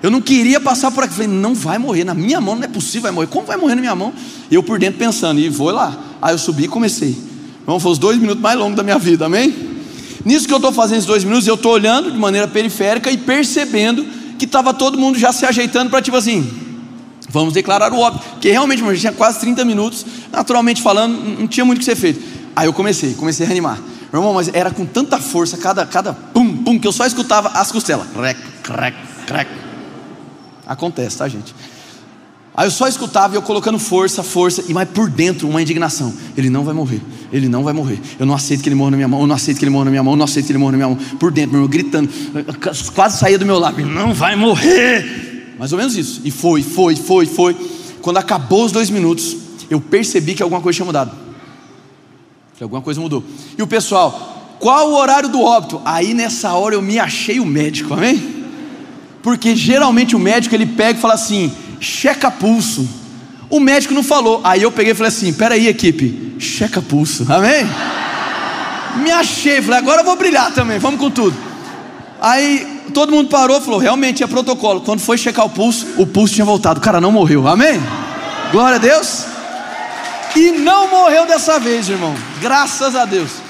Eu 0.00 0.12
não 0.12 0.20
queria 0.20 0.60
passar 0.60 0.92
por 0.92 1.02
aqui. 1.02 1.14
Falei, 1.14 1.26
não 1.26 1.56
vai 1.56 1.76
morrer, 1.76 2.04
na 2.04 2.14
minha 2.14 2.40
mão 2.40 2.54
não 2.54 2.62
é 2.62 2.68
possível, 2.68 3.02
vai 3.02 3.10
morrer. 3.10 3.26
Como 3.26 3.44
vai 3.44 3.56
morrer 3.56 3.74
na 3.74 3.80
minha 3.80 3.94
mão? 3.96 4.12
Eu 4.48 4.62
por 4.62 4.78
dentro 4.78 5.00
pensando, 5.00 5.40
e 5.40 5.48
vou 5.48 5.72
lá. 5.72 5.98
Aí 6.22 6.32
eu 6.32 6.38
subi 6.38 6.64
e 6.64 6.68
comecei. 6.68 7.18
Vamos, 7.66 7.82
foi 7.82 7.90
os 7.90 7.98
dois 7.98 8.18
minutos 8.18 8.40
mais 8.40 8.56
longos 8.56 8.76
da 8.76 8.84
minha 8.84 8.98
vida, 8.98 9.26
amém? 9.26 9.52
Nisso 10.24 10.46
que 10.46 10.52
eu 10.52 10.58
estou 10.58 10.70
fazendo 10.70 10.98
esses 10.98 11.06
dois 11.06 11.24
minutos, 11.24 11.48
eu 11.48 11.54
estou 11.54 11.72
olhando 11.72 12.12
de 12.12 12.18
maneira 12.18 12.46
periférica 12.46 13.10
e 13.10 13.16
percebendo 13.16 14.06
que 14.38 14.44
estava 14.44 14.72
todo 14.72 14.96
mundo 14.98 15.18
já 15.18 15.32
se 15.32 15.44
ajeitando 15.44 15.90
para 15.90 16.00
tipo 16.00 16.16
assim, 16.16 16.68
Vamos 17.30 17.52
declarar 17.52 17.92
o 17.92 17.98
óbvio. 17.98 18.22
Porque 18.32 18.50
realmente, 18.50 18.82
gente 18.82 19.00
tinha 19.00 19.12
quase 19.12 19.38
30 19.40 19.64
minutos, 19.64 20.04
naturalmente 20.32 20.80
falando, 20.80 21.12
não 21.38 21.46
tinha 21.46 21.64
muito 21.64 21.78
o 21.78 21.80
que 21.80 21.84
ser 21.84 21.96
feito. 21.96 22.22
Aí 22.56 22.66
eu 22.66 22.72
comecei, 22.72 23.14
comecei 23.14 23.44
a 23.44 23.46
reanimar. 23.46 23.78
Meu 24.10 24.22
irmão, 24.22 24.32
mas 24.32 24.48
era 24.54 24.70
com 24.70 24.86
tanta 24.86 25.18
força, 25.18 25.58
cada, 25.58 25.84
cada 25.84 26.14
pum, 26.14 26.56
pum, 26.64 26.78
que 26.78 26.88
eu 26.88 26.92
só 26.92 27.04
escutava 27.04 27.50
as 27.50 27.70
costelas. 27.70 28.06
Crec, 28.14 28.40
crec, 28.62 28.96
crec. 29.26 29.50
Acontece, 30.66 31.18
tá, 31.18 31.28
gente? 31.28 31.54
Aí 32.58 32.66
eu 32.66 32.72
só 32.72 32.88
escutava 32.88 33.34
e 33.34 33.36
eu 33.36 33.42
colocando 33.42 33.78
força, 33.78 34.20
força, 34.20 34.64
e 34.66 34.74
mas 34.74 34.88
por 34.88 35.08
dentro 35.08 35.48
uma 35.48 35.62
indignação. 35.62 36.12
Ele 36.36 36.50
não 36.50 36.64
vai 36.64 36.74
morrer, 36.74 37.00
ele 37.32 37.48
não 37.48 37.62
vai 37.62 37.72
morrer. 37.72 38.00
Eu 38.18 38.26
não 38.26 38.34
aceito 38.34 38.64
que 38.64 38.68
ele 38.68 38.74
morra 38.74 38.90
na 38.90 38.96
minha 38.96 39.06
mão, 39.06 39.20
eu 39.20 39.28
não 39.28 39.36
aceito 39.36 39.58
que 39.58 39.64
ele 39.64 39.70
morra 39.70 39.84
na 39.84 39.90
minha 39.92 40.02
mão, 40.02 40.14
eu 40.14 40.16
não 40.16 40.24
aceito 40.24 40.46
que 40.46 40.50
ele 40.50 40.58
morra 40.58 40.72
na 40.72 40.78
minha 40.78 40.88
mão. 40.88 40.98
Por 41.20 41.30
dentro, 41.30 41.52
meu 41.52 41.60
irmão, 41.60 41.70
gritando, 41.70 42.10
quase 42.96 43.16
saía 43.16 43.38
do 43.38 43.46
meu. 43.46 43.64
Ele 43.64 43.84
não 43.84 44.12
vai 44.12 44.34
morrer. 44.34 45.54
Mais 45.56 45.72
ou 45.72 45.78
menos 45.78 45.96
isso. 45.96 46.20
E 46.24 46.32
foi, 46.32 46.60
foi, 46.64 46.96
foi, 46.96 47.26
foi. 47.26 47.56
Quando 48.02 48.16
acabou 48.16 48.64
os 48.64 48.72
dois 48.72 48.90
minutos, 48.90 49.36
eu 49.70 49.80
percebi 49.80 50.34
que 50.34 50.42
alguma 50.42 50.60
coisa 50.60 50.78
tinha 50.78 50.86
mudado. 50.86 51.12
Que 52.56 52.64
alguma 52.64 52.82
coisa 52.82 53.00
mudou. 53.00 53.22
E 53.56 53.62
o 53.62 53.68
pessoal, 53.68 54.56
qual 54.58 54.90
o 54.90 54.96
horário 54.96 55.28
do 55.28 55.40
óbito? 55.40 55.80
Aí 55.84 56.12
nessa 56.12 56.52
hora 56.54 56.74
eu 56.74 56.82
me 56.82 56.98
achei 56.98 57.38
o 57.38 57.46
médico, 57.46 57.94
amém? 57.94 58.48
Porque 59.22 59.54
geralmente 59.54 60.16
o 60.16 60.18
médico 60.18 60.56
ele 60.56 60.66
pega 60.66 60.98
e 60.98 61.00
fala 61.00 61.14
assim: 61.14 61.52
checa 61.80 62.30
pulso. 62.30 62.88
O 63.50 63.60
médico 63.60 63.94
não 63.94 64.02
falou. 64.02 64.40
Aí 64.44 64.62
eu 64.62 64.70
peguei 64.70 64.92
e 64.92 64.94
falei 64.94 65.08
assim: 65.08 65.32
peraí, 65.32 65.68
equipe, 65.68 66.36
checa 66.38 66.82
pulso, 66.82 67.26
amém? 67.32 67.66
Me 68.96 69.10
achei, 69.10 69.62
falei, 69.62 69.78
agora 69.78 70.00
eu 70.00 70.04
vou 70.04 70.16
brilhar 70.16 70.52
também, 70.52 70.78
vamos 70.78 70.98
com 70.98 71.10
tudo. 71.10 71.36
Aí 72.20 72.82
todo 72.92 73.12
mundo 73.12 73.28
parou, 73.28 73.60
falou, 73.60 73.78
realmente 73.78 74.22
é 74.22 74.26
protocolo. 74.26 74.80
Quando 74.80 75.00
foi 75.00 75.16
checar 75.16 75.46
o 75.46 75.50
pulso, 75.50 75.86
o 75.96 76.06
pulso 76.06 76.34
tinha 76.34 76.44
voltado. 76.44 76.80
O 76.80 76.82
cara 76.82 77.00
não 77.00 77.12
morreu. 77.12 77.46
Amém? 77.46 77.80
Glória 78.50 78.76
a 78.76 78.78
Deus. 78.78 79.24
E 80.34 80.52
não 80.52 80.88
morreu 80.90 81.26
dessa 81.26 81.58
vez, 81.58 81.88
irmão. 81.88 82.14
Graças 82.40 82.94
a 82.94 83.04
Deus. 83.04 83.47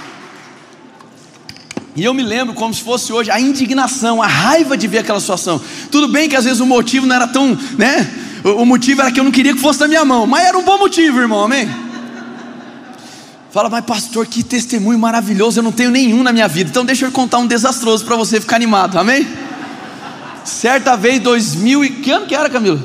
E 1.99 2.05
eu 2.05 2.15
me 2.15 2.23
lembro 2.23 2.55
como 2.55 2.73
se 2.73 2.81
fosse 2.81 3.13
hoje 3.13 3.29
a 3.29 3.41
indignação, 3.41 4.23
a 4.23 4.27
raiva 4.29 4.77
de 4.77 4.87
ver 4.87 4.99
aquela 4.99 5.19
situação. 5.19 5.61
Tudo 5.91 6.07
bem 6.07 6.29
que 6.29 6.37
às 6.37 6.45
vezes 6.45 6.61
o 6.61 6.65
motivo 6.65 7.09
não 7.09 7.17
era 7.17 7.27
tão, 7.27 7.59
né? 7.77 8.09
O 8.45 8.65
motivo 8.65 9.01
era 9.01 9.11
que 9.11 9.19
eu 9.19 9.25
não 9.25 9.33
queria 9.33 9.53
que 9.53 9.61
fosse 9.61 9.81
da 9.81 9.89
minha 9.89 10.05
mão, 10.05 10.25
mas 10.25 10.47
era 10.47 10.57
um 10.57 10.63
bom 10.63 10.79
motivo, 10.79 11.19
irmão, 11.19 11.43
amém? 11.43 11.69
Fala, 13.51 13.69
mas 13.69 13.85
pastor, 13.85 14.29
que 14.29 14.45
testemunho 14.45 14.97
maravilhoso, 14.97 15.59
eu 15.59 15.63
não 15.65 15.73
tenho 15.73 15.91
nenhum 15.91 16.23
na 16.23 16.33
minha 16.33 16.47
vida. 16.47 16.71
Então 16.71 16.85
deixa 16.85 17.05
eu 17.05 17.11
contar 17.11 17.39
um 17.39 17.49
desastroso 17.49 18.05
para 18.05 18.15
você 18.15 18.41
ficar 18.41 18.55
animado, 18.55 18.97
amém? 18.97 19.27
Certa 20.45 20.95
vez, 20.95 21.21
2000 21.21 21.85
e... 21.85 21.91
Que 21.91 22.13
ano 22.13 22.27
que 22.27 22.35
era, 22.37 22.49
Camilo? 22.49 22.81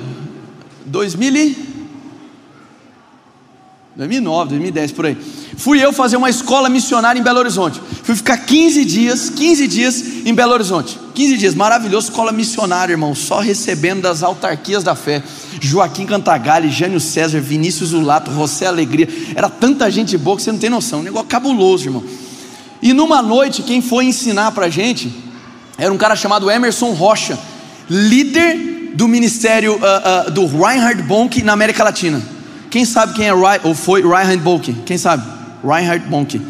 2000 0.87 1.35
e... 1.35 1.57
2009, 3.95 4.49
2010, 4.49 4.91
por 4.91 5.05
aí. 5.05 5.42
Fui 5.57 5.83
eu 5.83 5.93
fazer 5.93 6.17
uma 6.17 6.29
escola 6.29 6.69
missionária 6.69 7.19
em 7.19 7.23
Belo 7.23 7.39
Horizonte. 7.39 7.81
Fui 8.03 8.15
ficar 8.15 8.37
15 8.37 8.85
dias, 8.85 9.29
15 9.29 9.67
dias 9.67 10.03
em 10.25 10.33
Belo 10.33 10.53
Horizonte. 10.53 10.99
15 11.13 11.37
dias, 11.37 11.55
maravilhoso, 11.55 12.09
escola 12.09 12.31
missionária, 12.31 12.93
irmão, 12.93 13.13
só 13.13 13.39
recebendo 13.39 14.01
das 14.01 14.23
autarquias 14.23 14.83
da 14.83 14.95
fé. 14.95 15.21
Joaquim 15.61 16.05
Cantagalli, 16.05 16.69
Jânio 16.69 16.99
César, 16.99 17.39
Vinícius 17.39 17.89
Zulato, 17.89 18.31
José 18.31 18.65
Alegria. 18.65 19.07
Era 19.35 19.49
tanta 19.49 19.89
gente 19.91 20.17
boa 20.17 20.35
que 20.35 20.43
você 20.43 20.51
não 20.51 20.59
tem 20.59 20.69
noção. 20.69 20.99
Um 20.99 21.03
negócio 21.03 21.27
cabuloso, 21.27 21.85
irmão. 21.85 22.03
E 22.81 22.91
numa 22.91 23.21
noite, 23.21 23.61
quem 23.61 23.81
foi 23.81 24.05
ensinar 24.05 24.51
pra 24.51 24.69
gente 24.69 25.13
era 25.77 25.93
um 25.93 25.97
cara 25.97 26.15
chamado 26.15 26.49
Emerson 26.49 26.91
Rocha, 26.91 27.37
líder 27.89 28.91
do 28.95 29.07
ministério 29.07 29.75
uh, 29.75 30.27
uh, 30.27 30.31
do 30.31 30.45
Reinhard 30.45 31.01
Bonk 31.03 31.41
na 31.43 31.53
América 31.53 31.83
Latina. 31.83 32.21
Quem 32.69 32.85
sabe 32.85 33.13
quem 33.13 33.27
é 33.27 33.33
ou 33.63 33.73
foi 33.73 34.01
Reinhard 34.01 34.37
Bonk? 34.37 34.73
Quem 34.85 34.97
sabe? 34.97 35.42
Reinhard 35.63 36.07
Bonk. 36.07 36.41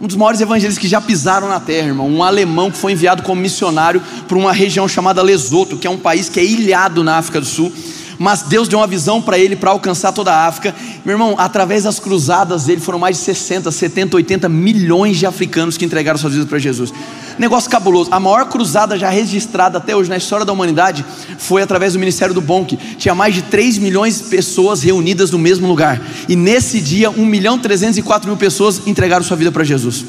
Um 0.00 0.06
dos 0.06 0.16
maiores 0.16 0.40
evangelistas 0.40 0.80
que 0.80 0.88
já 0.88 1.00
pisaram 1.00 1.48
na 1.48 1.58
terra, 1.60 1.88
irmão. 1.88 2.08
Um 2.08 2.22
alemão 2.22 2.70
que 2.70 2.78
foi 2.78 2.92
enviado 2.92 3.22
como 3.22 3.40
missionário 3.40 4.02
para 4.28 4.38
uma 4.38 4.52
região 4.52 4.86
chamada 4.86 5.20
Lesoto, 5.22 5.76
que 5.76 5.86
é 5.86 5.90
um 5.90 5.98
país 5.98 6.28
que 6.28 6.38
é 6.38 6.44
ilhado 6.44 7.02
na 7.02 7.16
África 7.16 7.40
do 7.40 7.46
Sul 7.46 7.72
mas 8.20 8.42
Deus 8.42 8.68
deu 8.68 8.78
uma 8.78 8.86
visão 8.86 9.22
para 9.22 9.38
ele 9.38 9.56
para 9.56 9.70
alcançar 9.70 10.12
toda 10.12 10.30
a 10.30 10.46
África. 10.46 10.74
Meu 11.06 11.14
irmão, 11.14 11.36
através 11.38 11.84
das 11.84 11.98
cruzadas 11.98 12.64
dele 12.64 12.78
foram 12.78 12.98
mais 12.98 13.16
de 13.16 13.22
60, 13.22 13.70
70, 13.70 14.14
80 14.14 14.46
milhões 14.46 15.16
de 15.16 15.24
africanos 15.24 15.78
que 15.78 15.86
entregaram 15.86 16.18
suas 16.18 16.34
vidas 16.34 16.46
para 16.46 16.58
Jesus. 16.58 16.92
Negócio 17.40 17.70
cabuloso. 17.70 18.10
A 18.12 18.20
maior 18.20 18.50
cruzada 18.50 18.98
já 18.98 19.08
registrada 19.08 19.78
até 19.78 19.96
hoje 19.96 20.10
na 20.10 20.18
história 20.18 20.44
da 20.44 20.52
humanidade 20.52 21.02
foi 21.38 21.62
através 21.62 21.94
do 21.94 21.98
Ministério 21.98 22.34
do 22.34 22.40
Bonk. 22.42 22.76
Tinha 22.98 23.14
mais 23.14 23.34
de 23.34 23.40
3 23.40 23.78
milhões 23.78 24.18
de 24.18 24.24
pessoas 24.24 24.82
reunidas 24.82 25.30
no 25.30 25.38
mesmo 25.38 25.66
lugar. 25.66 26.02
E 26.28 26.36
nesse 26.36 26.82
dia, 26.82 27.08
1 27.08 27.24
milhão 27.24 27.58
304 27.58 28.28
mil 28.28 28.36
pessoas 28.36 28.86
entregaram 28.86 29.24
sua 29.24 29.38
vida 29.38 29.50
para 29.50 29.64
Jesus. 29.64 30.04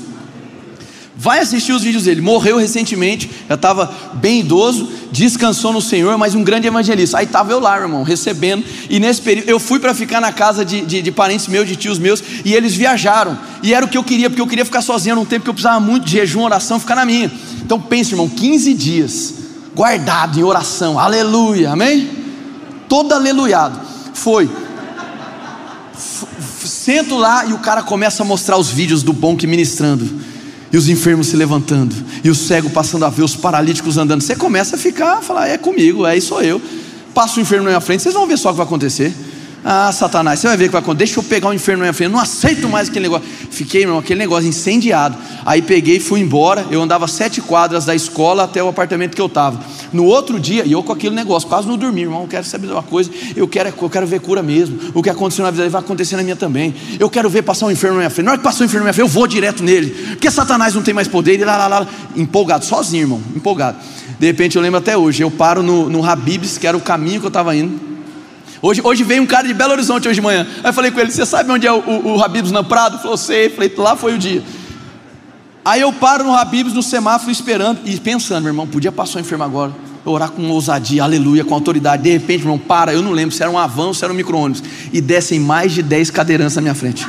Vai 1.21 1.37
assistir 1.37 1.71
os 1.71 1.83
vídeos 1.83 2.05
dele. 2.05 2.19
Morreu 2.19 2.57
recentemente, 2.57 3.29
já 3.47 3.53
estava 3.53 3.93
bem 4.15 4.39
idoso, 4.39 4.89
descansou 5.11 5.71
no 5.71 5.79
Senhor, 5.79 6.17
mas 6.17 6.33
um 6.33 6.43
grande 6.43 6.65
evangelista. 6.65 7.19
Aí 7.19 7.25
estava 7.25 7.51
eu 7.51 7.59
lá, 7.59 7.79
irmão, 7.79 8.01
recebendo. 8.01 8.65
E 8.89 8.99
nesse 8.99 9.21
período, 9.21 9.47
eu 9.47 9.59
fui 9.59 9.77
para 9.77 9.93
ficar 9.93 10.19
na 10.19 10.31
casa 10.31 10.65
de, 10.65 10.81
de, 10.81 10.99
de, 10.99 11.11
parentes 11.11 11.47
meus, 11.47 11.67
de 11.67 11.75
tios 11.75 11.99
meus, 11.99 12.23
e 12.43 12.55
eles 12.55 12.73
viajaram. 12.73 13.37
E 13.61 13.71
era 13.71 13.85
o 13.85 13.87
que 13.87 13.99
eu 13.99 14.03
queria, 14.03 14.31
porque 14.31 14.41
eu 14.41 14.47
queria 14.47 14.65
ficar 14.65 14.81
sozinho 14.81 15.15
num 15.15 15.23
tempo 15.23 15.43
que 15.43 15.49
eu 15.51 15.53
precisava 15.53 15.79
muito 15.79 16.07
de 16.07 16.13
jejum, 16.13 16.41
oração, 16.41 16.79
ficar 16.79 16.95
na 16.95 17.05
minha. 17.05 17.31
Então 17.63 17.79
pense, 17.79 18.13
irmão, 18.13 18.27
15 18.27 18.73
dias 18.73 19.33
guardado 19.75 20.39
em 20.39 20.43
oração, 20.43 20.97
aleluia, 20.97 21.69
amém? 21.69 22.09
Todo 22.89 23.13
aleluiado. 23.13 23.79
Foi. 24.15 24.49
Sento 26.65 27.15
lá 27.15 27.45
e 27.45 27.53
o 27.53 27.59
cara 27.59 27.83
começa 27.83 28.23
a 28.23 28.25
mostrar 28.25 28.57
os 28.57 28.71
vídeos 28.71 29.03
do 29.03 29.13
bom 29.13 29.37
que 29.37 29.45
ministrando 29.45 30.30
e 30.71 30.77
os 30.77 30.87
enfermos 30.87 31.27
se 31.27 31.35
levantando, 31.35 31.93
e 32.23 32.29
o 32.29 32.35
cego 32.35 32.69
passando 32.69 33.05
a 33.05 33.09
ver, 33.09 33.23
os 33.23 33.35
paralíticos 33.35 33.97
andando. 33.97 34.21
Você 34.21 34.35
começa 34.35 34.75
a 34.75 34.79
ficar, 34.79 35.17
a 35.17 35.21
falar, 35.21 35.47
é 35.47 35.57
comigo, 35.57 36.05
é 36.05 36.19
sou 36.19 36.41
eu. 36.41 36.61
Passa 37.13 37.39
o 37.39 37.41
inferno 37.41 37.65
na 37.65 37.71
minha 37.71 37.81
frente, 37.81 38.03
vocês 38.03 38.15
vão 38.15 38.25
ver 38.25 38.37
só 38.37 38.49
o 38.49 38.51
que 38.53 38.57
vai 38.57 38.65
acontecer. 38.65 39.13
Ah, 39.63 39.91
Satanás, 39.91 40.39
você 40.39 40.47
vai 40.47 40.57
ver 40.57 40.63
o 40.63 40.67
que 40.67 40.71
vai 40.71 40.81
acontecer. 40.81 41.05
Deixa 41.05 41.19
eu 41.19 41.23
pegar 41.23 41.49
o 41.49 41.53
inferno 41.53 41.79
na 41.79 41.85
minha 41.85 41.93
frente. 41.93 42.09
Eu 42.09 42.13
não 42.13 42.19
aceito 42.19 42.67
mais 42.67 42.89
aquele 42.89 43.03
negócio. 43.03 43.27
Fiquei, 43.51 43.81
irmão, 43.81 43.99
aquele 43.99 44.19
negócio 44.19 44.49
incendiado. 44.49 45.15
Aí 45.45 45.61
peguei 45.61 45.97
e 45.97 45.99
fui 45.99 46.19
embora. 46.19 46.65
Eu 46.71 46.81
andava 46.81 47.07
sete 47.07 47.41
quadras 47.41 47.85
da 47.85 47.93
escola 47.93 48.43
até 48.43 48.63
o 48.63 48.67
apartamento 48.67 49.15
que 49.15 49.21
eu 49.21 49.27
estava. 49.27 49.59
No 49.93 50.05
outro 50.05 50.39
dia, 50.39 50.65
e 50.65 50.71
eu 50.71 50.81
com 50.81 50.91
aquele 50.91 51.13
negócio, 51.13 51.47
quase 51.47 51.67
não 51.67 51.77
dormi, 51.77 52.01
irmão. 52.01 52.23
Eu 52.23 52.27
quero 52.27 52.43
saber 52.43 52.67
de 52.67 52.73
uma 52.73 52.81
coisa. 52.81 53.11
Eu 53.35 53.47
quero, 53.47 53.69
eu 53.69 53.89
quero 53.89 54.07
ver 54.07 54.19
cura 54.19 54.41
mesmo. 54.41 54.79
O 54.95 55.03
que 55.03 55.11
aconteceu 55.11 55.45
na 55.45 55.51
vida 55.51 55.61
dele 55.61 55.71
vai 55.71 55.81
acontecer 55.81 56.15
na 56.15 56.23
minha 56.23 56.35
também. 56.35 56.73
Eu 56.99 57.09
quero 57.09 57.29
ver 57.29 57.43
passar 57.43 57.67
o 57.67 57.71
inferno 57.71 57.97
na 57.97 58.01
minha 58.01 58.09
frente. 58.09 58.25
Na 58.25 58.31
hora 58.31 58.39
que 58.39 58.43
passou 58.43 58.63
o 58.63 58.65
inferno 58.65 58.85
na 58.85 58.85
minha 58.85 58.93
frente, 58.93 59.07
eu 59.07 59.13
vou 59.13 59.27
direto 59.27 59.63
nele. 59.63 59.91
Porque 59.91 60.31
Satanás 60.31 60.73
não 60.73 60.81
tem 60.81 60.93
mais 60.93 61.07
poder. 61.07 61.39
E 61.39 61.45
lá, 61.45 61.55
lá, 61.55 61.67
lá. 61.67 61.87
Empolgado, 62.15 62.65
sozinho, 62.65 63.03
irmão. 63.03 63.21
Empolgado. 63.35 63.77
De 64.19 64.25
repente 64.25 64.55
eu 64.55 64.61
lembro 64.61 64.79
até 64.79 64.97
hoje. 64.97 65.21
Eu 65.21 65.29
paro 65.29 65.61
no, 65.61 65.87
no 65.87 66.03
Habibs, 66.03 66.57
que 66.57 66.65
era 66.65 66.75
o 66.75 66.81
caminho 66.81 67.19
que 67.19 67.27
eu 67.27 67.29
estava 67.29 67.55
indo. 67.55 67.90
Hoje, 68.61 68.79
hoje 68.83 69.03
veio 69.03 69.23
um 69.23 69.25
cara 69.25 69.47
de 69.47 69.53
Belo 69.53 69.71
Horizonte 69.71 70.07
hoje 70.07 70.15
de 70.15 70.21
manhã. 70.21 70.45
Aí 70.63 70.69
eu 70.69 70.73
falei 70.73 70.91
com 70.91 70.99
ele: 70.99 71.11
Você 71.11 71.25
sabe 71.25 71.51
onde 71.51 71.65
é 71.65 71.71
o, 71.71 72.21
Habibs 72.23 72.51
na 72.51 72.63
Prado? 72.63 72.95
Ele 72.95 73.01
falou: 73.01 73.17
Sei. 73.17 73.49
Falei: 73.49 73.73
Lá 73.75 73.95
foi 73.95 74.13
o 74.13 74.19
dia. 74.19 74.43
Aí 75.65 75.81
eu 75.81 75.91
paro 75.91 76.23
no 76.23 76.35
Habibs, 76.35 76.73
no 76.73 76.83
semáforo, 76.83 77.31
esperando 77.31 77.79
e 77.85 77.99
pensando: 77.99 78.43
Meu 78.43 78.51
irmão, 78.51 78.67
podia 78.67 78.91
passar 78.91 79.17
o 79.17 79.21
enfermo 79.21 79.43
agora. 79.43 79.71
Orar 80.05 80.31
com 80.31 80.47
ousadia, 80.49 81.03
aleluia, 81.03 81.43
com 81.43 81.53
autoridade. 81.55 82.03
De 82.03 82.11
repente, 82.11 82.43
meu 82.43 82.53
irmão, 82.53 82.59
para. 82.59 82.93
Eu 82.93 83.01
não 83.01 83.11
lembro 83.11 83.35
se 83.35 83.41
era 83.41 83.51
um 83.51 83.57
avanço, 83.57 83.95
se 83.95 84.03
era 84.03 84.13
um 84.13 84.15
micro-ônibus. 84.15 84.63
E 84.93 85.01
descem 85.01 85.39
mais 85.39 85.71
de 85.71 85.81
10 85.81 86.11
cadeirantes 86.11 86.55
na 86.55 86.61
minha 86.61 86.75
frente. 86.75 87.07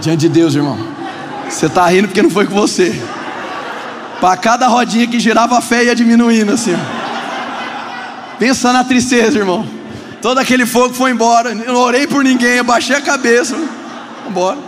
Diante 0.00 0.20
de 0.20 0.28
Deus, 0.28 0.56
irmão. 0.56 0.76
Você 1.48 1.66
está 1.66 1.86
rindo 1.86 2.08
porque 2.08 2.22
não 2.22 2.30
foi 2.30 2.46
com 2.46 2.54
você. 2.54 3.00
Para 4.20 4.36
cada 4.36 4.66
rodinha 4.66 5.06
que 5.06 5.20
girava 5.20 5.56
a 5.58 5.60
fé 5.60 5.84
ia 5.84 5.94
diminuindo 5.94 6.52
assim. 6.52 6.74
Ó. 6.74 6.95
Pensa 8.38 8.72
na 8.72 8.84
tristeza, 8.84 9.38
irmão. 9.38 9.66
Todo 10.20 10.38
aquele 10.38 10.66
fogo 10.66 10.94
foi 10.94 11.10
embora. 11.10 11.52
Eu 11.52 11.72
não 11.72 11.80
orei 11.80 12.06
por 12.06 12.22
ninguém, 12.22 12.58
abaixei 12.58 12.96
a 12.96 13.00
cabeça. 13.00 13.56
Embora. 14.28 14.58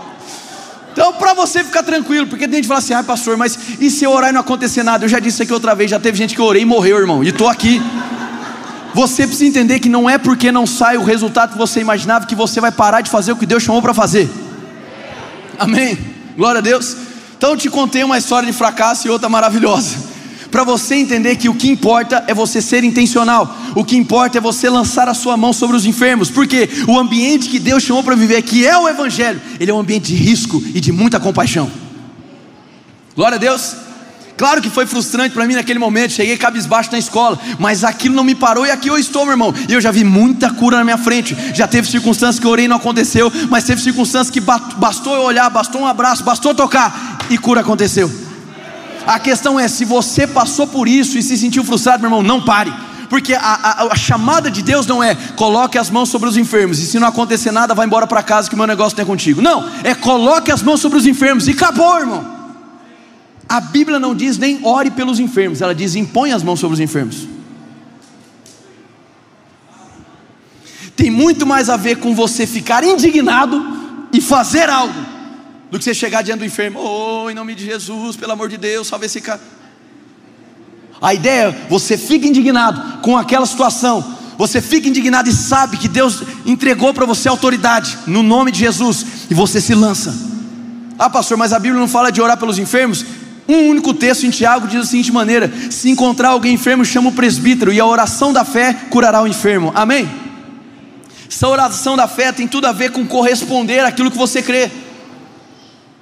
Então, 0.93 1.13
para 1.13 1.35
você 1.35 1.63
ficar 1.63 1.83
tranquilo, 1.83 2.27
porque 2.27 2.47
tem 2.47 2.57
gente 2.57 2.65
que 2.65 2.69
fala 2.69 2.81
assim, 2.81 2.95
ah, 2.95 3.03
pastor, 3.03 3.37
mas 3.37 3.59
e 3.79 3.91
se 3.91 4.05
eu 4.05 4.11
orar 4.11 4.31
e 4.31 4.33
não 4.33 4.41
acontecer 4.41 4.83
nada? 4.83 5.05
Eu 5.05 5.09
já 5.09 5.19
disse 5.19 5.43
aqui 5.43 5.53
outra 5.53 5.75
vez, 5.75 5.91
já 5.91 6.01
teve 6.01 6.17
gente 6.19 6.35
que 6.35 6.41
orei 6.41 6.63
e 6.63 6.65
morreu, 6.65 6.99
irmão, 6.99 7.23
e 7.23 7.29
estou 7.29 7.49
aqui. 7.49 7.81
Você 8.95 9.27
precisa 9.27 9.49
entender 9.49 9.79
que 9.79 9.89
não 9.89 10.11
é 10.11 10.19
porque 10.19 10.51
não 10.51 10.67
sai 10.67 10.97
o 10.97 11.05
resultado 11.05 11.53
que 11.53 11.59
você 11.59 11.81
imaginava 11.81 12.27
que 12.27 12.35
você 12.35 12.61
vai 12.61 12.73
parar 12.73 13.01
de 13.01 13.11
fazer 13.11 13.31
o 13.31 13.37
que 13.37 13.47
Deus 13.47 13.63
chamou 13.63 13.81
para 13.81 13.95
fazer. 13.95 14.29
Amém? 15.59 15.97
Glória 16.37 16.59
a 16.59 16.63
Deus. 16.63 16.97
Então, 17.37 17.51
eu 17.51 17.57
te 17.57 17.71
contei 17.71 18.03
uma 18.03 18.19
história 18.19 18.47
de 18.51 18.53
fracasso 18.53 19.07
e 19.07 19.11
outra 19.11 19.29
maravilhosa 19.29 20.18
para 20.51 20.65
você 20.65 20.97
entender 20.97 21.37
que 21.37 21.49
o 21.49 21.55
que 21.55 21.69
importa 21.69 22.25
é 22.27 22.35
você 22.35 22.61
ser 22.61 22.85
intencional, 22.85 23.57
o 23.75 23.85
que 23.85 23.97
importa 23.97 24.39
é 24.39 24.41
você 24.41 24.69
lançar 24.69 25.09
a 25.09 25.15
sua 25.15 25.37
mão 25.37 25.53
sobre 25.53 25.77
os 25.77 25.87
enfermos, 25.87 26.31
porque 26.31 26.69
o 26.87 26.99
ambiente 26.99 27.49
que 27.49 27.59
Deus 27.59 27.83
chamou 27.83 28.03
para 28.03 28.17
viver, 28.17 28.43
que 28.43 28.67
é 28.67 28.77
o 28.77 28.89
Evangelho, 28.89 29.41
ele 29.61 29.71
é 29.71 29.75
um 29.75 29.81
ambiente 29.81 30.07
de 30.09 30.15
risco 30.15 30.63
e 30.75 30.81
de 30.81 30.93
muita 30.93 31.21
compaixão. 31.21 31.71
Glória 33.15 33.37
a 33.37 33.39
Deus. 33.39 33.77
Claro 34.37 34.63
que 34.63 34.71
foi 34.71 34.87
frustrante 34.87 35.35
para 35.35 35.45
mim 35.49 35.55
naquele 35.55 35.81
momento, 35.81 36.13
cheguei 36.13 36.37
cabisbaixo 36.37 36.93
na 36.93 36.99
escola, 36.99 37.37
mas 37.59 37.83
aquilo 37.83 38.15
não 38.15 38.23
me 38.23 38.37
parou 38.37 38.65
e 38.65 38.71
aqui 38.71 38.87
eu 38.89 38.97
estou, 38.97 39.25
meu 39.25 39.33
irmão. 39.33 39.53
E 39.69 39.73
eu 39.73 39.81
já 39.81 39.91
vi 39.91 40.05
muita 40.05 40.49
cura 40.51 40.77
na 40.77 40.85
minha 40.85 40.97
frente. 40.97 41.37
Já 41.53 41.67
teve 41.67 41.89
circunstâncias 41.91 42.39
que 42.39 42.47
eu 42.47 42.51
orei 42.53 42.67
e 42.67 42.69
não 42.69 42.77
aconteceu, 42.77 43.33
mas 43.51 43.65
teve 43.65 43.83
circunstâncias 43.83 44.31
que 44.31 44.41
bastou 44.41 45.17
eu 45.17 45.23
olhar, 45.23 45.51
bastou 45.51 45.81
um 45.81 45.87
abraço, 45.87 46.23
bastou 46.23 46.55
tocar 46.55 47.19
e 47.29 47.37
cura 47.37 47.63
aconteceu. 47.63 48.28
A 49.09 49.19
questão 49.19 49.59
é: 49.59 49.67
se 49.67 49.87
você 49.87 50.27
passou 50.27 50.67
por 50.67 50.87
isso 50.87 51.17
e 51.17 51.23
se 51.23 51.39
sentiu 51.39 51.65
frustrado, 51.65 52.03
meu 52.03 52.09
irmão, 52.09 52.23
não 52.23 52.45
pare. 52.45 52.71
Porque 53.09 53.33
a, 53.33 53.41
a, 53.41 53.83
a, 53.85 53.97
chamada 53.97 54.51
de 54.51 54.61
Deus 54.61 54.87
não 54.87 55.03
é 55.03 55.15
coloque 55.35 55.79
as 55.79 55.89
mãos 55.89 56.11
sobre 56.11 56.29
os 56.29 56.37
enfermos, 56.37 56.79
e 56.79 56.85
se 56.85 56.99
não 56.99 57.09
acontecer 57.09 57.51
nada, 57.51 57.75
vai 57.75 57.87
embora 57.87 58.07
para 58.07 58.23
casa 58.23 58.51
que 58.51 58.55
o 58.55 58.59
meu 58.59 58.67
negócio 58.67 58.95
não 58.99 59.03
é 59.03 59.07
contigo. 59.07 59.41
Não, 59.41 59.67
é 59.83 59.95
coloque 59.95 60.53
as 60.53 60.63
mãos 60.63 60.83
sobre 60.83 60.99
os 60.99 61.07
enfermos 61.07 61.49
e 61.49 61.53
acabou, 61.53 61.99
irmão. 61.99 62.37
A 63.49 63.63
Bíblia 63.63 63.99
não 63.99 64.15
diz 64.15 64.37
nem 64.37 64.61
ore 64.63 64.91
pelos 64.91 65.19
enfermos, 65.19 65.63
ela 65.63 65.75
diz 65.75 65.95
impõe 65.95 66.33
as 66.33 66.43
mãos 66.43 66.61
sobre 66.61 66.75
os 66.75 66.81
enfermos. 66.81 67.27
Tem 70.95 71.11
muito 71.11 71.47
mais 71.47 71.71
a 71.71 71.79
ver 71.79 71.97
com 71.97 72.15
você 72.15 72.47
ficar 72.47 72.85
indignado 72.85 73.65
e 74.13 74.21
fazer 74.21 74.69
algo 74.69 75.18
do 75.71 75.79
que 75.79 75.85
você 75.85 75.95
chegar 75.95 76.23
diante 76.23 76.41
do 76.41 76.45
enfermo, 76.45 76.81
oh, 76.81 77.31
em 77.31 77.35
nome 77.35 77.55
de 77.55 77.65
Jesus, 77.65 78.17
pelo 78.17 78.33
amor 78.33 78.49
de 78.49 78.57
Deus, 78.57 78.87
salve 78.87 79.07
esse 79.07 79.21
cara. 79.21 79.41
A 81.01 81.15
ideia 81.15 81.49
é 81.49 81.67
você 81.69 81.97
fica 81.97 82.27
indignado 82.27 83.01
com 83.03 83.17
aquela 83.17 83.47
situação, 83.47 84.17
você 84.37 84.61
fica 84.61 84.89
indignado 84.89 85.29
e 85.29 85.33
sabe 85.33 85.77
que 85.77 85.89
Deus 85.89 86.23
entregou 86.47 86.95
para 86.95 87.07
você 87.07 87.29
autoridade 87.29 87.99
no 88.07 88.23
nome 88.23 88.51
de 88.51 88.61
Jesus 88.61 89.05
e 89.31 89.35
você 89.35 89.61
se 89.61 89.75
lança. 89.75 90.15
Ah, 90.99 91.09
pastor, 91.09 91.37
mas 91.37 91.53
a 91.53 91.59
Bíblia 91.59 91.81
não 91.81 91.89
fala 91.89 92.11
de 92.11 92.21
orar 92.21 92.37
pelos 92.37 92.59
enfermos? 92.59 93.05
Um 93.49 93.71
único 93.71 93.95
texto 93.95 94.25
em 94.25 94.31
Tiago 94.31 94.67
diz 94.67 94.81
da 94.81 94.87
seguinte 94.87 95.13
maneira: 95.13 95.51
se 95.71 95.89
encontrar 95.89 96.31
alguém 96.31 96.55
enfermo, 96.55 96.85
chama 96.85 97.09
o 97.09 97.13
presbítero, 97.13 97.73
e 97.73 97.81
a 97.81 97.87
oração 97.87 98.33
da 98.33 98.45
fé 98.45 98.75
curará 98.91 99.23
o 99.23 99.27
enfermo. 99.27 99.73
Amém? 99.75 100.09
Essa 101.31 101.47
oração 101.47 101.97
da 101.97 102.09
fé 102.09 102.33
tem 102.33 102.49
tudo 102.49 102.67
a 102.67 102.73
ver 102.73 102.91
com 102.91 103.07
corresponder 103.07 103.81
àquilo 103.81 104.11
que 104.11 104.19
você 104.19 104.43
crê. 104.43 104.71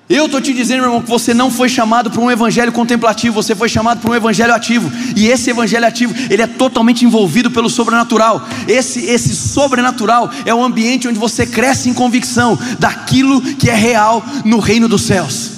Eu 0.08 0.26
estou 0.26 0.40
te 0.40 0.52
dizendo, 0.52 0.82
meu 0.82 0.90
irmão, 0.90 1.02
que 1.02 1.10
você 1.10 1.34
não 1.34 1.50
foi 1.50 1.68
chamado 1.68 2.12
para 2.12 2.20
um 2.20 2.30
evangelho 2.30 2.70
contemplativo, 2.70 3.34
você 3.34 3.56
foi 3.56 3.68
chamado 3.68 4.00
para 4.00 4.10
um 4.10 4.14
evangelho 4.14 4.54
ativo. 4.54 4.90
E 5.16 5.26
esse 5.26 5.50
evangelho 5.50 5.84
ativo, 5.84 6.14
ele 6.30 6.42
é 6.42 6.46
totalmente 6.46 7.04
envolvido 7.04 7.50
pelo 7.50 7.68
sobrenatural. 7.68 8.46
Esse, 8.68 9.00
esse 9.04 9.34
sobrenatural 9.34 10.30
é 10.44 10.54
o 10.54 10.62
ambiente 10.62 11.08
onde 11.08 11.18
você 11.18 11.44
cresce 11.44 11.88
em 11.88 11.94
convicção 11.94 12.56
daquilo 12.78 13.40
que 13.40 13.68
é 13.68 13.74
real 13.74 14.24
no 14.44 14.60
reino 14.60 14.88
dos 14.88 15.02
céus. 15.02 15.50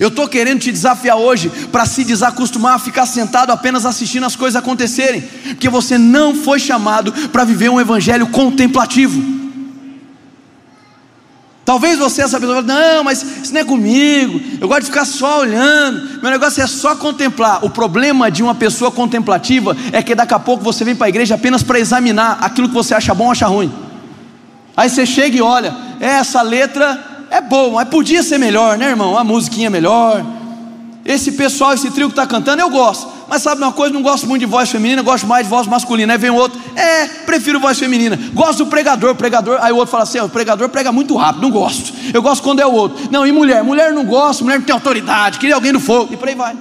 Eu 0.00 0.08
estou 0.08 0.28
querendo 0.28 0.60
te 0.60 0.72
desafiar 0.72 1.16
hoje 1.16 1.50
para 1.70 1.84
se 1.84 2.04
desacostumar 2.04 2.74
a 2.74 2.78
ficar 2.78 3.04
sentado 3.04 3.50
apenas 3.50 3.84
assistindo 3.84 4.24
as 4.24 4.36
coisas 4.36 4.56
acontecerem, 4.56 5.22
porque 5.48 5.68
você 5.68 5.98
não 5.98 6.34
foi 6.34 6.58
chamado 6.58 7.12
para 7.28 7.44
viver 7.44 7.68
um 7.68 7.80
evangelho 7.80 8.26
contemplativo. 8.28 9.45
Talvez 11.66 11.98
você, 11.98 12.22
essa 12.22 12.38
pessoa, 12.38 12.62
não, 12.62 13.02
mas 13.02 13.24
isso 13.42 13.52
não 13.52 13.60
é 13.60 13.64
comigo, 13.64 14.40
eu 14.60 14.68
gosto 14.68 14.82
de 14.82 14.86
ficar 14.86 15.04
só 15.04 15.40
olhando, 15.40 16.22
meu 16.22 16.30
negócio 16.30 16.62
é 16.62 16.66
só 16.68 16.94
contemplar. 16.94 17.64
O 17.64 17.68
problema 17.68 18.30
de 18.30 18.40
uma 18.40 18.54
pessoa 18.54 18.88
contemplativa 18.88 19.76
é 19.90 20.00
que 20.00 20.14
daqui 20.14 20.32
a 20.32 20.38
pouco 20.38 20.62
você 20.62 20.84
vem 20.84 20.94
para 20.94 21.06
a 21.06 21.08
igreja 21.08 21.34
apenas 21.34 21.64
para 21.64 21.80
examinar 21.80 22.38
aquilo 22.40 22.68
que 22.68 22.74
você 22.74 22.94
acha 22.94 23.12
bom 23.12 23.24
ou 23.24 23.30
acha 23.32 23.48
ruim. 23.48 23.72
Aí 24.76 24.88
você 24.88 25.04
chega 25.04 25.36
e 25.36 25.42
olha, 25.42 25.74
essa 25.98 26.40
letra 26.40 27.26
é 27.32 27.40
boa, 27.40 27.72
mas 27.72 27.88
podia 27.88 28.22
ser 28.22 28.38
melhor, 28.38 28.78
né, 28.78 28.90
irmão? 28.90 29.18
A 29.18 29.24
musiquinha 29.24 29.66
é 29.66 29.70
melhor. 29.70 30.24
Esse 31.04 31.32
pessoal, 31.32 31.72
esse 31.72 31.90
trio 31.90 32.06
que 32.06 32.12
está 32.12 32.28
cantando, 32.28 32.62
eu 32.62 32.70
gosto. 32.70 33.08
Mas 33.28 33.42
sabe 33.42 33.60
uma 33.60 33.72
coisa? 33.72 33.92
Não 33.92 34.02
gosto 34.02 34.26
muito 34.26 34.40
de 34.40 34.46
voz 34.46 34.70
feminina, 34.70 35.02
gosto 35.02 35.26
mais 35.26 35.44
de 35.44 35.50
voz 35.50 35.66
masculina. 35.66 36.12
Aí 36.12 36.18
vem 36.18 36.30
o 36.30 36.34
outro, 36.34 36.60
é, 36.76 37.06
prefiro 37.06 37.58
voz 37.58 37.78
feminina. 37.78 38.18
Gosto 38.32 38.64
do 38.64 38.66
pregador, 38.66 39.14
pregador. 39.14 39.58
Aí 39.60 39.72
o 39.72 39.76
outro 39.76 39.90
fala 39.90 40.04
assim: 40.04 40.20
o 40.20 40.28
pregador 40.28 40.68
prega 40.68 40.92
muito 40.92 41.16
rápido, 41.16 41.42
não 41.42 41.50
gosto. 41.50 41.92
Eu 42.14 42.22
gosto 42.22 42.42
quando 42.42 42.60
é 42.60 42.66
o 42.66 42.72
outro. 42.72 43.08
Não, 43.10 43.26
e 43.26 43.32
mulher? 43.32 43.64
Mulher 43.64 43.92
não 43.92 44.04
gosto, 44.04 44.44
mulher 44.44 44.58
não 44.58 44.64
tem 44.64 44.74
autoridade, 44.74 45.38
queria 45.38 45.54
alguém 45.54 45.72
do 45.72 45.80
fogo. 45.80 46.12
E 46.12 46.16
por 46.16 46.28
aí 46.28 46.34
vai. 46.34 46.56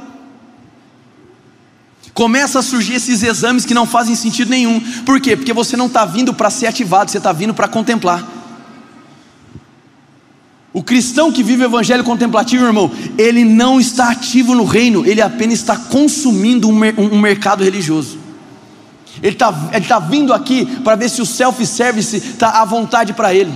Começa 2.16 2.60
a 2.60 2.64
surgir 2.64 2.94
esses 2.94 3.22
exames 3.22 3.66
que 3.66 3.74
não 3.74 3.86
fazem 3.86 4.16
sentido 4.16 4.50
nenhum. 4.50 4.80
Por 5.04 5.20
quê? 5.20 5.36
Porque 5.36 5.52
você 5.52 5.76
não 5.76 5.88
está 5.88 6.06
vindo 6.06 6.34
para 6.34 6.50
ser 6.50 6.66
ativado, 6.66 7.12
você 7.12 7.18
está 7.18 7.34
vindo 7.34 7.54
para 7.54 7.68
contemplar. 7.68 8.26
O 10.76 10.84
cristão 10.84 11.32
que 11.32 11.42
vive 11.42 11.64
o 11.64 11.68
evangelho 11.68 12.04
contemplativo, 12.04 12.66
irmão, 12.66 12.92
ele 13.18 13.46
não 13.46 13.80
está 13.80 14.10
ativo 14.10 14.54
no 14.54 14.66
reino, 14.66 15.06
ele 15.06 15.22
apenas 15.22 15.60
está 15.60 15.78
consumindo 15.78 16.68
um, 16.68 16.78
um 17.14 17.18
mercado 17.18 17.64
religioso. 17.64 18.18
Ele 19.24 19.32
está 19.32 19.54
tá 19.88 20.00
vindo 20.00 20.34
aqui 20.34 20.66
para 20.84 20.98
ver 20.98 21.10
se 21.10 21.22
o 21.22 21.26
self-service 21.26 22.18
está 22.18 22.62
à 22.62 22.66
vontade 22.66 23.14
para 23.14 23.34
ele. 23.34 23.54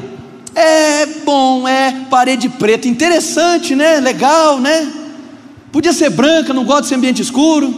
É 0.55 1.05
bom, 1.25 1.67
é 1.67 1.91
parede 2.09 2.47
preta, 2.47 2.87
interessante, 2.87 3.75
né? 3.75 3.99
Legal, 3.99 4.57
né? 4.57 4.89
Podia 5.73 5.91
ser 5.91 6.11
branca, 6.11 6.53
não 6.53 6.63
gosto 6.63 6.83
desse 6.83 6.95
ambiente 6.95 7.21
escuro. 7.21 7.69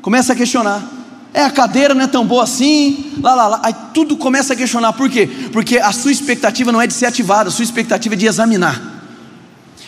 Começa 0.00 0.32
a 0.32 0.36
questionar. 0.36 0.93
É 1.36 1.42
a 1.42 1.50
cadeira 1.50 1.94
não 1.94 2.02
é 2.02 2.06
tão 2.06 2.24
boa 2.24 2.44
assim, 2.44 3.12
lá, 3.20 3.34
lá, 3.34 3.48
lá. 3.48 3.60
Aí 3.64 3.74
tudo 3.92 4.16
começa 4.16 4.52
a 4.52 4.56
questionar. 4.56 4.92
Por 4.92 5.10
quê? 5.10 5.28
Porque 5.52 5.78
a 5.78 5.90
sua 5.90 6.12
expectativa 6.12 6.70
não 6.70 6.80
é 6.80 6.86
de 6.86 6.94
ser 6.94 7.06
ativada, 7.06 7.48
a 7.48 7.52
sua 7.52 7.64
expectativa 7.64 8.14
é 8.14 8.16
de 8.16 8.26
examinar. 8.26 8.80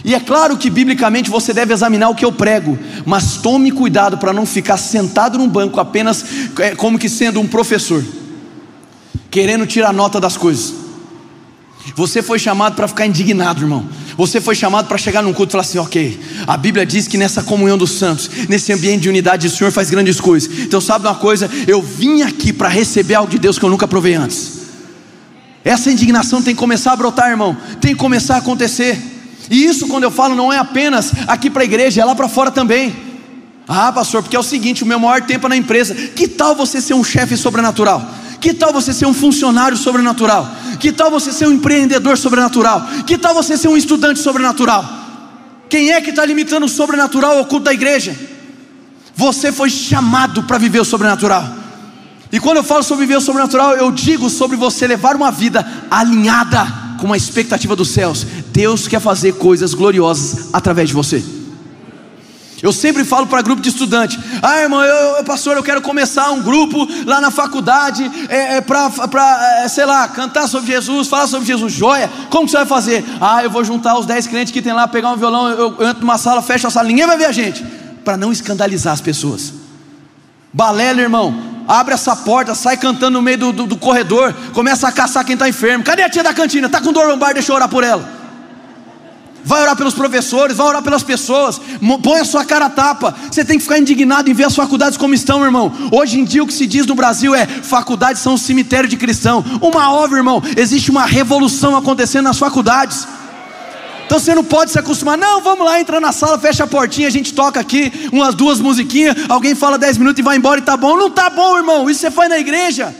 E 0.04 0.12
é 0.12 0.18
claro 0.18 0.56
que 0.56 0.68
biblicamente 0.68 1.30
você 1.30 1.54
deve 1.54 1.72
examinar 1.72 2.08
o 2.08 2.16
que 2.16 2.24
eu 2.24 2.32
prego, 2.32 2.76
mas 3.04 3.36
tome 3.36 3.70
cuidado 3.70 4.18
para 4.18 4.32
não 4.32 4.44
ficar 4.44 4.76
sentado 4.76 5.38
num 5.38 5.48
banco 5.48 5.78
apenas 5.78 6.24
é, 6.58 6.74
como 6.74 6.98
que 6.98 7.08
sendo 7.08 7.40
um 7.40 7.46
professor, 7.46 8.04
querendo 9.30 9.66
tirar 9.66 9.92
nota 9.92 10.20
das 10.20 10.36
coisas. 10.36 10.85
Você 11.94 12.22
foi 12.22 12.38
chamado 12.38 12.74
para 12.74 12.88
ficar 12.88 13.06
indignado, 13.06 13.62
irmão. 13.62 13.88
Você 14.16 14.40
foi 14.40 14.54
chamado 14.54 14.88
para 14.88 14.98
chegar 14.98 15.22
num 15.22 15.32
culto 15.32 15.50
e 15.50 15.52
falar 15.52 15.62
assim: 15.62 15.78
ok, 15.78 16.18
a 16.46 16.56
Bíblia 16.56 16.84
diz 16.84 17.06
que 17.06 17.16
nessa 17.16 17.42
comunhão 17.42 17.78
dos 17.78 17.92
santos, 17.92 18.28
nesse 18.48 18.72
ambiente 18.72 19.02
de 19.02 19.08
unidade, 19.08 19.46
o 19.46 19.50
Senhor 19.50 19.70
faz 19.70 19.90
grandes 19.90 20.20
coisas. 20.20 20.50
Então, 20.60 20.80
sabe 20.80 21.06
uma 21.06 21.14
coisa? 21.14 21.50
Eu 21.66 21.80
vim 21.80 22.22
aqui 22.22 22.52
para 22.52 22.68
receber 22.68 23.14
algo 23.14 23.30
de 23.30 23.38
Deus 23.38 23.58
que 23.58 23.64
eu 23.64 23.70
nunca 23.70 23.86
provei 23.86 24.14
antes. 24.14 24.56
Essa 25.64 25.90
indignação 25.90 26.42
tem 26.42 26.54
que 26.54 26.60
começar 26.60 26.92
a 26.92 26.96
brotar, 26.96 27.30
irmão, 27.30 27.56
tem 27.80 27.92
que 27.92 27.98
começar 27.98 28.36
a 28.36 28.38
acontecer. 28.38 28.98
E 29.50 29.64
isso, 29.64 29.86
quando 29.86 30.04
eu 30.04 30.10
falo, 30.10 30.34
não 30.34 30.52
é 30.52 30.58
apenas 30.58 31.12
aqui 31.26 31.50
para 31.50 31.62
a 31.62 31.64
igreja, 31.64 32.02
é 32.02 32.04
lá 32.04 32.14
para 32.14 32.28
fora 32.28 32.50
também. 32.50 32.94
Ah, 33.68 33.92
pastor, 33.92 34.22
porque 34.22 34.36
é 34.36 34.38
o 34.38 34.44
seguinte: 34.44 34.82
o 34.82 34.86
meu 34.86 34.98
maior 34.98 35.22
tempo 35.22 35.46
é 35.46 35.48
na 35.48 35.56
empresa. 35.56 35.94
Que 35.94 36.28
tal 36.28 36.54
você 36.54 36.80
ser 36.80 36.94
um 36.94 37.04
chefe 37.04 37.36
sobrenatural? 37.36 38.08
Que 38.46 38.54
tal 38.54 38.72
você 38.72 38.94
ser 38.94 39.06
um 39.06 39.12
funcionário 39.12 39.76
sobrenatural? 39.76 40.48
Que 40.78 40.92
tal 40.92 41.10
você 41.10 41.32
ser 41.32 41.48
um 41.48 41.52
empreendedor 41.54 42.16
sobrenatural? 42.16 42.80
Que 43.04 43.18
tal 43.18 43.34
você 43.34 43.56
ser 43.56 43.66
um 43.66 43.76
estudante 43.76 44.20
sobrenatural? 44.20 44.88
Quem 45.68 45.90
é 45.90 46.00
que 46.00 46.10
está 46.10 46.24
limitando 46.24 46.64
o 46.64 46.68
sobrenatural 46.68 47.38
ao 47.38 47.46
culto 47.46 47.64
da 47.64 47.72
igreja? 47.72 48.16
Você 49.16 49.50
foi 49.50 49.68
chamado 49.68 50.44
para 50.44 50.58
viver 50.58 50.78
o 50.78 50.84
sobrenatural. 50.84 51.44
E 52.30 52.38
quando 52.38 52.58
eu 52.58 52.62
falo 52.62 52.84
sobre 52.84 53.04
viver 53.04 53.18
o 53.18 53.20
sobrenatural, 53.20 53.74
eu 53.74 53.90
digo 53.90 54.30
sobre 54.30 54.56
você 54.56 54.86
levar 54.86 55.16
uma 55.16 55.32
vida 55.32 55.66
alinhada 55.90 56.72
com 57.00 57.12
a 57.12 57.16
expectativa 57.16 57.74
dos 57.74 57.88
céus. 57.88 58.24
Deus 58.52 58.86
quer 58.86 59.00
fazer 59.00 59.32
coisas 59.32 59.74
gloriosas 59.74 60.50
através 60.52 60.90
de 60.90 60.94
você. 60.94 61.20
Eu 62.66 62.72
sempre 62.72 63.04
falo 63.04 63.28
para 63.28 63.42
grupo 63.42 63.62
de 63.62 63.68
estudante: 63.68 64.18
ah, 64.42 64.60
irmão, 64.60 64.82
eu, 64.82 65.22
pastor, 65.22 65.56
eu 65.56 65.62
quero 65.62 65.80
começar 65.80 66.32
um 66.32 66.42
grupo 66.42 66.84
lá 67.06 67.20
na 67.20 67.30
faculdade 67.30 68.10
é, 68.28 68.56
é 68.56 68.60
para, 68.60 69.62
é, 69.62 69.68
sei 69.68 69.84
lá, 69.84 70.08
cantar 70.08 70.48
sobre 70.48 70.72
Jesus, 70.72 71.06
falar 71.06 71.28
sobre 71.28 71.46
Jesus. 71.46 71.72
Joia, 71.72 72.10
como 72.28 72.44
que 72.44 72.50
você 72.50 72.56
vai 72.56 72.66
fazer? 72.66 73.04
Ah, 73.20 73.44
eu 73.44 73.50
vou 73.50 73.62
juntar 73.62 73.96
os 73.96 74.04
10 74.04 74.26
crentes 74.26 74.52
que 74.52 74.60
tem 74.60 74.72
lá, 74.72 74.88
pegar 74.88 75.12
um 75.12 75.16
violão, 75.16 75.48
eu, 75.48 75.76
eu 75.78 75.88
entro 75.88 76.00
numa 76.00 76.18
sala, 76.18 76.42
fecho 76.42 76.66
a 76.66 76.70
sala, 76.70 76.88
ninguém 76.88 77.06
vai 77.06 77.16
ver 77.16 77.26
a 77.26 77.32
gente, 77.32 77.64
para 78.04 78.16
não 78.16 78.32
escandalizar 78.32 78.94
as 78.94 79.00
pessoas. 79.00 79.52
Balela, 80.52 81.00
irmão, 81.00 81.40
abre 81.68 81.94
essa 81.94 82.16
porta, 82.16 82.52
sai 82.56 82.76
cantando 82.76 83.12
no 83.12 83.22
meio 83.22 83.38
do, 83.38 83.52
do, 83.52 83.66
do 83.66 83.76
corredor, 83.76 84.34
começa 84.52 84.88
a 84.88 84.92
caçar 84.92 85.24
quem 85.24 85.34
está 85.34 85.48
enfermo. 85.48 85.84
Cadê 85.84 86.02
a 86.02 86.10
tia 86.10 86.24
da 86.24 86.34
cantina? 86.34 86.66
Está 86.66 86.80
com 86.80 86.92
dor 86.92 87.06
lombar, 87.06 87.32
deixa 87.32 87.52
eu 87.52 87.54
orar 87.54 87.68
por 87.68 87.84
ela 87.84 88.15
vai 89.46 89.62
orar 89.62 89.76
pelos 89.76 89.94
professores, 89.94 90.56
vai 90.56 90.66
orar 90.66 90.82
pelas 90.82 91.04
pessoas, 91.04 91.60
põe 92.02 92.18
a 92.18 92.24
sua 92.24 92.44
cara 92.44 92.66
a 92.66 92.70
tapa. 92.70 93.14
Você 93.30 93.44
tem 93.44 93.56
que 93.56 93.62
ficar 93.62 93.78
indignado 93.78 94.28
em 94.28 94.34
ver 94.34 94.42
as 94.42 94.56
faculdades 94.56 94.98
como 94.98 95.14
estão, 95.14 95.44
irmão. 95.44 95.72
Hoje 95.92 96.18
em 96.18 96.24
dia 96.24 96.42
o 96.42 96.46
que 96.48 96.52
se 96.52 96.66
diz 96.66 96.84
no 96.84 96.96
Brasil 96.96 97.32
é: 97.32 97.46
faculdades 97.46 98.20
são 98.20 98.34
um 98.34 98.36
cemitério 98.36 98.88
de 98.88 98.96
cristão. 98.96 99.44
Uma 99.62 99.92
obra, 99.92 100.18
irmão, 100.18 100.42
existe 100.56 100.90
uma 100.90 101.06
revolução 101.06 101.76
acontecendo 101.76 102.24
nas 102.24 102.38
faculdades. 102.38 103.06
Então 104.04 104.18
você 104.18 104.34
não 104.34 104.42
pode 104.42 104.72
se 104.72 104.78
acostumar, 104.80 105.16
não, 105.16 105.40
vamos 105.40 105.64
lá, 105.64 105.80
entra 105.80 106.00
na 106.00 106.10
sala, 106.10 106.38
fecha 106.38 106.64
a 106.64 106.66
portinha, 106.66 107.06
a 107.06 107.10
gente 107.10 107.32
toca 107.32 107.60
aqui 107.60 108.08
umas 108.12 108.34
duas 108.34 108.60
musiquinhas, 108.60 109.16
alguém 109.28 109.54
fala 109.54 109.78
dez 109.78 109.96
minutos 109.96 110.18
e 110.18 110.22
vai 110.22 110.36
embora 110.36 110.58
e 110.58 110.62
tá 110.62 110.76
bom. 110.76 110.96
Não 110.96 111.10
tá 111.10 111.30
bom, 111.30 111.56
irmão, 111.56 111.88
isso 111.88 112.00
você 112.00 112.10
faz 112.10 112.28
na 112.28 112.38
igreja. 112.38 112.92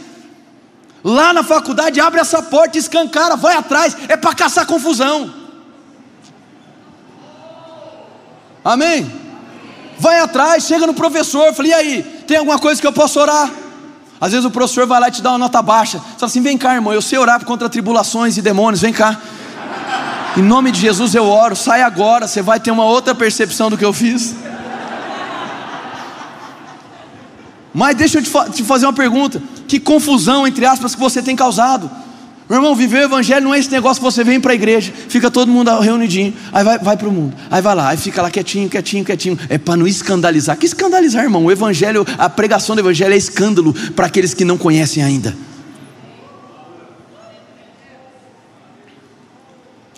Lá 1.03 1.33
na 1.33 1.43
faculdade, 1.43 2.01
abre 2.01 2.21
essa 2.21 2.41
porta, 2.41 2.79
escancara, 2.79 3.35
vai 3.35 3.57
atrás, 3.57 3.97
é 4.09 4.17
para 4.17 4.33
caçar 4.33 4.65
confusão. 4.65 5.46
Amém? 8.67 9.09
Vai 9.97 10.19
atrás, 10.19 10.65
chega 10.65 10.89
no 10.89 10.93
professor, 10.93 11.55
fala, 11.55 11.69
e 11.69 11.73
aí, 11.73 12.03
tem 12.27 12.37
alguma 12.37 12.59
coisa 12.59 12.81
que 12.81 12.87
eu 12.87 12.93
posso 12.93 13.21
orar? 13.21 13.49
Às 14.21 14.33
vezes 14.33 14.45
o 14.45 14.51
professor 14.51 14.89
vai 14.89 14.99
lá 14.99 15.07
e 15.07 15.13
te 15.13 15.23
dá 15.23 15.31
uma 15.31 15.39
nota 15.39 15.63
baixa. 15.63 15.99
Você 15.99 16.19
fala 16.19 16.27
assim: 16.27 16.43
vem 16.43 16.59
cá, 16.59 16.75
irmão, 16.75 16.93
eu 16.93 17.01
sei 17.01 17.17
orar 17.17 17.45
contra 17.45 17.69
tribulações 17.69 18.37
e 18.37 18.43
demônios, 18.43 18.81
vem 18.81 18.93
cá. 18.93 19.17
Em 20.37 20.43
nome 20.43 20.73
de 20.73 20.81
Jesus 20.81 21.15
eu 21.15 21.25
oro, 21.29 21.55
sai 21.55 21.81
agora, 21.81 22.27
você 22.27 22.43
vai 22.43 22.59
ter 22.59 22.73
uma 22.73 22.85
outra 22.85 23.15
percepção 23.15 23.71
do 23.71 23.79
que 23.79 23.85
eu 23.85 23.93
fiz. 23.93 24.35
Mas 27.73 27.95
deixa 27.95 28.19
eu 28.19 28.23
te, 28.23 28.29
fa 28.29 28.51
te 28.51 28.65
fazer 28.65 28.87
uma 28.87 28.93
pergunta: 28.93 29.41
que 29.69 29.79
confusão, 29.79 30.45
entre 30.45 30.67
aspas, 30.67 30.93
que 30.93 31.01
você 31.01 31.23
tem 31.23 31.37
causado? 31.37 31.89
Meu 32.49 32.59
irmão, 32.59 32.77
viver 32.77 32.99
o 32.99 33.03
evangelho 33.03 33.45
não 33.45 33.53
é 33.53 33.59
esse 33.59 33.71
negócio 33.73 34.01
que 34.01 34.05
você 34.05 34.23
vem 34.23 34.41
para 34.41 34.53
a 34.53 34.55
igreja, 34.55 34.93
fica 35.09 35.29
todo 35.31 35.51
mundo 35.51 35.69
reunidinho, 35.81 36.33
aí 36.53 36.63
vai, 36.63 36.79
vai 36.79 36.97
para 36.97 37.09
o 37.09 37.13
mundo, 37.13 37.35
aí 37.51 37.61
vai 37.61 37.75
lá, 37.75 37.89
aí 37.89 37.97
fica 37.97 38.23
lá 38.23 38.31
quietinho, 38.31 38.69
quietinho, 38.69 39.05
quietinho. 39.05 39.37
É 39.49 39.59
para 39.59 39.77
não 39.77 39.87
escandalizar. 39.87 40.57
Que 40.57 40.65
escandalizar, 40.65 41.25
irmão? 41.25 41.45
O 41.45 41.51
evangelho, 41.51 42.07
a 42.17 42.31
pregação 42.31 42.77
do 42.77 42.81
evangelho 42.81 43.13
é 43.13 43.17
escândalo 43.17 43.75
para 43.97 44.07
aqueles 44.07 44.33
que 44.33 44.45
não 44.45 44.57
conhecem 44.57 45.03
ainda. 45.03 45.37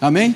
Amém? 0.01 0.35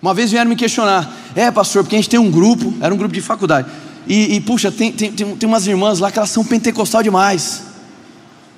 Uma 0.00 0.14
vez 0.14 0.30
vieram 0.30 0.48
me 0.48 0.54
questionar, 0.54 1.10
é 1.34 1.50
pastor, 1.50 1.82
porque 1.82 1.96
a 1.96 1.98
gente 1.98 2.10
tem 2.10 2.20
um 2.20 2.30
grupo, 2.30 2.72
era 2.80 2.94
um 2.94 2.96
grupo 2.96 3.14
de 3.14 3.22
faculdade, 3.22 3.68
e, 4.06 4.36
e 4.36 4.40
puxa, 4.40 4.70
tem, 4.70 4.92
tem, 4.92 5.10
tem, 5.10 5.34
tem 5.34 5.48
umas 5.48 5.66
irmãs 5.66 5.98
lá 5.98 6.12
que 6.12 6.18
elas 6.18 6.30
são 6.30 6.44
pentecostal 6.44 7.02
demais. 7.02 7.64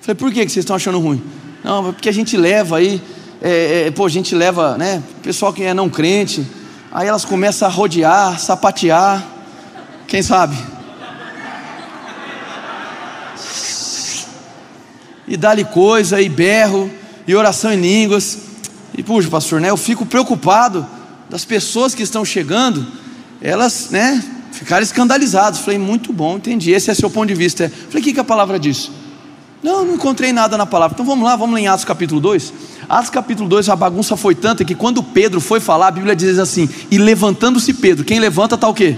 Falei, 0.01 0.17
por 0.17 0.33
que 0.33 0.41
vocês 0.41 0.59
estão 0.59 0.77
achando 0.77 0.99
ruim? 0.99 1.23
Não, 1.67 1.83
porque 1.93 2.09
a 2.09 2.13
gente 2.13 2.37
leva 2.37 2.77
aí, 2.77 3.03
é, 3.43 3.87
é, 3.89 3.91
pô, 3.91 4.07
a 4.07 4.09
gente 4.09 4.37
leva, 4.37 4.79
né? 4.79 5.03
Pessoal 5.21 5.53
que 5.53 5.65
é 5.65 5.75
não 5.75 5.91
crente, 5.91 6.47
aí 6.93 7.09
elas 7.09 7.25
começam 7.25 7.67
a 7.67 7.71
rodear, 7.73 8.39
sapatear, 8.39 9.21
quem 10.07 10.23
sabe? 10.23 10.57
E 15.27 15.37
dá-lhe 15.37 15.65
coisa, 15.65 16.21
e 16.21 16.29
berro, 16.29 16.89
e 17.27 17.35
oração 17.35 17.73
em 17.73 17.81
línguas. 17.81 18.39
E 18.97 19.03
puxa, 19.03 19.29
pastor, 19.29 19.61
né? 19.61 19.69
Eu 19.69 19.77
fico 19.77 20.07
preocupado 20.07 20.87
das 21.29 21.45
pessoas 21.45 21.97
que 21.97 22.03
estão 22.05 22.25
chegando, 22.25 22.87
elas, 23.43 23.91
né? 23.91 24.25
Ficarem 24.53 24.85
escandalizadas. 24.85 25.59
Falei, 25.59 25.81
muito 25.81 26.13
bom, 26.13 26.37
entendi. 26.37 26.71
Esse 26.71 26.93
é 26.93 26.95
seu 26.95 27.11
ponto 27.11 27.27
de 27.27 27.35
vista. 27.35 27.69
Falei, 27.89 28.03
o 28.03 28.05
que, 28.05 28.13
que 28.13 28.21
a 28.21 28.25
palavra 28.25 28.57
diz? 28.57 28.89
Não, 29.67 29.85
não 29.85 29.95
encontrei 29.95 30.33
nada 30.33 30.57
na 30.57 30.65
palavra. 30.65 30.95
Então 30.95 31.05
vamos 31.05 31.25
lá, 31.25 31.35
vamos 31.35 31.55
lá 31.55 31.61
em 31.61 31.67
Atos 31.67 31.85
capítulo 31.85 32.21
2. 32.21 32.53
Atos 32.89 33.11
capítulo 33.11 33.49
2, 33.49 33.69
a 33.69 33.75
bagunça 33.75 34.17
foi 34.17 34.33
tanta 34.33 34.65
que 34.65 34.77
quando 34.77 35.03
Pedro 35.03 35.41
foi 35.41 35.59
falar, 35.59 35.89
a 35.89 35.91
Bíblia 35.91 36.15
diz 36.15 36.39
assim: 36.39 36.71
e 36.89 36.97
levantando-se 36.97 37.75
Pedro, 37.75 38.05
quem 38.05 38.21
levanta 38.21 38.55
está 38.55 38.69
o 38.69 38.73
quê? 38.73 38.97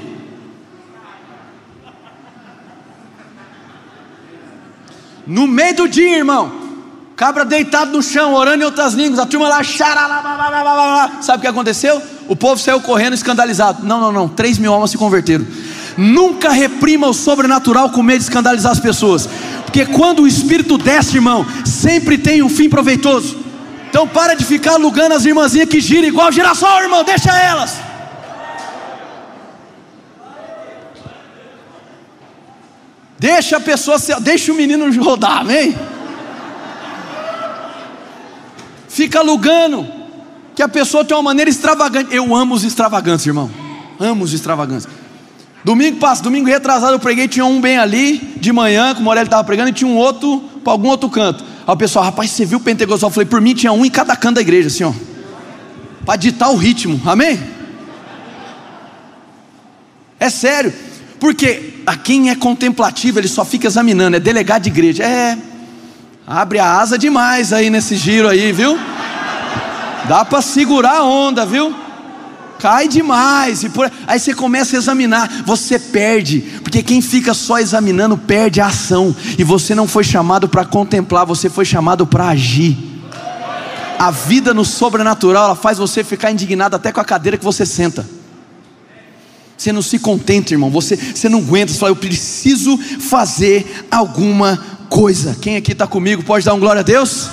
No 5.26 5.46
meio 5.46 5.74
do 5.74 5.88
dia, 5.88 6.18
irmão, 6.18 6.52
cabra 7.16 7.46
deitado 7.46 7.90
no 7.90 8.02
chão, 8.02 8.34
orando 8.34 8.62
em 8.62 8.66
outras 8.66 8.92
línguas, 8.92 9.18
a 9.18 9.24
turma 9.24 9.48
lá, 9.48 9.62
xará, 9.62 11.18
sabe 11.22 11.38
o 11.38 11.40
que 11.40 11.46
aconteceu? 11.46 12.02
O 12.28 12.36
povo 12.36 12.60
saiu 12.60 12.82
correndo 12.82 13.14
escandalizado. 13.14 13.86
Não, 13.86 13.98
não, 13.98 14.12
não, 14.12 14.28
3 14.28 14.58
mil 14.58 14.74
almas 14.74 14.90
se 14.90 14.98
converteram. 14.98 15.46
Nunca 15.96 16.50
reprima 16.50 17.08
o 17.08 17.14
sobrenatural 17.14 17.90
com 17.90 18.02
medo 18.02 18.18
de 18.18 18.24
escandalizar 18.24 18.70
as 18.70 18.78
pessoas, 18.78 19.28
porque 19.68 19.84
quando 19.84 20.22
o 20.22 20.26
Espírito 20.26 20.78
desce, 20.78 21.16
irmão, 21.16 21.46
sempre 21.62 22.16
tem 22.16 22.42
um 22.42 22.48
fim 22.48 22.70
proveitoso. 22.70 23.38
Então 23.90 24.08
para 24.08 24.34
de 24.34 24.42
ficar 24.42 24.72
alugando 24.72 25.14
as 25.14 25.26
irmãzinhas 25.26 25.68
que 25.68 25.78
giram 25.78 26.08
igual 26.08 26.32
girassol, 26.32 26.80
irmão, 26.80 27.04
deixa 27.04 27.30
elas. 27.38 27.76
Deixa 33.18 33.58
a 33.58 33.60
pessoa, 33.60 33.98
deixa 34.20 34.50
o 34.50 34.54
menino 34.54 34.90
rodar, 35.02 35.40
amém? 35.40 35.76
Fica 38.88 39.18
alugando, 39.18 39.86
que 40.56 40.62
a 40.62 40.68
pessoa 40.68 41.04
tem 41.04 41.14
uma 41.14 41.22
maneira 41.22 41.50
extravagante. 41.50 42.14
Eu 42.14 42.34
amo 42.34 42.54
os 42.54 42.64
extravagantes, 42.64 43.26
irmão. 43.26 43.50
Amo 44.00 44.24
os 44.24 44.32
extravagantes. 44.32 44.88
Domingo 45.68 45.98
passa, 45.98 46.22
domingo 46.22 46.48
retrasado 46.48 46.94
eu 46.94 46.98
preguei, 46.98 47.28
tinha 47.28 47.44
um 47.44 47.60
bem 47.60 47.76
ali, 47.76 48.16
de 48.40 48.50
manhã, 48.54 48.94
que 48.94 49.02
o 49.02 49.04
Morelli 49.04 49.26
estava 49.26 49.44
pregando, 49.44 49.68
e 49.68 49.72
tinha 49.74 49.86
um 49.86 49.98
outro 49.98 50.40
para 50.64 50.72
algum 50.72 50.88
outro 50.88 51.10
canto. 51.10 51.44
Aí 51.44 51.74
o 51.74 51.76
pessoal, 51.76 52.06
rapaz, 52.06 52.30
você 52.30 52.46
viu 52.46 52.56
o 52.56 52.60
Pentecostal? 52.62 53.10
Eu 53.10 53.12
falei, 53.12 53.28
por 53.28 53.38
mim 53.38 53.52
tinha 53.52 53.70
um 53.70 53.84
em 53.84 53.90
cada 53.90 54.16
canto 54.16 54.36
da 54.36 54.40
igreja, 54.40 54.68
assim, 54.68 54.84
ó. 54.84 54.94
Para 56.06 56.16
ditar 56.16 56.48
o 56.48 56.56
ritmo, 56.56 56.98
amém? 57.04 57.38
É 60.18 60.30
sério. 60.30 60.72
Porque 61.20 61.82
a 61.86 61.96
quem 61.96 62.30
é 62.30 62.34
contemplativo, 62.34 63.18
ele 63.18 63.28
só 63.28 63.44
fica 63.44 63.66
examinando, 63.66 64.16
é 64.16 64.20
delegado 64.20 64.62
de 64.62 64.70
igreja. 64.70 65.04
É, 65.04 65.36
abre 66.26 66.60
a 66.60 66.78
asa 66.80 66.96
demais 66.96 67.52
aí 67.52 67.68
nesse 67.68 67.94
giro 67.94 68.26
aí, 68.26 68.52
viu? 68.52 68.78
Dá 70.08 70.24
para 70.24 70.40
segurar 70.40 71.00
a 71.00 71.04
onda, 71.04 71.44
viu? 71.44 71.87
Cai 72.58 72.88
demais, 72.88 73.62
e 73.62 73.68
por... 73.68 73.90
aí 74.06 74.18
você 74.18 74.34
começa 74.34 74.76
a 74.76 74.78
examinar, 74.78 75.44
você 75.46 75.78
perde, 75.78 76.40
porque 76.62 76.82
quem 76.82 77.00
fica 77.00 77.32
só 77.32 77.58
examinando 77.58 78.18
perde 78.18 78.60
a 78.60 78.66
ação, 78.66 79.14
e 79.38 79.44
você 79.44 79.74
não 79.74 79.86
foi 79.86 80.02
chamado 80.02 80.48
para 80.48 80.64
contemplar, 80.64 81.24
você 81.24 81.48
foi 81.48 81.64
chamado 81.64 82.06
para 82.06 82.28
agir. 82.28 82.76
A 83.98 84.10
vida 84.10 84.54
no 84.54 84.64
sobrenatural, 84.64 85.46
ela 85.46 85.56
faz 85.56 85.78
você 85.78 86.04
ficar 86.04 86.30
indignado 86.30 86.76
até 86.76 86.92
com 86.92 87.00
a 87.00 87.04
cadeira 87.04 87.36
que 87.36 87.44
você 87.44 87.66
senta. 87.66 88.06
Você 89.56 89.72
não 89.72 89.82
se 89.82 89.98
contenta, 89.98 90.54
irmão. 90.54 90.70
Você, 90.70 90.94
você 90.96 91.28
não 91.28 91.40
aguenta. 91.40 91.72
Você 91.72 91.78
fala, 91.80 91.90
eu 91.90 91.96
preciso 91.96 92.78
fazer 92.78 93.86
alguma 93.90 94.56
coisa. 94.88 95.36
Quem 95.40 95.56
aqui 95.56 95.72
está 95.72 95.84
comigo 95.84 96.22
pode 96.22 96.44
dar 96.44 96.54
um 96.54 96.60
glória 96.60 96.78
a 96.78 96.84
Deus? 96.84 97.28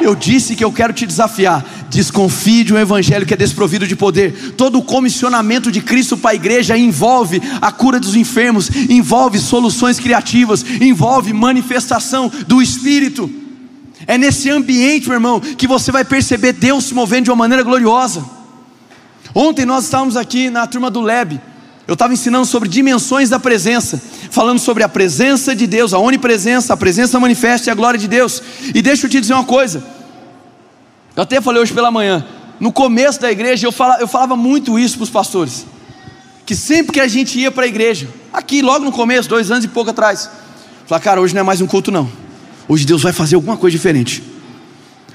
Eu 0.00 0.14
disse 0.14 0.54
que 0.54 0.62
eu 0.62 0.70
quero 0.70 0.92
te 0.92 1.04
desafiar. 1.04 1.64
Desconfie 1.96 2.62
de 2.62 2.74
um 2.74 2.78
evangelho 2.78 3.24
que 3.24 3.32
é 3.32 3.36
desprovido 3.38 3.86
de 3.86 3.96
poder. 3.96 4.52
Todo 4.54 4.76
o 4.76 4.82
comissionamento 4.82 5.72
de 5.72 5.80
Cristo 5.80 6.14
para 6.14 6.32
a 6.32 6.34
igreja 6.34 6.76
envolve 6.76 7.40
a 7.58 7.72
cura 7.72 7.98
dos 7.98 8.14
enfermos, 8.14 8.68
envolve 8.90 9.38
soluções 9.38 9.98
criativas, 9.98 10.62
envolve 10.78 11.32
manifestação 11.32 12.30
do 12.46 12.60
Espírito. 12.60 13.30
É 14.06 14.18
nesse 14.18 14.50
ambiente, 14.50 15.06
meu 15.06 15.14
irmão, 15.14 15.40
que 15.40 15.66
você 15.66 15.90
vai 15.90 16.04
perceber 16.04 16.52
Deus 16.52 16.84
se 16.84 16.92
movendo 16.92 17.24
de 17.24 17.30
uma 17.30 17.36
maneira 17.36 17.62
gloriosa. 17.62 18.22
Ontem 19.34 19.64
nós 19.64 19.84
estávamos 19.84 20.18
aqui 20.18 20.50
na 20.50 20.66
turma 20.66 20.90
do 20.90 21.00
Leb. 21.00 21.40
Eu 21.88 21.94
estava 21.94 22.12
ensinando 22.12 22.44
sobre 22.44 22.68
dimensões 22.68 23.30
da 23.30 23.40
presença, 23.40 24.02
falando 24.30 24.58
sobre 24.58 24.82
a 24.82 24.88
presença 24.88 25.56
de 25.56 25.66
Deus, 25.66 25.94
a 25.94 25.98
onipresença, 25.98 26.74
a 26.74 26.76
presença 26.76 27.18
manifesta 27.18 27.70
e 27.70 27.72
a 27.72 27.74
glória 27.74 27.98
de 27.98 28.06
Deus. 28.06 28.42
E 28.74 28.82
deixa 28.82 29.06
eu 29.06 29.10
te 29.10 29.18
dizer 29.18 29.32
uma 29.32 29.44
coisa. 29.44 29.95
Eu 31.16 31.22
até 31.22 31.40
falei 31.40 31.62
hoje 31.62 31.72
pela 31.72 31.90
manhã. 31.90 32.24
No 32.60 32.70
começo 32.70 33.18
da 33.20 33.32
igreja 33.32 33.66
eu 33.66 33.72
falava, 33.72 34.02
eu 34.02 34.06
falava 34.06 34.36
muito 34.36 34.78
isso 34.78 34.96
para 34.96 35.04
os 35.04 35.10
pastores. 35.10 35.66
Que 36.44 36.54
sempre 36.54 36.92
que 36.92 37.00
a 37.00 37.08
gente 37.08 37.38
ia 37.38 37.50
para 37.50 37.64
a 37.64 37.66
igreja, 37.66 38.08
aqui 38.32 38.60
logo 38.60 38.84
no 38.84 38.92
começo, 38.92 39.28
dois 39.28 39.50
anos 39.50 39.64
e 39.64 39.68
pouco 39.68 39.90
atrás, 39.90 40.30
falava, 40.86 41.02
cara, 41.02 41.20
hoje 41.20 41.34
não 41.34 41.40
é 41.40 41.42
mais 41.42 41.60
um 41.60 41.66
culto 41.66 41.90
não. 41.90 42.08
Hoje 42.68 42.84
Deus 42.84 43.02
vai 43.02 43.12
fazer 43.12 43.34
alguma 43.34 43.56
coisa 43.56 43.76
diferente. 43.76 44.22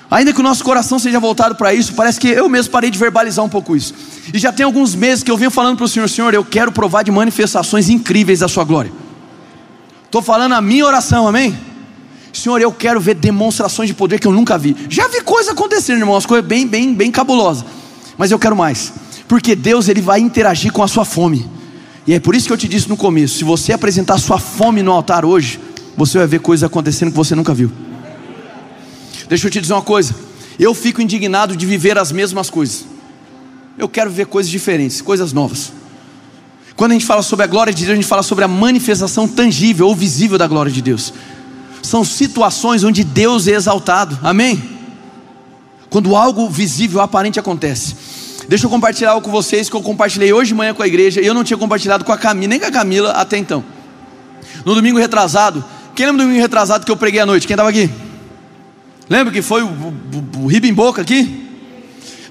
Ainda 0.10 0.34
que 0.34 0.40
o 0.40 0.44
nosso 0.44 0.64
coração 0.64 1.00
seja 1.00 1.20
voltado 1.20 1.56
para 1.56 1.74
isso, 1.74 1.94
parece 1.94 2.20
que 2.20 2.28
eu 2.28 2.50
mesmo 2.50 2.72
parei 2.72 2.90
de 2.90 2.98
verbalizar 2.98 3.46
um 3.46 3.50
pouco 3.50 3.78
isso. 3.78 3.94
E 4.34 4.40
já 4.40 4.52
tem 4.52 4.66
alguns 4.66 4.94
meses 4.94 5.24
que 5.24 5.32
eu 5.32 5.38
venho 5.38 5.52
falando 5.52 5.78
para 5.78 5.86
o 5.86 5.88
Senhor: 5.88 6.10
Senhor, 6.10 6.34
eu 6.34 6.44
quero 6.44 6.72
provar 6.72 7.04
de 7.04 7.12
manifestações 7.12 7.90
incríveis 7.90 8.40
da 8.40 8.48
Sua 8.50 8.66
glória. 8.66 8.92
Estou 10.04 10.22
falando 10.22 10.54
a 10.54 10.62
minha 10.62 10.86
oração, 10.86 11.28
amém? 11.28 11.58
Senhor, 12.34 12.62
eu 12.62 12.72
quero 12.72 13.00
ver 13.00 13.16
demonstrações 13.16 13.88
de 13.88 13.94
poder 13.94 14.20
que 14.20 14.28
eu 14.28 14.32
nunca 14.32 14.58
vi. 14.58 14.76
Já 14.90 15.08
vi 15.08 15.22
coisa 15.22 15.52
acontecendo, 15.52 16.00
irmão, 16.00 16.16
umas 16.16 16.26
coisas 16.26 16.46
bem, 16.46 16.68
bem, 16.68 16.94
bem 16.94 17.12
cabulosas. 17.12 17.66
Mas 18.18 18.32
eu 18.32 18.40
quero 18.40 18.56
mais, 18.56 18.94
porque 19.28 19.56
Deus 19.56 19.90
ele 19.90 20.02
vai 20.02 20.20
interagir 20.20 20.72
com 20.72 20.84
a 20.84 20.88
sua 20.88 21.04
fome. 21.04 21.50
E 22.06 22.14
é 22.14 22.20
por 22.20 22.36
isso 22.36 22.48
que 22.48 22.54
eu 22.54 22.58
te 22.58 22.68
disse 22.68 22.90
no 22.90 22.98
começo: 22.98 23.38
se 23.38 23.44
você 23.44 23.74
apresentar 23.74 24.18
sua 24.18 24.40
fome 24.40 24.82
no 24.82 24.92
altar 24.92 25.26
hoje, 25.26 25.60
você 25.96 26.18
vai 26.18 26.28
ver 26.28 26.40
coisas 26.40 26.64
acontecendo 26.64 27.12
que 27.12 27.18
você 27.18 27.36
nunca 27.36 27.54
viu. 27.54 27.72
Deixa 29.28 29.48
eu 29.48 29.52
te 29.52 29.62
dizer 29.62 29.74
uma 29.74 29.82
coisa. 29.82 30.16
Eu 30.60 30.74
fico 30.74 31.02
indignado 31.02 31.56
de 31.56 31.66
viver 31.66 31.98
as 31.98 32.12
mesmas 32.12 32.50
coisas. 32.50 32.86
Eu 33.78 33.88
quero 33.88 34.10
ver 34.12 34.26
coisas 34.28 34.50
diferentes, 34.50 35.02
coisas 35.02 35.34
novas. 35.34 35.72
Quando 36.76 36.92
a 36.92 36.94
gente 36.96 37.06
fala 37.06 37.22
sobre 37.22 37.46
a 37.46 37.48
glória 37.48 37.74
de 37.74 37.86
Deus, 37.86 37.94
a 37.94 37.96
gente 37.96 38.08
fala 38.08 38.24
sobre 38.24 38.44
a 38.44 38.48
manifestação 38.48 39.28
tangível 39.28 39.88
ou 39.88 39.96
visível 39.96 40.38
da 40.38 40.48
glória 40.48 40.72
de 40.72 40.82
Deus. 40.82 41.14
São 41.82 42.04
situações 42.04 42.84
onde 42.84 43.04
Deus 43.04 43.48
é 43.48 43.52
exaltado. 43.52 44.18
Amém? 44.22 44.62
Quando 45.90 46.16
algo 46.16 46.50
visível, 46.50 47.02
aparente 47.02 47.40
acontece. 47.40 47.96
Deixa 48.48 48.66
eu 48.66 48.70
compartilhar 48.70 49.12
algo 49.12 49.26
com 49.26 49.32
vocês 49.32 49.70
que 49.70 49.76
eu 49.76 49.82
compartilhei 49.82 50.34
hoje 50.34 50.50
de 50.50 50.56
manhã 50.56 50.74
com 50.74 50.82
a 50.84 50.88
igreja 50.88 51.22
e 51.22 51.26
eu 51.26 51.34
não 51.34 51.44
tinha 51.44 51.58
compartilhado 51.58 52.04
com 52.04 52.12
a 52.12 52.18
Camila, 52.18 52.48
nem 52.50 52.60
com 52.60 52.66
a 52.66 52.72
Camila 52.72 53.12
até 53.12 53.38
então. 53.38 53.64
No 54.66 54.76
domingo 54.76 55.00
retrasado, 55.00 55.64
quem 55.96 56.06
lembra 56.06 56.24
do 56.24 56.28
domingo 56.28 56.42
retrasado 56.42 56.86
que 56.86 56.92
eu 56.92 56.98
preguei 56.98 57.20
à 57.20 57.26
noite? 57.26 57.48
Quem 57.48 57.54
estava 57.54 57.70
aqui? 57.70 57.90
Lembra 59.10 59.34
que 59.34 59.42
foi 59.42 59.62
o, 59.62 59.68
o, 59.68 60.44
o 60.44 60.48
Ribimboca 60.48 61.02
aqui? 61.02 61.50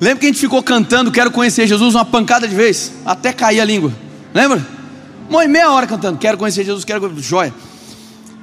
Lembra 0.01 0.19
que 0.21 0.27
a 0.27 0.29
gente 0.29 0.41
ficou 0.41 0.63
cantando 0.63 1.13
Quero 1.13 1.31
conhecer 1.31 1.67
Jesus 1.67 1.95
uma 1.95 2.05
pancada 2.05 2.49
de 2.49 2.55
vez, 2.55 2.93
até 3.05 3.33
cair 3.33 3.61
a 3.61 3.65
língua. 3.65 3.93
Lembra? 4.33 4.67
Mãe, 5.29 5.47
meia 5.47 5.71
hora 5.71 5.87
cantando 5.87 6.19
Quero 6.19 6.39
conhecer 6.39 6.65
Jesus, 6.65 6.85
quero 6.85 7.13
joia. 7.21 7.53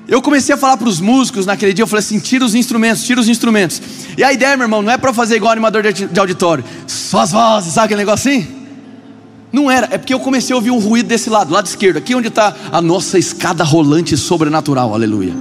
Eu 0.08 0.22
comecei 0.22 0.56
a 0.56 0.58
falar 0.58 0.78
para 0.78 0.88
os 0.88 1.02
músicos 1.02 1.46
naquele 1.46 1.74
dia, 1.74 1.84
eu 1.84 1.88
falei 1.88 2.00
assim: 2.00 2.20
tira 2.20 2.46
os 2.46 2.56
instrumentos, 2.56 3.04
tira 3.04 3.20
os 3.20 3.28
instrumentos. 3.28 3.82
E 4.18 4.24
a 4.24 4.32
ideia, 4.32 4.56
meu 4.56 4.66
irmão, 4.66 4.82
não 4.82 4.92
é 4.92 4.98
para 4.98 5.14
fazer 5.14 5.36
igual 5.36 5.52
animador 5.52 5.84
de 5.92 6.20
auditório, 6.20 6.64
só 6.86 7.20
as 7.20 7.32
vozes, 7.32 7.74
sabe 7.74 7.86
aquele 7.86 8.00
negócio 8.00 8.30
assim? 8.32 8.48
Não 9.52 9.72
era, 9.72 9.88
é 9.92 9.98
porque 9.98 10.14
eu 10.14 10.20
comecei 10.20 10.54
a 10.54 10.58
ouvir 10.58 10.72
um 10.72 10.80
ruído 10.80 11.08
desse 11.08 11.30
lado, 11.30 11.54
lado 11.54 11.66
esquerdo, 11.66 11.98
aqui 11.98 12.14
onde 12.14 12.28
está 12.28 12.56
a 12.72 12.82
nossa 12.82 13.18
escada 13.18 13.64
rolante 13.64 14.16
sobrenatural, 14.18 14.94
aleluia. 14.94 15.34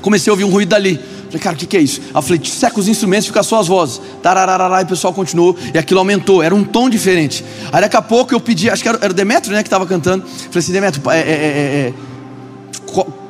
Comecei 0.00 0.30
a 0.30 0.32
ouvir 0.32 0.44
um 0.44 0.50
ruído 0.50 0.70
dali. 0.70 0.98
Falei, 1.26 1.40
cara, 1.40 1.54
o 1.54 1.58
que, 1.58 1.66
que 1.66 1.76
é 1.76 1.80
isso? 1.80 2.00
Eu 2.14 2.22
falei, 2.22 2.40
seca 2.42 2.80
os 2.80 2.88
instrumentos, 2.88 3.26
fica 3.26 3.42
só 3.42 3.60
as 3.60 3.68
vozes. 3.68 4.00
Tarararará, 4.22 4.80
e 4.80 4.84
o 4.84 4.86
pessoal 4.86 5.12
continuou, 5.12 5.56
e 5.74 5.76
aquilo 5.76 6.00
aumentou, 6.00 6.42
era 6.42 6.54
um 6.54 6.64
tom 6.64 6.88
diferente. 6.88 7.44
Aí 7.70 7.82
daqui 7.82 7.96
a 7.96 8.02
pouco 8.02 8.34
eu 8.34 8.40
pedi, 8.40 8.70
acho 8.70 8.82
que 8.82 8.88
era, 8.88 8.98
era 9.02 9.12
o 9.12 9.14
Demetrio 9.14 9.54
né, 9.54 9.62
que 9.62 9.66
estava 9.66 9.86
cantando. 9.86 10.24
Falei 10.26 10.58
assim, 10.58 10.72
Demetrio, 10.72 11.10
é, 11.10 11.18
é, 11.18 11.20
é, 11.20 11.28
é, 11.28 11.94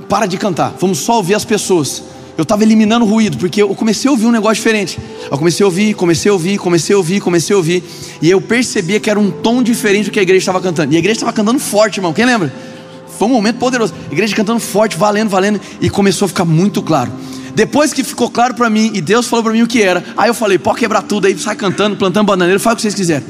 para 0.09 0.27
de 0.27 0.37
cantar, 0.37 0.75
vamos 0.81 0.99
só 0.99 1.17
ouvir 1.17 1.35
as 1.35 1.45
pessoas. 1.45 2.03
Eu 2.37 2.45
estava 2.45 2.63
eliminando 2.63 3.05
o 3.05 3.09
ruído, 3.09 3.37
porque 3.37 3.61
eu 3.61 3.75
comecei 3.75 4.09
a 4.09 4.13
ouvir 4.13 4.27
um 4.27 4.31
negócio 4.31 4.55
diferente. 4.55 4.97
Eu 5.29 5.37
comecei 5.37 5.65
a 5.65 5.67
ouvir, 5.67 5.93
comecei 5.95 6.31
a 6.31 6.33
ouvir, 6.33 6.57
comecei 6.57 6.95
a 6.95 6.97
ouvir, 6.97 7.21
comecei 7.21 7.53
a 7.53 7.57
ouvir. 7.57 7.83
E 8.23 8.31
eu 8.31 8.41
percebia 8.41 9.01
que 9.01 9.11
era 9.11 9.19
um 9.19 9.29
tom 9.29 9.61
diferente 9.61 10.05
do 10.05 10.13
que 10.13 10.21
a 10.21 10.23
igreja 10.23 10.43
estava 10.43 10.61
cantando. 10.61 10.93
E 10.93 10.97
a 10.97 11.01
igreja 11.01 11.17
estava 11.17 11.33
cantando 11.33 11.59
forte, 11.59 11.99
irmão. 11.99 12.13
Quem 12.13 12.25
lembra? 12.25 12.55
Foi 13.19 13.27
um 13.27 13.33
momento 13.33 13.57
poderoso. 13.57 13.93
A 14.09 14.13
igreja 14.13 14.37
cantando 14.37 14.61
forte, 14.61 14.97
valendo, 14.97 15.29
valendo. 15.29 15.61
E 15.81 15.91
começou 15.91 16.27
a 16.27 16.29
ficar 16.29 16.45
muito 16.45 16.81
claro. 16.81 17.11
Depois 17.57 17.93
que 17.93 18.05
ficou 18.05 18.31
claro 18.31 18.55
para 18.55 18.71
mim 18.71 18.93
e 18.95 19.01
Deus 19.01 19.27
falou 19.27 19.43
para 19.43 19.53
mim 19.53 19.63
o 19.63 19.67
que 19.67 19.83
era, 19.83 20.05
aí 20.17 20.31
eu 20.31 20.35
falei: 20.35 20.59
pode 20.59 20.79
quebrar 20.79 21.03
tudo 21.03 21.27
aí, 21.27 21.37
sai 21.37 21.57
cantando, 21.57 21.97
plantando 21.97 22.27
bananeira, 22.27 22.61
faz 22.61 22.75
o 22.75 22.77
que 22.77 22.83
vocês 22.83 22.95
quiserem. 22.95 23.27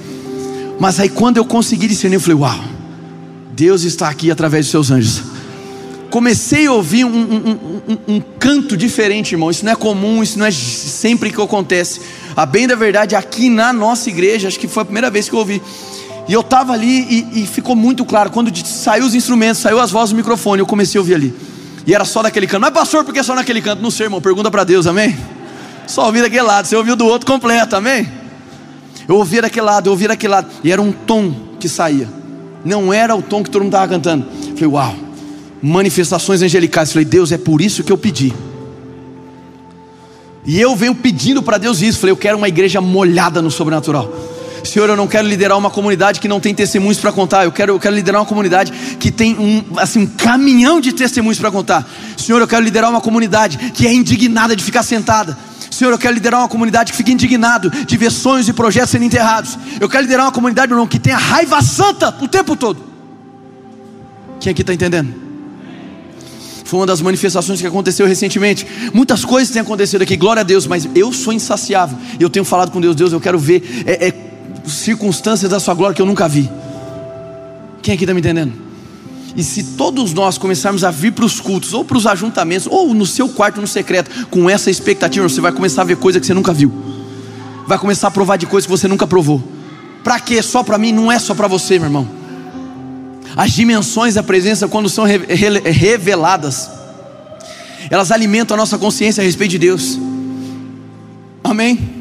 Mas 0.79 1.01
aí 1.01 1.09
quando 1.09 1.39
eu 1.39 1.47
consegui 1.47 1.89
discernir, 1.89 2.17
eu 2.17 2.21
falei: 2.21 2.37
uau, 2.37 2.61
Deus 3.53 3.85
está 3.85 4.07
aqui 4.07 4.31
através 4.31 4.67
dos 4.67 4.71
seus 4.71 4.91
anjos. 4.91 5.38
Comecei 6.11 6.67
a 6.67 6.73
ouvir 6.73 7.05
um, 7.05 7.11
um, 7.11 7.81
um, 7.89 8.15
um 8.17 8.21
canto 8.39 8.77
diferente, 8.77 9.33
irmão. 9.33 9.51
Isso 9.51 9.65
não 9.65 9.73
é 9.73 9.77
comum, 9.77 10.23
isso 10.23 10.39
não 10.39 10.47
é 10.47 10.51
sempre 10.51 11.31
que 11.31 11.41
acontece. 11.41 12.01
A 12.35 12.47
bem 12.47 12.67
da 12.67 12.75
verdade, 12.75 13.15
aqui 13.15 13.51
na 13.51 13.73
nossa 13.73 14.09
igreja, 14.09 14.49
acho 14.49 14.59
que 14.59 14.69
foi 14.69 14.83
a 14.83 14.87
primeira 14.87 15.11
vez 15.11 15.29
que 15.29 15.35
eu 15.35 15.39
ouvi. 15.39 15.63
E 16.27 16.33
eu 16.33 16.41
estava 16.41 16.73
ali 16.73 17.07
e, 17.33 17.43
e, 17.43 17.47
ficou 17.47 17.75
muito 17.75 18.05
claro. 18.05 18.31
Quando 18.31 18.55
saiu 18.67 19.05
os 19.05 19.15
instrumentos, 19.15 19.61
saiu 19.61 19.81
as 19.81 19.91
vozes 19.91 20.11
do 20.11 20.17
microfone, 20.17 20.61
eu 20.61 20.67
comecei 20.67 20.99
a 20.99 21.03
ouvir 21.03 21.15
ali. 21.15 21.35
E 21.87 21.95
era 21.95 22.05
só 22.05 22.23
naquele 22.23 22.47
canto. 22.47 22.61
Mas 22.61 22.71
pastor, 22.71 23.05
por 23.05 23.15
que 23.15 23.23
só 23.23 23.35
naquele 23.35 23.63
canto? 23.63 23.83
Não 23.83 23.91
sei, 23.91 24.07
irmão. 24.07 24.21
Pergunta 24.21 24.51
para 24.51 24.65
Deus, 24.65 24.87
amém? 24.87 25.17
Só 25.89 26.05
ouvi 26.05 26.21
daquele 26.21 26.43
lado, 26.43 26.67
você 26.67 26.77
ouviu 26.77 26.95
do 26.95 27.07
outro 27.07 27.27
completo, 27.27 27.75
amém? 27.75 28.07
Eu 29.09 29.17
ouvia 29.17 29.41
daquele 29.41 29.65
lado, 29.65 29.89
eu 29.89 29.93
ouvia 29.93 30.09
daquele 30.09 30.31
lado, 30.31 30.49
e 30.63 30.71
era 30.71 30.83
um 30.83 30.93
tom 30.93 31.35
que 31.59 31.67
saía, 31.67 32.07
não 32.63 32.93
era 32.93 33.17
o 33.17 33.23
tom 33.23 33.43
que 33.43 33.49
todo 33.49 33.63
mundo 33.63 33.73
estava 33.73 33.89
cantando. 33.89 34.27
Falei, 34.55 34.67
uau, 34.67 34.95
manifestações 35.63 36.43
angelicais. 36.43 36.93
Falei, 36.93 37.05
Deus, 37.05 37.33
é 37.33 37.39
por 37.39 37.61
isso 37.61 37.83
que 37.83 37.93
eu 37.93 37.99
pedi. 37.99 38.33
E 40.45 40.61
eu 40.61 40.75
venho 40.75 40.95
pedindo 40.95 41.43
para 41.43 41.59
Deus 41.59 41.83
isso. 41.83 41.99
Falei, 41.99 42.13
eu 42.13 42.17
quero 42.17 42.39
uma 42.39 42.49
igreja 42.49 42.81
molhada 42.81 43.43
no 43.43 43.51
sobrenatural. 43.51 44.13
Senhor, 44.65 44.89
eu 44.89 44.97
não 44.97 45.07
quero 45.07 45.27
liderar 45.27 45.57
uma 45.57 45.71
comunidade 45.71 46.21
que 46.21 46.29
não 46.29 46.41
tem 46.41 46.55
testemunhos 46.55 46.99
para 46.99 47.13
contar. 47.13 47.45
Eu 47.45 47.53
quero, 47.53 47.73
eu 47.73 47.81
quero 47.81 47.95
liderar 47.95 48.21
uma 48.21 48.27
comunidade 48.27 48.73
que 48.99 49.11
tem 49.11 49.39
um, 49.39 49.65
assim, 49.79 50.01
um 50.01 50.07
caminhão 50.07 50.81
de 50.81 50.93
testemunhos 50.93 51.39
para 51.39 51.51
contar. 51.51 51.89
Senhor, 52.17 52.41
eu 52.41 52.49
quero 52.49 52.65
liderar 52.65 52.91
uma 52.91 53.01
comunidade 53.01 53.59
que 53.73 53.87
é 53.87 53.93
indignada 53.93 54.57
de 54.57 54.63
ficar 54.63 54.83
sentada. 54.83 55.37
Senhor, 55.71 55.91
eu 55.91 55.99
quero 55.99 56.15
liderar 56.15 56.41
uma 56.41 56.49
comunidade 56.49 56.93
que 56.93 56.97
fique 56.97 57.13
indignado 57.13 57.71
de 57.71 57.97
ver 57.97 58.11
sonhos 58.11 58.49
e 58.49 58.53
projetos 58.53 58.91
sendo 58.91 59.05
enterrados. 59.05 59.59
Eu 59.81 59.89
quero 59.89 60.03
liderar 60.03 60.27
uma 60.27 60.33
comunidade, 60.33 60.69
meu 60.69 60.77
irmão, 60.77 60.89
que 60.89 60.99
tenha 60.99 61.17
raiva 61.17 61.63
santa 61.63 62.15
o 62.21 62.27
tempo 62.27 62.57
todo. 62.57 62.85
Quem 64.41 64.51
aqui 64.51 64.63
está 64.63 64.73
entendendo? 64.73 65.28
Foi 66.69 66.81
uma 66.81 66.85
das 66.85 67.01
manifestações 67.01 67.63
que 67.63 67.67
aconteceu 67.67 68.07
recentemente. 68.07 68.67
Muitas 68.93 69.25
coisas 69.25 69.51
têm 69.51 69.63
acontecido 69.63 70.03
aqui, 70.03 70.19
glória 70.19 70.41
a 70.41 70.43
Deus, 70.43 70.67
mas 70.67 70.87
eu 70.95 71.11
sou 71.15 71.33
insaciável. 71.33 71.97
Eu 72.21 72.29
tenho 72.29 72.45
falado 72.45 72.71
com 72.71 72.79
Deus, 72.79 72.95
Deus, 72.95 73.11
eu 73.11 73.19
quero 73.19 73.39
ver 73.39 73.85
é, 73.87 74.09
é, 74.09 74.15
circunstâncias 74.67 75.51
da 75.51 75.59
sua 75.59 75.73
glória 75.73 75.97
que 75.97 76.03
eu 76.03 76.05
nunca 76.05 76.29
vi. 76.29 76.47
Quem 77.81 77.95
aqui 77.95 78.05
está 78.05 78.13
me 78.13 78.21
entendendo? 78.21 78.53
E 79.35 79.43
se 79.43 79.63
todos 79.79 80.13
nós 80.13 80.37
começarmos 80.37 80.85
a 80.85 80.91
vir 80.91 81.13
para 81.13 81.25
os 81.25 81.41
cultos, 81.41 81.73
ou 81.73 81.87
para 81.87 81.97
os 81.97 82.07
ajuntamentos, 82.07 82.69
ou 82.71 82.93
no 82.93 83.07
seu 83.07 83.31
quarto 83.31 83.63
no 83.63 83.67
secreto, 83.67 84.27
com 84.27 84.51
essa 84.51 84.71
expectativa, 84.71 85.27
você 85.27 85.41
vai 85.41 85.53
começar 85.53 85.81
a 85.81 85.85
ver 85.87 85.97
coisas 85.97 86.21
que 86.21 86.27
você 86.27 86.35
nunca 86.35 86.53
viu. 86.53 86.71
Vai 87.67 87.79
começar 87.79 88.09
a 88.09 88.11
provar 88.11 88.37
de 88.37 88.45
coisas 88.45 88.67
que 88.67 88.71
você 88.71 88.87
nunca 88.87 89.07
provou. 89.07 89.43
Para 90.05 90.21
quê? 90.21 90.43
Só 90.43 90.63
para 90.63 90.77
mim? 90.77 90.93
Não 90.93 91.11
é 91.11 91.19
só 91.19 91.35
para 91.35 91.49
você, 91.49 91.79
meu 91.79 91.87
irmão. 91.87 92.18
As 93.37 93.53
dimensões 93.53 94.15
da 94.15 94.23
presença, 94.23 94.67
quando 94.69 94.89
são 94.89 95.05
reveladas, 95.05 96.71
elas 97.91 98.11
alimentam 98.11 98.55
a 98.55 98.59
nossa 98.59 98.79
consciência 98.79 99.21
a 99.21 99.25
respeito 99.25 99.53
de 99.53 99.59
Deus. 99.59 99.99
Amém? 101.43 101.99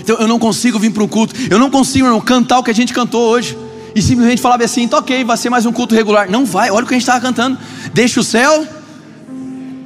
Então 0.00 0.16
eu 0.16 0.26
não 0.26 0.38
consigo 0.38 0.78
vir 0.78 0.90
para 0.90 1.02
um 1.02 1.08
culto, 1.08 1.34
eu 1.50 1.58
não 1.58 1.70
consigo 1.70 2.06
irmão, 2.06 2.20
cantar 2.20 2.58
o 2.58 2.62
que 2.62 2.70
a 2.70 2.74
gente 2.74 2.92
cantou 2.92 3.28
hoje. 3.28 3.56
E 3.94 4.00
simplesmente 4.00 4.40
falar 4.40 4.62
assim, 4.62 4.86
tá 4.86 4.98
ok, 4.98 5.24
vai 5.24 5.36
ser 5.36 5.50
mais 5.50 5.66
um 5.66 5.72
culto 5.72 5.94
regular. 5.94 6.30
Não 6.30 6.44
vai, 6.44 6.70
olha 6.70 6.84
o 6.84 6.86
que 6.86 6.94
a 6.94 6.96
gente 6.96 7.02
estava 7.02 7.20
cantando. 7.20 7.58
Deixa 7.92 8.20
o 8.20 8.24
céu. 8.24 8.66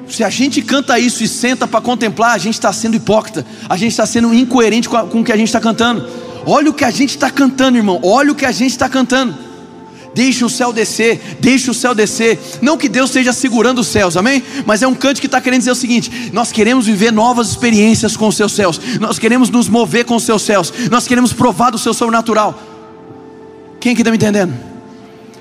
Se 0.09 0.23
a 0.23 0.29
gente 0.29 0.61
canta 0.61 0.99
isso 0.99 1.25
e 1.25 1.29
senta 1.29 1.67
para 1.67 1.81
contemplar, 1.81 2.33
a 2.33 2.39
gente 2.39 2.55
está 2.55 2.71
sendo 2.71 2.95
hipócrita, 2.95 3.47
a 3.67 3.77
gente 3.77 3.93
está 3.93 4.05
sendo 4.05 4.33
incoerente 4.35 4.89
com, 4.89 4.97
a, 4.99 5.07
com 5.07 5.23
o 5.23 5.25
que 5.25 5.33
a 5.33 5.37
gente 5.37 5.49
está 5.49 5.61
cantando. 5.61 6.07
Olha 6.47 6.71
o 6.71 6.75
que 6.75 6.85
a 6.85 6.91
gente 6.91 7.11
está 7.11 7.31
cantando, 7.31 7.79
irmão. 7.79 7.99
Olha 8.03 8.33
o 8.33 8.35
que 8.35 8.45
a 8.45 8.53
gente 8.53 8.73
está 8.73 8.89
cantando. 8.89 9.35
Deixa 10.15 10.47
o 10.47 10.51
céu 10.51 10.73
descer, 10.73 11.39
deixa 11.41 11.71
o 11.71 11.75
céu 11.75 11.95
descer. 11.95 12.39
Não 12.63 12.77
que 12.77 12.89
Deus 12.89 13.11
esteja 13.11 13.33
segurando 13.33 13.81
os 13.81 13.89
céus, 13.89 14.17
amém? 14.17 14.43
Mas 14.65 14.81
é 14.81 14.87
um 14.87 14.95
canto 14.95 15.21
que 15.21 15.27
está 15.27 15.41
querendo 15.41 15.61
dizer 15.61 15.73
o 15.73 15.75
seguinte: 15.75 16.31
nós 16.33 16.53
queremos 16.53 16.87
viver 16.87 17.13
novas 17.13 17.49
experiências 17.49 18.17
com 18.17 18.29
os 18.29 18.37
seus 18.37 18.53
céus, 18.53 18.81
nós 19.01 19.19
queremos 19.19 19.51
nos 19.51 19.69
mover 19.69 20.05
com 20.05 20.15
os 20.15 20.23
seus 20.23 20.43
céus, 20.43 20.73
nós 20.91 21.09
queremos 21.09 21.33
provar 21.33 21.71
do 21.71 21.79
seu 21.79 21.93
sobrenatural. 21.93 22.59
Quem 23.81 23.93
aqui 23.93 24.03
está 24.03 24.11
me 24.11 24.17
entendendo? 24.17 24.55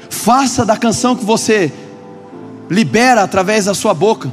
Faça 0.09 0.65
da 0.65 0.76
canção 0.76 1.15
que 1.15 1.24
você 1.24 1.71
libera 2.69 3.24
através 3.24 3.65
da 3.65 3.74
sua 3.74 3.93
boca. 3.93 4.32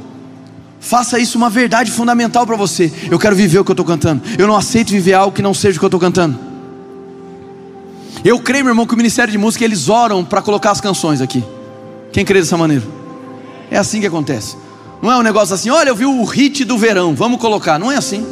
Faça 0.79 1.19
isso 1.19 1.37
uma 1.37 1.49
verdade 1.49 1.91
fundamental 1.91 2.45
para 2.47 2.55
você. 2.55 2.91
Eu 3.09 3.19
quero 3.19 3.35
viver 3.35 3.59
o 3.59 3.63
que 3.63 3.69
eu 3.69 3.73
estou 3.73 3.85
cantando. 3.85 4.23
Eu 4.37 4.47
não 4.47 4.55
aceito 4.55 4.89
viver 4.89 5.13
algo 5.13 5.33
que 5.33 5.41
não 5.41 5.53
seja 5.53 5.77
o 5.77 5.79
que 5.79 5.85
eu 5.85 5.87
estou 5.87 5.99
cantando. 5.99 6.50
Eu 8.23 8.39
creio, 8.39 8.63
meu 8.63 8.71
irmão, 8.71 8.85
que 8.85 8.93
o 8.93 8.97
Ministério 8.97 9.31
de 9.31 9.37
Música 9.37 9.65
eles 9.65 9.89
oram 9.89 10.23
para 10.23 10.41
colocar 10.41 10.71
as 10.71 10.81
canções 10.81 11.21
aqui. 11.21 11.43
Quem 12.11 12.25
crê 12.25 12.39
dessa 12.39 12.57
maneira? 12.57 12.83
É 13.69 13.77
assim 13.77 13.99
que 13.99 14.07
acontece. 14.07 14.57
Não 15.01 15.11
é 15.11 15.17
um 15.17 15.23
negócio 15.23 15.55
assim, 15.55 15.69
olha, 15.69 15.89
eu 15.89 15.95
vi 15.95 16.05
o 16.05 16.23
hit 16.23 16.63
do 16.63 16.77
verão, 16.77 17.15
vamos 17.15 17.39
colocar. 17.39 17.79
Não 17.79 17.91
é 17.91 17.95
assim. 17.95 18.23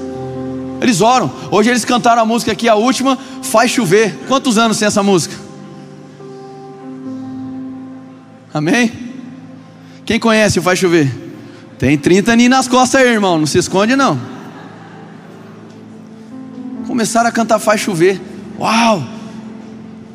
Eles 0.81 1.01
oram. 1.01 1.31
Hoje 1.49 1.69
eles 1.69 1.83
cantaram 1.83 2.21
a 2.21 2.25
música 2.25 2.51
aqui, 2.51 2.69
a 2.69 2.75
última, 2.75 3.17
Faz 3.41 3.71
Chover. 3.71 4.15
Quantos 4.27 4.57
anos 4.57 4.77
tem 4.77 4.87
essa 4.87 5.01
música? 5.01 5.35
Amém? 8.53 8.91
Quem 10.05 10.19
conhece 10.19 10.59
o 10.59 10.61
Faz 10.61 10.77
Chover? 10.77 11.11
Tem 11.77 11.97
30 11.97 12.33
aninhos 12.33 12.51
nas 12.51 12.67
costas 12.67 13.01
aí, 13.01 13.07
irmão. 13.07 13.39
Não 13.39 13.45
se 13.45 13.57
esconde, 13.57 13.95
não. 13.95 14.19
Começaram 16.85 17.29
a 17.29 17.31
cantar 17.31 17.59
Faz 17.59 17.81
Chover. 17.81 18.21
Uau! 18.59 19.18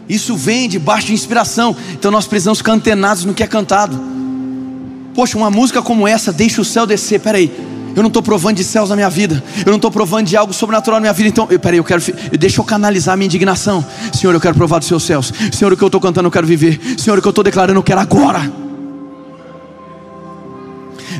Isso 0.08 0.36
vem 0.36 0.68
debaixo 0.68 1.08
de 1.08 1.14
inspiração. 1.14 1.76
Então 1.92 2.10
nós 2.10 2.26
precisamos 2.26 2.58
ficar 2.58 2.72
antenados 2.72 3.24
no 3.24 3.34
que 3.34 3.42
é 3.42 3.46
cantado. 3.46 3.98
Poxa, 5.14 5.38
uma 5.38 5.50
música 5.50 5.80
como 5.80 6.06
essa, 6.06 6.32
deixa 6.32 6.60
o 6.60 6.64
céu 6.64 6.86
descer. 6.86 7.20
Peraí, 7.20 7.50
eu 7.94 8.02
não 8.02 8.08
estou 8.08 8.22
provando 8.22 8.56
de 8.56 8.64
céus 8.64 8.90
na 8.90 8.96
minha 8.96 9.08
vida. 9.08 9.42
Eu 9.64 9.70
não 9.70 9.76
estou 9.76 9.90
provando 9.90 10.26
de 10.26 10.36
algo 10.36 10.52
sobrenatural 10.52 10.96
na 10.96 11.02
minha 11.02 11.12
vida. 11.12 11.28
Então, 11.28 11.46
peraí, 11.46 11.78
eu 11.78 11.84
quero. 11.84 12.02
Deixa 12.38 12.60
eu 12.60 12.64
canalizar 12.64 13.14
a 13.14 13.16
minha 13.16 13.26
indignação. 13.26 13.84
Senhor, 14.12 14.34
eu 14.34 14.40
quero 14.40 14.54
provar 14.54 14.80
dos 14.80 14.88
seus 14.88 15.04
céus. 15.04 15.32
Senhor, 15.52 15.72
o 15.72 15.76
que 15.76 15.84
eu 15.84 15.86
estou 15.86 16.00
cantando, 16.00 16.26
eu 16.26 16.32
quero 16.32 16.46
viver. 16.46 16.80
Senhor, 16.98 17.18
o 17.18 17.22
que 17.22 17.28
eu 17.28 17.30
estou 17.30 17.44
declarando, 17.44 17.78
eu 17.78 17.84
quero 17.84 18.00
agora. 18.00 18.52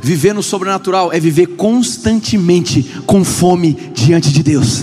Viver 0.03 0.35
no 0.35 0.43
sobrenatural 0.43 1.13
é 1.13 1.21
viver 1.21 1.47
constantemente 1.47 2.83
com 3.07 3.25
fome 3.25 3.93
diante 3.95 4.33
de 4.33 4.43
Deus. 4.43 4.83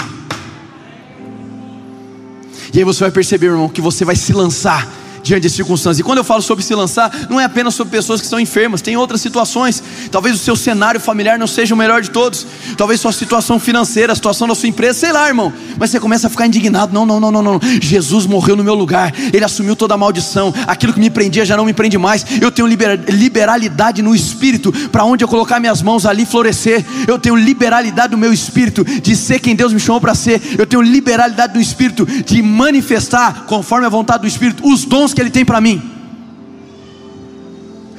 E 2.73 2.79
aí 2.79 2.83
você 2.83 3.01
vai 3.01 3.11
perceber, 3.11 3.47
irmão, 3.47 3.67
que 3.67 3.81
você 3.81 4.05
vai 4.05 4.15
se 4.15 4.31
lançar 4.33 4.87
diante 5.23 5.43
de 5.43 5.49
circunstâncias. 5.49 5.99
E 5.99 6.03
quando 6.03 6.19
eu 6.19 6.23
falo 6.23 6.41
sobre 6.41 6.63
se 6.63 6.73
lançar, 6.73 7.11
não 7.29 7.39
é 7.39 7.45
apenas 7.45 7.75
sobre 7.75 7.91
pessoas 7.91 8.19
que 8.19 8.25
estão 8.25 8.39
enfermas, 8.39 8.81
tem 8.81 8.97
outras 8.97 9.21
situações. 9.21 9.81
Talvez 10.11 10.35
o 10.35 10.39
seu 10.39 10.55
cenário 10.55 10.99
familiar 10.99 11.37
não 11.37 11.47
seja 11.47 11.73
o 11.73 11.77
melhor 11.77 12.01
de 12.01 12.09
todos, 12.09 12.45
talvez 12.77 12.99
sua 12.99 13.11
situação 13.11 13.59
financeira, 13.59 14.13
a 14.13 14.15
situação 14.15 14.47
da 14.47 14.55
sua 14.55 14.69
empresa, 14.69 14.99
sei 14.99 15.11
lá, 15.11 15.27
irmão. 15.27 15.51
Mas 15.77 15.91
você 15.91 15.99
começa 15.99 16.27
a 16.27 16.29
ficar 16.29 16.47
indignado: 16.47 16.93
não, 16.93 17.05
não, 17.05 17.19
não, 17.19 17.31
não, 17.31 17.41
não. 17.41 17.59
Jesus 17.81 18.25
morreu 18.25 18.55
no 18.55 18.63
meu 18.63 18.75
lugar, 18.75 19.13
ele 19.33 19.43
assumiu 19.43 19.75
toda 19.75 19.93
a 19.93 19.97
maldição, 19.97 20.53
aquilo 20.67 20.93
que 20.93 20.99
me 20.99 21.09
prendia 21.09 21.45
já 21.45 21.57
não 21.57 21.65
me 21.65 21.73
prende 21.73 21.97
mais. 21.97 22.25
Eu 22.41 22.51
tenho 22.51 22.67
liberalidade 22.67 24.01
no 24.01 24.15
espírito, 24.15 24.71
para 24.89 25.03
onde 25.03 25.23
eu 25.23 25.27
colocar 25.27 25.59
minhas 25.59 25.81
mãos 25.81 26.05
ali 26.05 26.25
florescer. 26.25 26.85
Eu 27.07 27.19
tenho 27.19 27.35
liberalidade 27.35 28.11
no 28.11 28.17
meu 28.17 28.33
espírito 28.33 28.83
de 28.83 29.15
ser 29.15 29.39
quem 29.39 29.55
Deus 29.55 29.73
me 29.73 29.79
chamou 29.79 30.01
para 30.01 30.15
ser. 30.15 30.41
Eu 30.57 30.65
tenho 30.65 30.81
liberalidade 30.81 31.53
no 31.53 31.61
espírito 31.61 32.05
de 32.05 32.41
manifestar, 32.41 33.45
conforme 33.45 33.85
a 33.85 33.89
vontade 33.89 34.21
do 34.21 34.27
espírito, 34.27 34.67
os 34.67 34.85
dons 34.85 35.10
dons 35.11 35.13
que 35.13 35.21
Ele 35.21 35.29
tem 35.29 35.45
para 35.45 35.61
mim. 35.61 35.81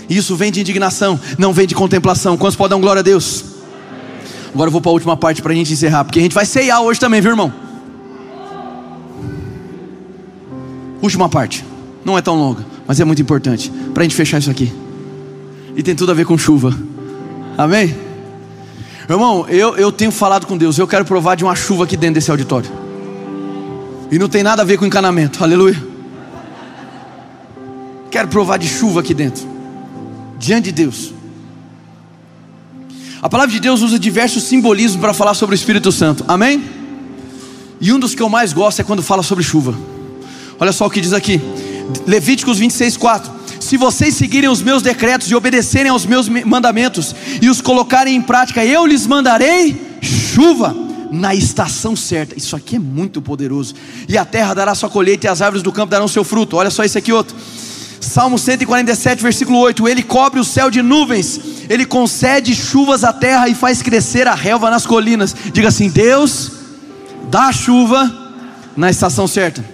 Isso 0.09 0.35
vem 0.37 0.51
de 0.51 0.61
indignação, 0.61 1.19
não 1.39 1.53
vem 1.53 1.67
de 1.67 1.75
contemplação. 1.75 2.37
Quantos 2.37 2.57
podem 2.57 2.77
dar 2.77 2.83
glória 2.83 3.01
a 3.01 3.03
Deus? 3.03 3.45
Agora 4.53 4.69
eu 4.69 4.73
vou 4.73 4.81
para 4.81 4.91
a 4.91 4.93
última 4.93 5.17
parte 5.17 5.41
para 5.41 5.53
a 5.53 5.55
gente 5.55 5.73
encerrar, 5.73 6.05
porque 6.05 6.19
a 6.19 6.23
gente 6.23 6.35
vai 6.35 6.45
ceiar 6.45 6.83
hoje 6.83 7.01
também, 7.01 7.21
viu 7.21 7.31
irmão? 7.31 7.53
Última 11.01 11.29
parte, 11.29 11.65
não 12.05 12.19
é 12.19 12.23
tão 12.23 12.37
longa, 12.37 12.65
mas 12.87 13.01
é 13.01 13.05
muito 13.05 13.23
importante 13.23 13.73
para 13.95 14.03
a 14.03 14.05
gente 14.05 14.15
fechar 14.15 14.39
isso 14.39 14.51
aqui. 14.51 14.73
E 15.75 15.83
tem 15.83 15.95
tudo 15.95 16.13
a 16.13 16.15
ver 16.15 16.27
com 16.27 16.37
chuva, 16.37 16.77
amém? 17.57 17.97
Irmão, 19.09 19.47
eu, 19.49 19.77
eu 19.77 19.91
tenho 19.91 20.13
falado 20.13 20.47
com 20.47 20.57
Deus, 20.57 20.79
eu 20.79 20.87
quero 20.87 21.05
provar 21.05 21.35
de 21.35 21.45
uma 21.45 21.57
chuva 21.57 21.85
aqui 21.85 21.97
dentro 21.97 22.17
desse 22.17 22.31
auditório. 22.31 22.71
E 24.11 24.19
não 24.19 24.29
tem 24.29 24.43
nada 24.43 24.61
a 24.61 24.65
ver 24.65 24.77
com 24.77 24.85
encanamento, 24.85 25.43
aleluia. 25.43 25.92
Quero 28.13 28.29
provar 28.29 28.59
de 28.59 28.69
chuva 28.69 29.01
aqui 29.01 29.15
dentro, 29.15 29.49
diante 30.39 30.65
de 30.65 30.73
Deus. 30.73 31.15
A 33.23 33.29
palavra 33.29 33.51
de 33.51 33.59
Deus 33.59 33.81
usa 33.81 33.99
diversos 33.99 34.43
simbolismos 34.43 35.01
para 35.01 35.15
falar 35.15 35.33
sobre 35.33 35.55
o 35.55 35.57
Espírito 35.57 35.91
Santo, 35.91 36.23
amém? 36.29 36.63
E 37.81 37.91
um 37.91 37.99
dos 37.99 38.15
que 38.15 38.21
eu 38.21 38.29
mais 38.29 38.53
gosto 38.53 38.81
é 38.81 38.85
quando 38.85 39.03
fala 39.03 39.23
sobre 39.23 39.43
chuva. 39.43 39.75
Olha 40.61 40.73
só 40.73 40.87
o 40.87 40.91
que 40.91 41.01
diz 41.01 41.15
aqui, 41.15 41.41
Levíticos 42.07 42.59
26, 42.59 42.99
4. 42.99 43.33
Se 43.59 43.79
vocês 43.79 44.15
seguirem 44.15 44.51
os 44.51 44.61
meus 44.61 44.83
decretos 44.83 45.31
e 45.31 45.35
obedecerem 45.35 45.91
aos 45.91 46.05
meus 46.05 46.29
mandamentos 46.29 47.17
e 47.41 47.49
os 47.49 47.63
colocarem 47.63 48.15
em 48.15 48.21
prática, 48.21 48.63
eu 48.63 48.85
lhes 48.85 49.07
mandarei 49.07 49.99
chuva 50.03 50.77
na 51.11 51.35
estação 51.35 51.97
certa. 51.97 52.37
Isso 52.37 52.55
aqui 52.55 52.77
é 52.77 52.79
muito 52.79 53.23
poderoso. 53.23 53.75
E 54.07 54.19
a 54.19 54.25
terra 54.27 54.53
dará 54.53 54.75
sua 54.75 54.91
colheita 54.91 55.27
e 55.27 55.31
as 55.31 55.41
árvores 55.41 55.63
do 55.63 55.73
campo 55.73 55.91
darão 55.91 56.09
seu 56.09 56.25
fruto. 56.25 56.59
Olha 56.59 56.71
só 56.71 56.85
esse 56.85 56.99
aqui 56.99 57.11
outro. 57.11 57.35
Salmo 58.03 58.37
147, 58.37 59.23
versículo 59.23 59.59
8: 59.59 59.89
Ele 59.89 60.03
cobre 60.03 60.41
o 60.41 60.45
céu 60.45 60.71
de 60.71 60.83
nuvens, 60.83 61.41
Ele 61.71 61.87
concede 61.87 62.55
chuvas 62.55 63.05
à 63.05 63.13
terra 63.13 63.49
e 63.49 63.55
faz 63.55 63.81
crescer 63.81 64.27
a 64.27 64.35
relva 64.35 64.71
nas 64.71 64.85
colinas. 64.85 65.35
Diga 65.53 65.69
assim: 65.69 65.89
Deus 65.89 66.51
dá 67.31 67.53
chuva 67.53 68.11
na 68.77 68.91
estação 68.91 69.27
certa. 69.27 69.65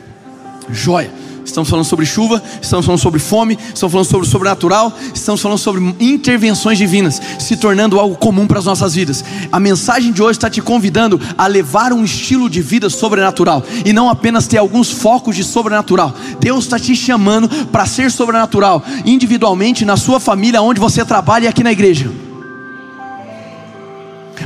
Joia. 0.70 1.11
Estamos 1.49 1.71
falando 1.71 1.87
sobre 1.87 2.05
chuva, 2.05 2.43
estamos 2.61 2.85
falando 2.85 3.01
sobre 3.01 3.19
fome, 3.19 3.59
estamos 3.75 3.91
falando 3.91 4.07
sobre 4.07 4.27
o 4.27 4.31
sobrenatural, 4.31 4.93
estamos 5.15 5.41
falando 5.41 5.57
sobre 5.57 5.97
intervenções 5.99 6.77
divinas, 6.77 7.23
se 7.39 7.57
tornando 7.57 7.99
algo 7.99 8.17
comum 8.17 8.47
para 8.47 8.59
as 8.59 8.67
nossas 8.67 8.95
vidas. 8.95 9.25
A 9.51 9.59
mensagem 9.59 10.13
de 10.13 10.23
hoje 10.23 10.33
está 10.33 10.51
te 10.51 10.61
convidando 10.61 11.19
a 11.39 11.47
levar 11.47 11.95
um 11.95 12.05
estilo 12.05 12.51
de 12.51 12.61
vida 12.61 12.91
sobrenatural 12.91 13.65
e 13.83 13.95
não 13.95 14.11
apenas 14.11 14.47
ter 14.47 14.59
alguns 14.59 14.91
focos 14.91 15.35
de 15.35 15.43
sobrenatural. 15.43 16.15
Deus 16.39 16.65
está 16.65 16.79
te 16.79 16.95
chamando 16.95 17.49
para 17.67 17.87
ser 17.87 18.11
sobrenatural, 18.11 18.85
individualmente, 19.07 19.87
na 19.87 19.97
sua 19.97 20.21
família, 20.21 20.61
onde 20.61 20.79
você 20.79 21.03
trabalha 21.03 21.47
e 21.47 21.49
aqui 21.49 21.65
na 21.65 21.73
igreja. 21.73 22.13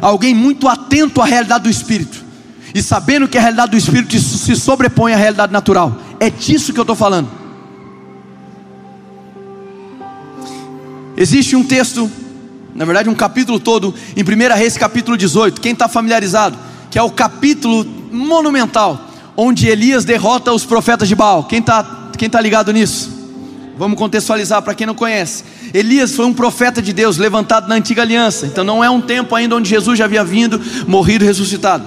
Alguém 0.01 0.37
muito 0.37 0.69
atento 0.69 1.21
à 1.21 1.25
realidade 1.25 1.65
do 1.65 1.71
Espírito 1.71 2.23
e 2.75 2.83
sabendo 2.83 3.29
que 3.29 3.37
a 3.37 3.41
realidade 3.41 3.73
do 3.73 3.77
Espírito 3.77 4.19
se 4.19 4.57
sobrepõe 4.57 5.13
à 5.13 5.17
realidade 5.17 5.53
natural. 5.53 5.99
É 6.23 6.31
disso 6.31 6.73
que 6.73 6.79
eu 6.79 6.85
estou 6.85 6.95
falando. 6.95 7.29
Existe 11.17 11.57
um 11.57 11.65
texto, 11.65 12.09
na 12.73 12.85
verdade, 12.85 13.09
um 13.09 13.15
capítulo 13.15 13.59
todo, 13.59 13.93
em 14.17 14.23
1 14.23 14.55
Reis, 14.55 14.77
capítulo 14.77 15.17
18. 15.17 15.61
Quem 15.61 15.73
está 15.73 15.89
familiarizado? 15.89 16.57
Que 16.93 16.97
é 16.97 17.03
o 17.03 17.11
capítulo 17.11 17.85
monumental, 18.13 19.11
onde 19.37 19.67
Elias 19.67 20.05
derrota 20.05 20.53
os 20.53 20.65
profetas 20.65 21.09
de 21.09 21.17
Baal. 21.17 21.43
Quem 21.43 21.59
está 21.59 22.13
quem 22.17 22.31
tá 22.31 22.41
ligado 22.41 22.73
nisso? 22.73 23.11
Vamos 23.77 23.99
contextualizar 23.99 24.63
para 24.63 24.75
quem 24.75 24.87
não 24.87 24.95
conhece. 24.95 25.43
Elias 25.75 26.15
foi 26.15 26.25
um 26.25 26.33
profeta 26.33 26.81
de 26.81 26.93
Deus 26.93 27.17
levantado 27.17 27.67
na 27.67 27.75
antiga 27.75 28.03
aliança. 28.03 28.47
Então 28.47 28.63
não 28.63 28.85
é 28.85 28.89
um 28.89 29.01
tempo 29.01 29.35
ainda 29.35 29.57
onde 29.57 29.69
Jesus 29.69 29.99
já 29.99 30.05
havia 30.05 30.23
vindo, 30.23 30.61
morrido 30.87 31.25
ressuscitado. 31.25 31.85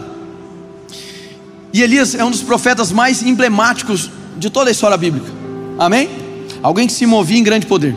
E 1.72 1.82
Elias 1.82 2.16
é 2.16 2.26
um 2.26 2.32
dos 2.32 2.42
profetas 2.42 2.92
mais 2.92 3.24
emblemáticos 3.24 4.12
de 4.38 4.50
toda 4.50 4.70
a 4.70 4.72
história 4.72 4.98
bíblica. 4.98 5.32
Amém? 5.78 6.10
Alguém 6.62 6.88
que 6.88 6.94
se 6.94 7.06
movia 7.06 7.38
em 7.38 7.44
grande 7.44 7.66
poder. 7.66 7.96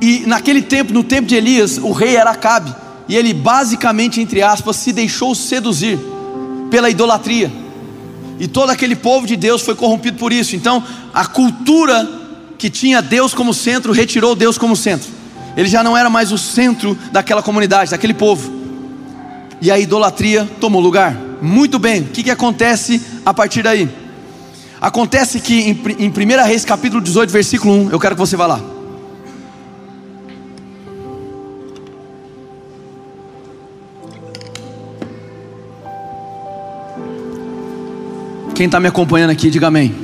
E 0.00 0.20
naquele 0.26 0.62
tempo, 0.62 0.92
no 0.92 1.04
tempo 1.04 1.28
de 1.28 1.34
Elias, 1.34 1.78
o 1.78 1.92
rei 1.92 2.16
era 2.16 2.30
Acabe. 2.30 2.74
E 3.08 3.16
ele 3.16 3.34
basicamente, 3.34 4.20
entre 4.20 4.40
aspas, 4.42 4.76
se 4.76 4.92
deixou 4.92 5.34
seduzir 5.34 5.98
pela 6.70 6.88
idolatria. 6.88 7.50
E 8.38 8.48
todo 8.48 8.70
aquele 8.70 8.96
povo 8.96 9.26
de 9.26 9.36
Deus 9.36 9.60
foi 9.60 9.74
corrompido 9.74 10.16
por 10.16 10.32
isso. 10.32 10.56
Então, 10.56 10.82
a 11.12 11.26
cultura 11.26 12.08
que 12.56 12.70
tinha 12.70 13.02
Deus 13.02 13.34
como 13.34 13.52
centro 13.52 13.92
retirou 13.92 14.34
Deus 14.34 14.56
como 14.56 14.76
centro. 14.76 15.08
Ele 15.56 15.68
já 15.68 15.82
não 15.82 15.96
era 15.96 16.08
mais 16.08 16.32
o 16.32 16.38
centro 16.38 16.96
daquela 17.12 17.42
comunidade, 17.42 17.90
daquele 17.90 18.14
povo. 18.14 18.50
E 19.60 19.70
a 19.70 19.78
idolatria 19.78 20.48
tomou 20.60 20.80
lugar. 20.80 21.16
Muito 21.42 21.78
bem, 21.78 22.02
o 22.02 22.04
que, 22.06 22.22
que 22.22 22.30
acontece 22.30 23.00
a 23.26 23.34
partir 23.34 23.62
daí? 23.62 23.88
Acontece 24.80 25.40
que 25.40 25.60
em, 25.60 25.78
em 25.98 26.08
1 26.08 26.46
Reis 26.46 26.64
capítulo 26.64 27.02
18, 27.02 27.30
versículo 27.30 27.74
1, 27.88 27.90
eu 27.90 28.00
quero 28.00 28.14
que 28.14 28.20
você 28.20 28.34
vá 28.34 28.46
lá. 28.46 28.60
Quem 38.54 38.66
está 38.66 38.80
me 38.80 38.88
acompanhando 38.88 39.30
aqui, 39.30 39.50
diga 39.50 39.66
amém. 39.66 39.94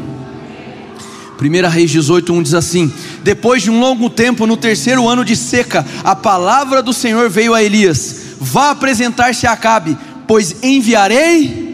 1 1.41 1.69
Reis 1.69 1.91
18, 1.91 2.35
1 2.35 2.43
diz 2.43 2.55
assim: 2.55 2.93
Depois 3.23 3.63
de 3.63 3.71
um 3.71 3.81
longo 3.81 4.11
tempo, 4.11 4.47
no 4.47 4.59
terceiro 4.59 5.09
ano 5.09 5.25
de 5.25 5.37
seca, 5.37 5.87
a 6.05 6.15
palavra 6.15 6.83
do 6.83 6.93
Senhor 6.93 7.31
veio 7.31 7.55
a 7.55 7.63
Elias: 7.63 8.17
Vá 8.39 8.71
apresentar-se 8.73 9.47
a 9.47 9.53
Acabe, 9.53 9.97
pois 10.27 10.63
enviarei 10.63 11.65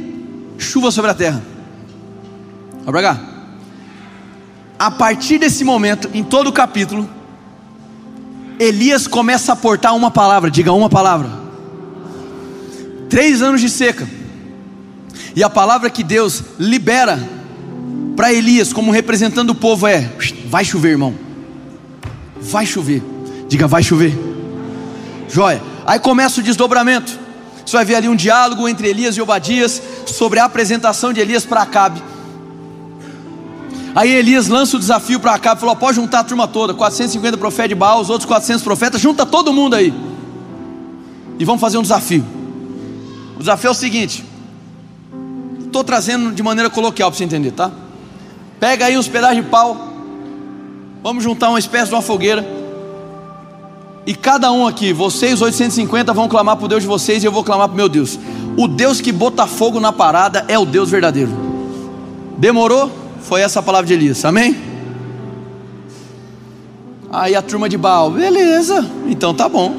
chuva 0.56 0.92
sobre 0.92 1.10
a 1.10 1.14
terra. 1.14 1.51
Cá. 2.84 3.20
A 4.78 4.90
partir 4.90 5.38
desse 5.38 5.62
momento, 5.62 6.10
em 6.12 6.24
todo 6.24 6.48
o 6.48 6.52
capítulo, 6.52 7.08
Elias 8.58 9.06
começa 9.06 9.52
a 9.52 9.56
portar 9.56 9.94
uma 9.94 10.10
palavra, 10.10 10.50
diga 10.50 10.72
uma 10.72 10.88
palavra. 10.88 11.30
Três 13.08 13.42
anos 13.42 13.60
de 13.60 13.68
seca. 13.68 14.08
E 15.34 15.42
a 15.42 15.50
palavra 15.50 15.88
que 15.90 16.02
Deus 16.02 16.42
libera 16.58 17.18
para 18.16 18.32
Elias, 18.32 18.72
como 18.72 18.90
representando 18.90 19.50
o 19.50 19.54
povo, 19.54 19.86
é: 19.86 20.10
vai 20.46 20.64
chover, 20.64 20.90
irmão. 20.90 21.14
Vai 22.40 22.66
chover. 22.66 23.02
Diga, 23.48 23.66
vai 23.66 23.82
chover. 23.82 24.18
Joia. 25.28 25.62
Aí 25.86 25.98
começa 25.98 26.40
o 26.40 26.42
desdobramento. 26.42 27.18
Você 27.64 27.76
vai 27.76 27.84
ver 27.84 27.94
ali 27.96 28.08
um 28.08 28.16
diálogo 28.16 28.68
entre 28.68 28.88
Elias 28.88 29.16
e 29.16 29.20
Obadias 29.20 29.80
sobre 30.06 30.38
a 30.38 30.44
apresentação 30.44 31.12
de 31.12 31.20
Elias 31.20 31.44
para 31.44 31.62
Acabe. 31.62 32.02
Aí 33.94 34.10
Elias 34.10 34.48
lança 34.48 34.76
o 34.76 34.80
desafio 34.80 35.20
para 35.20 35.34
Acabe, 35.34 35.60
falou: 35.60 35.76
pode 35.76 35.96
juntar 35.96 36.20
a 36.20 36.24
turma 36.24 36.48
toda, 36.48 36.72
450 36.72 37.36
profetas 37.36 37.68
de 37.68 37.74
Baal, 37.74 38.00
os 38.00 38.08
outros 38.08 38.26
400 38.26 38.62
profetas, 38.62 39.00
junta 39.00 39.26
todo 39.26 39.52
mundo 39.52 39.74
aí. 39.74 39.92
E 41.38 41.44
vamos 41.44 41.60
fazer 41.60 41.78
um 41.78 41.82
desafio. 41.82 42.24
O 43.36 43.40
desafio 43.40 43.68
é 43.68 43.70
o 43.70 43.74
seguinte: 43.74 44.24
estou 45.66 45.84
trazendo 45.84 46.32
de 46.32 46.42
maneira 46.42 46.70
coloquial 46.70 47.10
para 47.10 47.18
você 47.18 47.24
entender, 47.24 47.50
tá? 47.52 47.70
Pega 48.58 48.86
aí 48.86 48.96
uns 48.96 49.08
pedaços 49.08 49.36
de 49.36 49.42
pau, 49.42 49.76
vamos 51.02 51.22
juntar 51.22 51.50
uma 51.50 51.58
espécie 51.58 51.88
de 51.88 51.94
uma 51.94 52.02
fogueira. 52.02 52.46
E 54.06 54.14
cada 54.14 54.50
um 54.50 54.66
aqui, 54.66 54.92
vocês 54.92 55.40
850 55.40 56.12
vão 56.12 56.28
clamar 56.28 56.56
para 56.56 56.64
o 56.64 56.68
Deus 56.68 56.82
de 56.82 56.88
vocês 56.88 57.22
e 57.22 57.26
eu 57.26 57.30
vou 57.30 57.44
clamar 57.44 57.68
para 57.68 57.74
o 57.74 57.76
meu 57.76 57.88
Deus. 57.88 58.18
O 58.56 58.66
Deus 58.66 59.00
que 59.00 59.12
bota 59.12 59.46
fogo 59.46 59.78
na 59.78 59.92
parada 59.92 60.44
é 60.48 60.58
o 60.58 60.64
Deus 60.64 60.90
verdadeiro. 60.90 61.30
Demorou? 62.36 63.01
Foi 63.22 63.40
essa 63.40 63.60
a 63.60 63.62
palavra 63.62 63.86
de 63.86 63.94
Elias, 63.94 64.24
amém? 64.24 64.56
Aí 67.10 67.34
a 67.34 67.42
turma 67.42 67.68
de 67.68 67.76
Baal, 67.76 68.10
beleza, 68.10 68.88
então 69.06 69.34
tá 69.34 69.48
bom. 69.48 69.74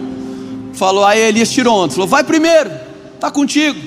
Falou, 0.73 1.05
aí 1.05 1.19
Elias 1.19 1.51
tirou 1.51 1.83
ontem, 1.83 1.95
falou, 1.95 2.07
vai 2.07 2.23
primeiro, 2.23 2.71
tá 3.19 3.29
contigo. 3.31 3.79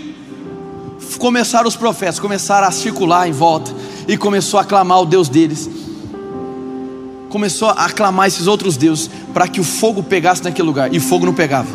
Começaram 1.18 1.68
os 1.68 1.76
profetas, 1.76 2.18
começaram 2.18 2.66
a 2.66 2.70
circular 2.70 3.28
em 3.28 3.32
volta 3.32 3.72
e 4.06 4.16
começou 4.16 4.58
a 4.60 4.64
clamar 4.64 5.00
o 5.00 5.06
Deus 5.06 5.28
deles. 5.28 5.70
Começou 7.30 7.68
a 7.68 7.86
aclamar 7.86 8.28
esses 8.28 8.46
outros 8.46 8.76
deuses 8.76 9.10
para 9.32 9.48
que 9.48 9.60
o 9.60 9.64
fogo 9.64 10.02
pegasse 10.02 10.42
naquele 10.42 10.66
lugar 10.66 10.92
e 10.92 10.98
o 10.98 11.00
fogo 11.00 11.26
não 11.26 11.34
pegava. 11.34 11.68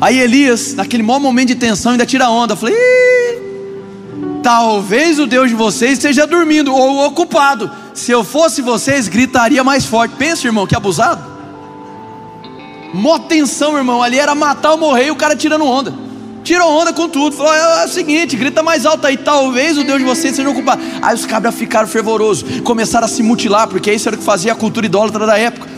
Aí 0.00 0.18
Elias, 0.18 0.74
naquele 0.74 1.02
maior 1.02 1.20
momento 1.20 1.48
de 1.48 1.54
tensão, 1.54 1.92
ainda 1.92 2.04
tira 2.06 2.28
onda. 2.28 2.56
falei, 2.56 2.74
Talvez 4.42 5.20
o 5.20 5.26
Deus 5.26 5.48
de 5.48 5.54
vocês 5.54 5.92
esteja 5.92 6.26
dormindo 6.26 6.74
ou 6.74 7.06
ocupado. 7.06 7.70
Se 7.94 8.10
eu 8.10 8.24
fosse 8.24 8.60
vocês, 8.60 9.06
gritaria 9.06 9.62
mais 9.62 9.84
forte. 9.84 10.16
Pensa, 10.16 10.46
irmão, 10.46 10.66
que 10.66 10.74
abusado. 10.74 11.22
Mó 12.92 13.18
tensão, 13.20 13.76
irmão. 13.76 14.02
Ali 14.02 14.18
era 14.18 14.34
matar 14.34 14.72
ou 14.72 14.78
morrer 14.78 15.06
e 15.06 15.10
o 15.10 15.16
cara 15.16 15.36
tirando 15.36 15.64
onda. 15.64 15.94
Tirou 16.42 16.68
onda 16.68 16.92
com 16.92 17.08
tudo. 17.08 17.36
Falou: 17.36 17.54
é, 17.54 17.82
é, 17.82 17.84
o 17.84 17.88
seguinte, 17.88 18.36
grita 18.36 18.62
mais 18.62 18.84
alto 18.84 19.06
aí. 19.06 19.16
Talvez 19.16 19.78
o 19.78 19.84
Deus 19.84 19.98
de 19.98 20.04
vocês 20.04 20.34
seja 20.34 20.50
ocupado. 20.50 20.82
Aí 21.00 21.14
os 21.14 21.24
cabras 21.24 21.54
ficaram 21.54 21.86
fervorosos. 21.86 22.60
Começaram 22.62 23.04
a 23.04 23.08
se 23.08 23.22
mutilar, 23.22 23.68
porque 23.68 23.92
isso 23.92 24.08
era 24.08 24.16
o 24.16 24.18
que 24.18 24.24
fazia 24.24 24.52
a 24.52 24.56
cultura 24.56 24.86
idólatra 24.86 25.24
da 25.24 25.38
época. 25.38 25.68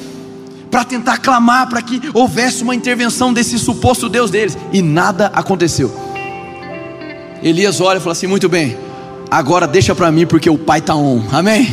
Para 0.70 0.84
tentar 0.84 1.18
clamar 1.18 1.68
para 1.68 1.82
que 1.82 2.00
houvesse 2.14 2.62
uma 2.62 2.74
intervenção 2.74 3.32
desse 3.32 3.58
suposto 3.58 4.08
Deus 4.08 4.30
deles. 4.30 4.56
E 4.72 4.80
nada 4.80 5.30
aconteceu. 5.34 6.13
Elias 7.44 7.78
olha 7.78 7.98
e 7.98 8.00
fala 8.00 8.12
assim: 8.12 8.26
Muito 8.26 8.48
bem, 8.48 8.74
agora 9.30 9.66
deixa 9.66 9.94
para 9.94 10.10
mim 10.10 10.26
porque 10.26 10.48
o 10.48 10.56
pai 10.56 10.78
está 10.78 10.96
on. 10.96 11.22
Amém? 11.30 11.68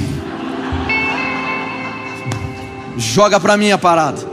Joga 2.98 3.40
para 3.40 3.56
mim 3.56 3.72
a 3.72 3.78
parada. 3.78 4.30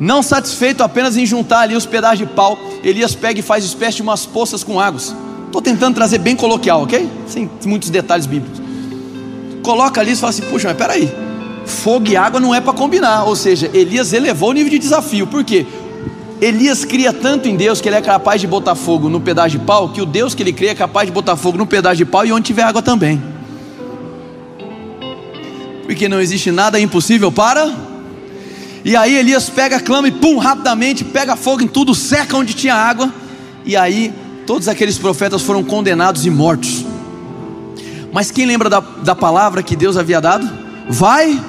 Não 0.00 0.20
satisfeito 0.20 0.82
apenas 0.82 1.16
em 1.16 1.24
juntar 1.24 1.60
ali 1.60 1.76
os 1.76 1.86
pedaços 1.86 2.18
de 2.18 2.26
pau, 2.26 2.58
Elias 2.82 3.14
pega 3.14 3.38
e 3.38 3.42
faz 3.42 3.64
espécie 3.64 3.96
de 3.96 4.02
umas 4.02 4.26
poças 4.26 4.64
com 4.64 4.80
águas. 4.80 5.14
Estou 5.46 5.62
tentando 5.62 5.94
trazer 5.94 6.18
bem 6.18 6.34
coloquial, 6.34 6.82
ok? 6.82 7.08
Sem 7.26 7.48
muitos 7.64 7.88
detalhes 7.88 8.26
bíblicos. 8.26 8.60
Coloca 9.62 10.00
ali 10.00 10.12
e 10.12 10.16
fala 10.16 10.30
assim: 10.30 10.42
Puxa, 10.42 10.68
mas 10.68 10.76
peraí, 10.76 11.08
fogo 11.64 12.08
e 12.08 12.16
água 12.16 12.40
não 12.40 12.52
é 12.52 12.60
para 12.60 12.72
combinar. 12.72 13.24
Ou 13.24 13.36
seja, 13.36 13.70
Elias 13.72 14.12
elevou 14.12 14.50
o 14.50 14.52
nível 14.52 14.70
de 14.70 14.78
desafio. 14.80 15.24
Por 15.26 15.44
quê? 15.44 15.64
Elias 16.40 16.84
cria 16.84 17.12
tanto 17.12 17.48
em 17.48 17.56
Deus 17.56 17.80
que 17.80 17.88
ele 17.88 17.96
é 17.96 18.00
capaz 18.00 18.40
de 18.40 18.46
botar 18.46 18.74
fogo 18.74 19.08
no 19.08 19.20
pedaço 19.20 19.50
de 19.50 19.58
pau, 19.58 19.88
que 19.88 20.00
o 20.00 20.06
Deus 20.06 20.34
que 20.34 20.42
ele 20.42 20.52
cria 20.52 20.70
é 20.70 20.74
capaz 20.74 21.06
de 21.06 21.12
botar 21.12 21.36
fogo 21.36 21.58
no 21.58 21.66
pedaço 21.66 21.96
de 21.96 22.04
pau 22.04 22.24
e 22.24 22.32
onde 22.32 22.46
tiver 22.46 22.62
água 22.62 22.80
também. 22.80 23.20
Porque 25.84 26.08
não 26.08 26.20
existe 26.20 26.52
nada 26.52 26.78
impossível 26.78 27.32
para. 27.32 27.74
E 28.84 28.94
aí 28.94 29.16
Elias 29.16 29.48
pega, 29.48 29.80
clama 29.80 30.06
e 30.06 30.12
pum, 30.12 30.38
rapidamente, 30.38 31.04
pega 31.04 31.34
fogo 31.34 31.62
em 31.62 31.66
tudo, 31.66 31.94
seca 31.94 32.36
onde 32.36 32.54
tinha 32.54 32.74
água. 32.74 33.12
E 33.64 33.76
aí 33.76 34.12
todos 34.46 34.68
aqueles 34.68 34.96
profetas 34.96 35.42
foram 35.42 35.64
condenados 35.64 36.24
e 36.24 36.30
mortos. 36.30 36.84
Mas 38.12 38.30
quem 38.30 38.46
lembra 38.46 38.70
da, 38.70 38.80
da 38.80 39.14
palavra 39.14 39.62
que 39.62 39.74
Deus 39.74 39.96
havia 39.96 40.20
dado? 40.20 40.48
Vai 40.88 41.42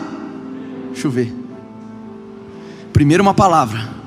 chover. 0.95 1.31
Primeiro 2.91 3.21
uma 3.21 3.35
palavra 3.35 3.99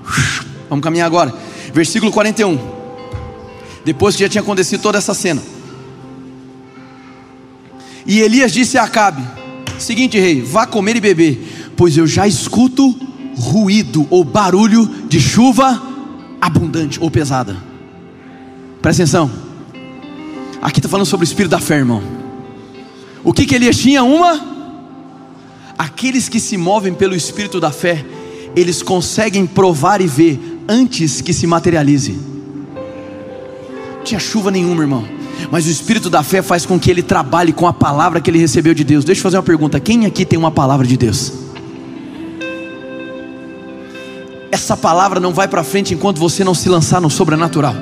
Vamos 0.73 0.85
caminhar 0.85 1.05
agora. 1.05 1.35
Versículo 1.75 2.11
41. 2.11 2.59
Depois 3.85 4.17
que 4.17 4.23
já 4.23 4.29
tinha 4.31 4.41
acontecido 4.41 4.81
toda 4.81 4.97
essa 4.97 5.13
cena. 5.13 5.43
E 8.07 8.21
Elias 8.21 8.55
disse 8.55 8.79
a 8.79 8.85
Acabe: 8.85 9.23
Seguinte, 9.79 10.19
rei, 10.19 10.41
vá 10.41 10.67
comer 10.67 10.97
e 10.97 11.01
beber, 11.01 11.73
pois 11.77 11.99
eu 11.99 12.07
já 12.07 12.27
escuto 12.27 12.99
ruído 13.37 14.07
ou 14.09 14.25
barulho 14.25 14.87
de 15.11 15.21
chuva 15.21 15.83
abundante 16.41 16.99
ou 16.99 17.11
pesada. 17.11 17.55
Presta 18.81 19.03
atenção. 19.03 19.31
Aqui 20.63 20.79
está 20.79 20.89
falando 20.89 21.05
sobre 21.05 21.25
o 21.25 21.29
espírito 21.29 21.51
da 21.51 21.61
fé, 21.61 21.77
irmão. 21.77 22.03
O 23.23 23.35
que 23.35 23.45
que 23.45 23.57
Elias 23.57 23.77
tinha? 23.77 24.03
Uma. 24.03 24.41
Aqueles 25.77 26.31
que 26.31 26.41
se 26.41 26.57
movem 26.57 26.95
pelo 26.95 27.15
espírito 27.15 27.61
da 27.61 27.71
fé, 27.71 28.03
eles 28.57 28.83
conseguem 28.83 29.47
provar 29.47 30.01
e 30.01 30.07
ver 30.07 30.52
antes 30.69 31.21
que 31.21 31.33
se 31.33 31.47
materialize. 31.47 32.13
Não 32.13 34.05
tinha 34.05 34.21
chuva 34.21 34.51
nenhuma, 34.51 34.83
irmão. 34.83 35.05
Mas 35.51 35.67
o 35.67 35.71
espírito 35.71 36.09
da 36.09 36.23
fé 36.23 36.43
faz 36.43 36.67
com 36.67 36.79
que 36.79 36.91
ele 36.91 37.03
trabalhe 37.03 37.53
com 37.53 37.67
a 37.67 37.73
palavra 37.73 38.21
que 38.21 38.31
ele 38.31 38.39
recebeu 38.39 38.75
de 38.75 38.85
Deus. 38.85 39.05
Deixa 39.05 39.21
eu 39.21 39.23
fazer 39.23 39.37
uma 39.37 39.43
pergunta: 39.43 39.81
quem 39.81 40.07
aqui 40.07 40.25
tem 40.25 40.39
uma 40.39 40.51
palavra 40.51 40.87
de 40.87 40.97
Deus? 40.97 41.33
Essa 44.51 44.77
palavra 44.77 45.19
não 45.19 45.33
vai 45.33 45.49
para 45.49 45.65
frente 45.65 45.95
enquanto 45.95 46.19
você 46.19 46.45
não 46.45 46.55
se 46.55 46.69
lançar 46.69 47.01
no 47.01 47.11
sobrenatural. 47.11 47.75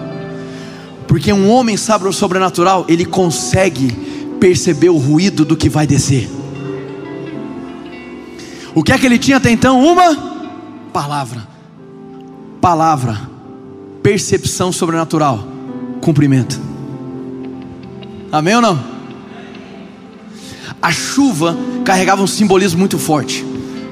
Porque 1.06 1.32
um 1.32 1.50
homem 1.50 1.76
sabe 1.76 2.06
o 2.06 2.12
sobrenatural, 2.12 2.84
ele 2.88 3.04
consegue 3.04 3.90
perceber 4.38 4.88
o 4.88 4.96
ruído 4.96 5.44
do 5.44 5.56
que 5.56 5.68
vai 5.68 5.86
descer. 5.86 6.30
O 8.72 8.84
que 8.84 8.92
é 8.92 8.98
que 8.98 9.06
ele 9.06 9.18
tinha 9.18 9.38
até 9.38 9.50
então? 9.50 9.84
Uma 9.84 10.16
palavra. 10.92 11.49
Palavra, 12.60 13.18
percepção 14.02 14.70
sobrenatural, 14.72 15.46
cumprimento. 16.00 16.60
Amém 18.30 18.54
ou 18.54 18.60
não? 18.62 18.78
A 20.80 20.92
chuva 20.92 21.56
carregava 21.84 22.22
um 22.22 22.26
simbolismo 22.26 22.78
muito 22.78 22.98
forte. 22.98 23.44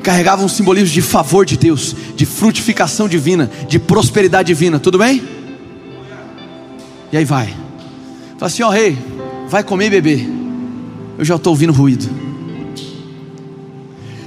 Carregava 0.02 0.42
um 0.42 0.48
simbolismo 0.48 0.94
de 0.94 1.02
favor 1.02 1.44
de 1.44 1.56
Deus, 1.56 1.94
de 2.14 2.24
frutificação 2.24 3.08
divina, 3.08 3.50
de 3.68 3.78
prosperidade 3.78 4.46
divina. 4.46 4.78
Tudo 4.78 4.98
bem? 4.98 5.22
E 7.12 7.16
aí 7.16 7.24
vai. 7.24 7.48
Fala 8.38 8.46
assim, 8.46 8.62
ó 8.62 8.70
rei, 8.70 8.96
vai 9.48 9.62
comer 9.62 9.86
e 9.86 9.90
beber. 9.90 10.28
Eu 11.18 11.24
já 11.24 11.36
estou 11.36 11.52
ouvindo 11.52 11.72
ruído. 11.72 12.08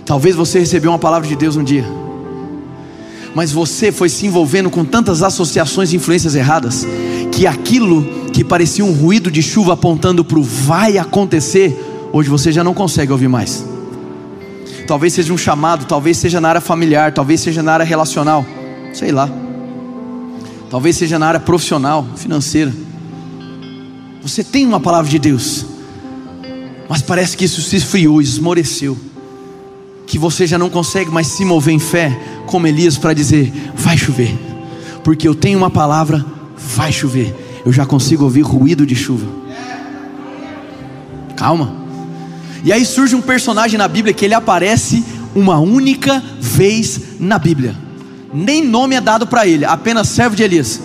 Talvez 0.05 0.35
você 0.35 0.59
recebeu 0.59 0.91
uma 0.91 0.99
palavra 0.99 1.27
de 1.27 1.35
Deus 1.35 1.55
um 1.55 1.63
dia, 1.63 1.85
mas 3.33 3.51
você 3.51 3.91
foi 3.91 4.09
se 4.09 4.25
envolvendo 4.25 4.69
com 4.69 4.83
tantas 4.83 5.23
associações 5.23 5.93
e 5.93 5.95
influências 5.95 6.35
erradas, 6.35 6.85
que 7.31 7.47
aquilo 7.47 8.03
que 8.33 8.43
parecia 8.43 8.83
um 8.83 8.91
ruído 8.91 9.31
de 9.31 9.41
chuva 9.41 9.73
apontando 9.73 10.23
para 10.23 10.39
o 10.39 10.43
vai 10.43 10.97
acontecer, 10.97 12.09
hoje 12.11 12.29
você 12.29 12.51
já 12.51 12.63
não 12.63 12.73
consegue 12.73 13.11
ouvir 13.11 13.27
mais. 13.27 13.65
Talvez 14.87 15.13
seja 15.13 15.33
um 15.33 15.37
chamado, 15.37 15.85
talvez 15.85 16.17
seja 16.17 16.41
na 16.41 16.49
área 16.49 16.61
familiar, 16.61 17.13
talvez 17.13 17.39
seja 17.39 17.63
na 17.63 17.73
área 17.73 17.85
relacional, 17.85 18.45
sei 18.93 19.11
lá. 19.11 19.29
Talvez 20.69 20.97
seja 20.97 21.17
na 21.17 21.27
área 21.27 21.39
profissional, 21.39 22.05
financeira. 22.15 22.73
Você 24.21 24.43
tem 24.43 24.65
uma 24.65 24.79
palavra 24.79 25.09
de 25.09 25.19
Deus, 25.19 25.65
mas 26.89 27.01
parece 27.01 27.37
que 27.37 27.45
isso 27.45 27.61
se 27.61 27.77
esfriou, 27.77 28.21
esmoreceu 28.21 28.97
que 30.11 30.19
você 30.19 30.45
já 30.45 30.57
não 30.57 30.69
consegue 30.69 31.09
mais 31.09 31.25
se 31.27 31.45
mover 31.45 31.73
em 31.73 31.79
fé, 31.79 32.19
como 32.45 32.67
Elias, 32.67 32.97
para 32.97 33.13
dizer: 33.13 33.49
vai 33.73 33.97
chover, 33.97 34.37
porque 35.05 35.25
eu 35.25 35.33
tenho 35.33 35.57
uma 35.57 35.69
palavra, 35.69 36.25
vai 36.57 36.91
chover. 36.91 37.33
Eu 37.65 37.71
já 37.71 37.85
consigo 37.85 38.25
ouvir 38.25 38.41
ruído 38.41 38.85
de 38.85 38.93
chuva. 38.93 39.25
Calma. 41.37 41.77
E 42.61 42.73
aí 42.73 42.85
surge 42.85 43.15
um 43.15 43.21
personagem 43.21 43.77
na 43.77 43.87
Bíblia 43.87 44.13
que 44.13 44.25
ele 44.25 44.33
aparece 44.33 45.01
uma 45.33 45.59
única 45.59 46.21
vez 46.41 46.99
na 47.17 47.39
Bíblia. 47.39 47.73
Nem 48.33 48.61
nome 48.65 48.95
é 48.95 49.01
dado 49.01 49.25
para 49.25 49.47
ele, 49.47 49.63
apenas 49.63 50.09
servo 50.09 50.35
de 50.35 50.43
Elias. 50.43 50.81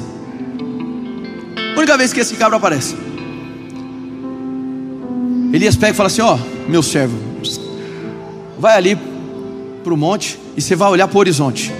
Única 1.76 1.98
vez 1.98 2.12
que 2.12 2.20
esse 2.20 2.36
cabra 2.36 2.58
aparece. 2.58 2.94
Elias 5.52 5.74
pega 5.74 5.94
e 5.94 5.96
fala 5.96 6.06
assim: 6.06 6.22
Ó, 6.22 6.36
oh, 6.36 6.70
meu 6.70 6.80
servo, 6.80 7.18
vai 8.56 8.76
ali 8.76 9.15
para 9.86 9.94
o 9.94 9.96
monte 9.96 10.36
e 10.56 10.60
você 10.60 10.74
vai 10.74 10.90
olhar 10.90 11.06
para 11.06 11.16
o 11.16 11.20
horizonte. 11.20 11.72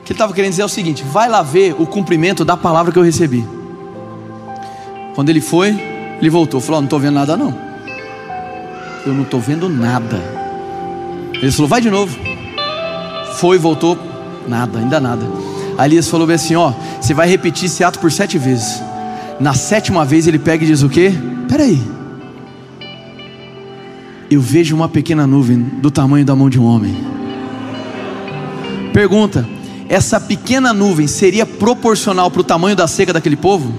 O 0.00 0.04
que 0.04 0.12
ele 0.12 0.14
estava 0.14 0.34
querendo 0.34 0.50
dizer 0.50 0.60
é 0.60 0.66
o 0.66 0.68
seguinte: 0.68 1.02
vai 1.02 1.26
lá 1.26 1.42
ver 1.42 1.74
o 1.78 1.86
cumprimento 1.86 2.44
da 2.44 2.54
palavra 2.54 2.92
que 2.92 2.98
eu 2.98 3.02
recebi. 3.02 3.42
Quando 5.14 5.30
ele 5.30 5.40
foi, 5.40 5.74
ele 6.20 6.28
voltou, 6.28 6.60
falou: 6.60 6.82
Não 6.82 6.86
estou 6.86 7.00
vendo 7.00 7.14
nada, 7.14 7.34
não. 7.34 7.58
Eu 9.06 9.14
não 9.14 9.22
estou 9.22 9.40
vendo 9.40 9.70
nada. 9.70 10.20
Ele 11.32 11.50
falou: 11.50 11.66
Vai 11.66 11.80
de 11.80 11.90
novo. 11.90 12.14
Foi, 13.36 13.56
voltou, 13.56 13.98
nada, 14.46 14.78
ainda 14.78 15.00
nada. 15.00 15.24
Aí 15.78 15.88
Elias 15.88 16.08
falou 16.08 16.26
bem 16.26 16.36
assim: 16.36 16.56
Ó, 16.56 16.74
você 17.00 17.14
vai 17.14 17.26
repetir 17.26 17.66
esse 17.66 17.82
ato 17.82 17.98
por 17.98 18.12
sete 18.12 18.36
vezes. 18.36 18.82
Na 19.40 19.54
sétima 19.54 20.04
vez 20.04 20.26
ele 20.26 20.38
pega 20.38 20.62
e 20.62 20.66
diz 20.66 20.82
o 20.82 20.90
quê? 20.90 21.14
Peraí, 21.48 21.82
eu 24.36 24.42
vejo 24.42 24.76
uma 24.76 24.88
pequena 24.88 25.26
nuvem 25.26 25.58
do 25.58 25.90
tamanho 25.90 26.24
da 26.24 26.36
mão 26.36 26.50
de 26.50 26.60
um 26.60 26.64
homem. 26.64 26.94
Pergunta: 28.92 29.48
essa 29.88 30.20
pequena 30.20 30.74
nuvem 30.74 31.06
seria 31.06 31.46
proporcional 31.46 32.30
para 32.30 32.40
o 32.42 32.44
tamanho 32.44 32.76
da 32.76 32.86
seca 32.86 33.14
daquele 33.14 33.36
povo? 33.36 33.72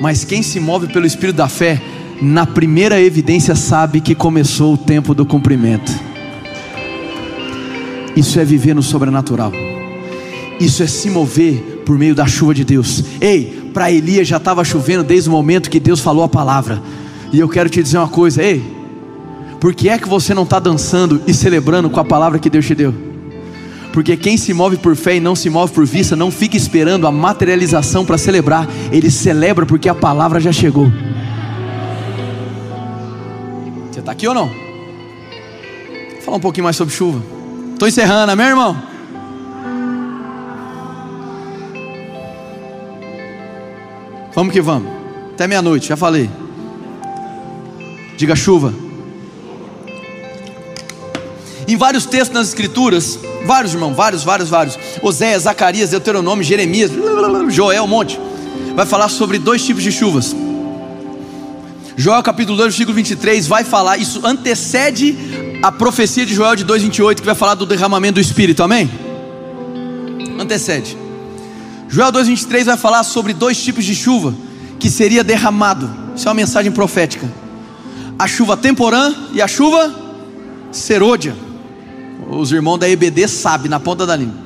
Mas 0.00 0.24
quem 0.24 0.42
se 0.42 0.58
move 0.58 0.86
pelo 0.88 1.06
espírito 1.06 1.36
da 1.36 1.48
fé, 1.48 1.80
na 2.20 2.46
primeira 2.46 3.00
evidência 3.00 3.54
sabe 3.54 4.00
que 4.00 4.14
começou 4.14 4.72
o 4.72 4.78
tempo 4.78 5.14
do 5.14 5.26
cumprimento. 5.26 5.92
Isso 8.16 8.40
é 8.40 8.44
viver 8.44 8.74
no 8.74 8.82
sobrenatural. 8.82 9.52
Isso 10.58 10.82
é 10.82 10.86
se 10.86 11.10
mover 11.10 11.82
por 11.84 11.98
meio 11.98 12.14
da 12.14 12.26
chuva 12.26 12.54
de 12.54 12.64
Deus. 12.64 13.04
Ei, 13.20 13.70
para 13.74 13.92
Elias 13.92 14.26
já 14.26 14.38
estava 14.38 14.64
chovendo 14.64 15.04
desde 15.04 15.28
o 15.28 15.32
momento 15.32 15.68
que 15.68 15.80
Deus 15.80 16.00
falou 16.00 16.24
a 16.24 16.28
palavra. 16.28 16.80
E 17.32 17.40
eu 17.40 17.48
quero 17.48 17.68
te 17.68 17.82
dizer 17.82 17.98
uma 17.98 18.08
coisa, 18.08 18.42
ei, 18.42 18.83
por 19.64 19.74
que 19.74 19.88
é 19.88 19.96
que 19.96 20.06
você 20.06 20.34
não 20.34 20.42
está 20.42 20.58
dançando 20.58 21.22
e 21.26 21.32
celebrando 21.32 21.88
com 21.88 21.98
a 21.98 22.04
palavra 22.04 22.38
que 22.38 22.50
Deus 22.50 22.66
te 22.66 22.74
deu? 22.74 22.92
Porque 23.94 24.14
quem 24.14 24.36
se 24.36 24.52
move 24.52 24.76
por 24.76 24.94
fé 24.94 25.16
e 25.16 25.20
não 25.20 25.34
se 25.34 25.48
move 25.48 25.72
por 25.72 25.86
vista, 25.86 26.14
não 26.14 26.30
fica 26.30 26.54
esperando 26.54 27.06
a 27.06 27.10
materialização 27.10 28.04
para 28.04 28.18
celebrar, 28.18 28.68
ele 28.92 29.10
celebra 29.10 29.64
porque 29.64 29.88
a 29.88 29.94
palavra 29.94 30.38
já 30.38 30.52
chegou. 30.52 30.92
Você 33.90 34.00
está 34.00 34.12
aqui 34.12 34.28
ou 34.28 34.34
não? 34.34 34.48
Vou 34.48 36.20
falar 36.20 36.36
um 36.36 36.40
pouquinho 36.40 36.64
mais 36.64 36.76
sobre 36.76 36.94
chuva. 36.94 37.22
Estou 37.72 37.88
encerrando, 37.88 38.32
amém, 38.32 38.48
irmão? 38.48 38.76
Vamos 44.34 44.52
que 44.52 44.60
vamos. 44.60 44.92
Até 45.32 45.48
meia-noite, 45.48 45.88
já 45.88 45.96
falei. 45.96 46.28
Diga 48.18 48.36
chuva. 48.36 48.83
Em 51.66 51.76
vários 51.76 52.04
textos 52.04 52.34
nas 52.34 52.48
escrituras, 52.48 53.18
vários 53.46 53.72
irmãos, 53.72 53.94
vários, 53.94 54.22
vários, 54.22 54.48
vários. 54.48 54.78
Oséias, 55.02 55.42
Zacarias, 55.42 55.90
Deuteronômio, 55.90 56.44
Jeremias, 56.44 56.90
Joel, 57.48 57.84
um 57.84 57.88
monte. 57.88 58.20
Vai 58.74 58.84
falar 58.84 59.08
sobre 59.08 59.38
dois 59.38 59.64
tipos 59.64 59.82
de 59.82 59.90
chuvas. 59.90 60.34
Joel 61.96 62.22
capítulo 62.22 62.56
2, 62.58 62.70
versículo 62.70 62.94
23 62.94 63.46
vai 63.46 63.62
falar, 63.62 63.98
isso 63.98 64.20
antecede 64.26 65.16
a 65.62 65.70
profecia 65.70 66.26
de 66.26 66.34
Joel 66.34 66.56
de 66.56 66.64
2:28 66.64 67.20
que 67.20 67.26
vai 67.26 67.36
falar 67.36 67.54
do 67.54 67.64
derramamento 67.64 68.14
do 68.14 68.20
espírito, 68.20 68.62
amém? 68.62 68.90
Antecede. 70.38 70.98
Joel 71.88 72.10
2:23 72.10 72.66
vai 72.66 72.76
falar 72.76 73.04
sobre 73.04 73.32
dois 73.32 73.62
tipos 73.62 73.84
de 73.84 73.94
chuva 73.94 74.34
que 74.78 74.90
seria 74.90 75.22
derramado. 75.22 75.88
Isso 76.16 76.26
é 76.26 76.28
uma 76.28 76.34
mensagem 76.34 76.72
profética. 76.72 77.30
A 78.18 78.26
chuva 78.26 78.56
temporã 78.56 79.14
e 79.32 79.40
a 79.40 79.46
chuva 79.46 79.94
serôdia. 80.72 81.43
Os 82.38 82.52
irmãos 82.52 82.78
da 82.78 82.88
EBD 82.88 83.28
sabem, 83.28 83.70
na 83.70 83.78
ponta 83.78 84.06
da 84.06 84.16
língua. 84.16 84.44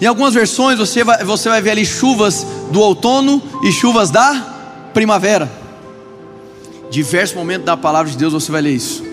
Em 0.00 0.06
algumas 0.06 0.32
versões 0.32 0.78
você 0.78 1.04
vai, 1.04 1.22
você 1.24 1.48
vai 1.48 1.60
ver 1.60 1.70
ali 1.72 1.84
chuvas 1.84 2.46
do 2.70 2.80
outono 2.80 3.42
e 3.62 3.70
chuvas 3.70 4.10
da 4.10 4.90
primavera. 4.94 5.50
Diversos 6.90 7.36
momentos 7.36 7.66
da 7.66 7.76
palavra 7.76 8.10
de 8.10 8.16
Deus 8.16 8.32
você 8.32 8.50
vai 8.50 8.62
ler 8.62 8.74
isso. 8.74 9.04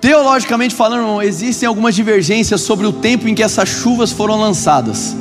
Teologicamente 0.00 0.74
falando, 0.74 1.22
existem 1.22 1.66
algumas 1.66 1.94
divergências 1.94 2.62
sobre 2.62 2.86
o 2.86 2.92
tempo 2.92 3.28
em 3.28 3.34
que 3.34 3.42
essas 3.42 3.68
chuvas 3.68 4.10
foram 4.10 4.40
lançadas. 4.40 5.14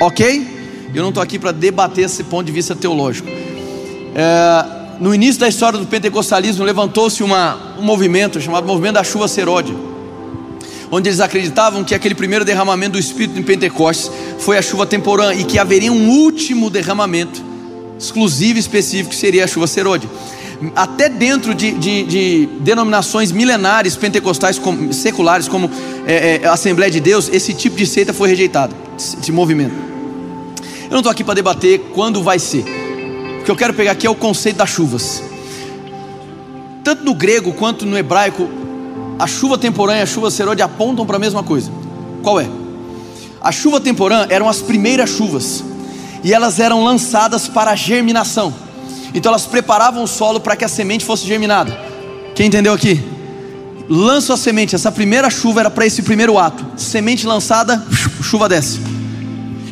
Ok? 0.00 0.46
Eu 0.94 1.02
não 1.02 1.08
estou 1.08 1.22
aqui 1.22 1.38
para 1.38 1.50
debater 1.50 2.04
esse 2.04 2.22
ponto 2.24 2.46
de 2.46 2.52
vista 2.52 2.76
teológico. 2.76 3.28
É, 4.14 4.77
no 5.00 5.14
início 5.14 5.40
da 5.40 5.48
história 5.48 5.78
do 5.78 5.86
pentecostalismo, 5.86 6.64
levantou-se 6.64 7.22
um 7.22 7.28
movimento 7.80 8.40
chamado 8.40 8.66
Movimento 8.66 8.94
da 8.94 9.04
Chuva 9.04 9.28
Seródia, 9.28 9.74
onde 10.90 11.08
eles 11.08 11.20
acreditavam 11.20 11.84
que 11.84 11.94
aquele 11.94 12.14
primeiro 12.14 12.44
derramamento 12.44 12.92
do 12.92 12.98
Espírito 12.98 13.38
em 13.38 13.42
Pentecostes 13.42 14.10
foi 14.40 14.58
a 14.58 14.62
chuva 14.62 14.86
temporã 14.86 15.32
e 15.34 15.44
que 15.44 15.58
haveria 15.58 15.92
um 15.92 16.08
último 16.08 16.68
derramamento 16.68 17.42
exclusivo 17.98 18.58
e 18.58 18.60
específico 18.60 19.10
que 19.10 19.16
seria 19.16 19.44
a 19.44 19.46
chuva 19.46 19.66
serôdia. 19.66 20.08
Até 20.74 21.08
dentro 21.08 21.54
de, 21.54 21.70
de, 21.72 22.02
de 22.02 22.48
denominações 22.60 23.30
milenares 23.30 23.94
pentecostais 23.94 24.60
seculares, 24.90 25.46
como 25.46 25.70
é, 26.04 26.40
é, 26.42 26.48
Assembleia 26.48 26.90
de 26.90 26.98
Deus, 26.98 27.28
esse 27.32 27.54
tipo 27.54 27.76
de 27.76 27.86
seita 27.86 28.12
foi 28.12 28.28
rejeitado, 28.28 28.74
esse 28.96 29.30
movimento. 29.30 29.74
Eu 30.84 30.92
não 30.92 30.98
estou 30.98 31.12
aqui 31.12 31.22
para 31.22 31.34
debater 31.34 31.78
quando 31.94 32.20
vai 32.22 32.40
ser. 32.40 32.87
Que 33.48 33.52
eu 33.52 33.56
quero 33.56 33.72
pegar 33.72 33.92
aqui 33.92 34.06
é 34.06 34.10
o 34.10 34.14
conceito 34.14 34.56
das 34.56 34.68
chuvas. 34.68 35.22
Tanto 36.84 37.02
no 37.02 37.14
grego 37.14 37.50
quanto 37.54 37.86
no 37.86 37.96
hebraico, 37.96 38.46
a 39.18 39.26
chuva 39.26 39.56
temporânea 39.56 40.00
e 40.00 40.02
a 40.02 40.06
chuva 40.06 40.30
serôdia 40.30 40.66
apontam 40.66 41.06
para 41.06 41.16
a 41.16 41.18
mesma 41.18 41.42
coisa. 41.42 41.72
Qual 42.22 42.38
é? 42.38 42.46
A 43.40 43.50
chuva 43.50 43.80
temporã 43.80 44.26
eram 44.28 44.50
as 44.50 44.60
primeiras 44.60 45.08
chuvas 45.08 45.64
e 46.22 46.30
elas 46.30 46.60
eram 46.60 46.84
lançadas 46.84 47.48
para 47.48 47.70
a 47.70 47.74
germinação. 47.74 48.52
Então 49.14 49.30
elas 49.30 49.46
preparavam 49.46 50.02
o 50.02 50.06
solo 50.06 50.40
para 50.40 50.54
que 50.54 50.66
a 50.66 50.68
semente 50.68 51.06
fosse 51.06 51.26
germinada. 51.26 51.72
Quem 52.34 52.48
entendeu 52.48 52.74
aqui? 52.74 53.02
Lança 53.88 54.34
a 54.34 54.36
semente, 54.36 54.74
essa 54.74 54.92
primeira 54.92 55.30
chuva 55.30 55.60
era 55.60 55.70
para 55.70 55.86
esse 55.86 56.02
primeiro 56.02 56.38
ato. 56.38 56.66
Semente 56.76 57.26
lançada, 57.26 57.82
chuva 58.22 58.46
desce. 58.46 58.78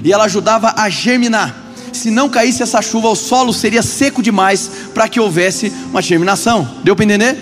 E 0.03 0.11
ela 0.11 0.24
ajudava 0.24 0.72
a 0.79 0.89
germinar. 0.89 1.66
Se 1.97 2.11
não 2.11 2.28
caísse 2.28 2.62
essa 2.62 2.82
chuva, 2.82 3.09
o 3.09 3.16
solo 3.16 3.53
seria 3.55 3.82
seco 3.82 4.22
demais 4.22 4.70
para 4.92 5.09
que 5.09 5.18
houvesse 5.18 5.72
uma 5.90 6.03
germinação. 6.03 6.68
Deu 6.84 6.94
para 6.94 7.07
entender? 7.07 7.36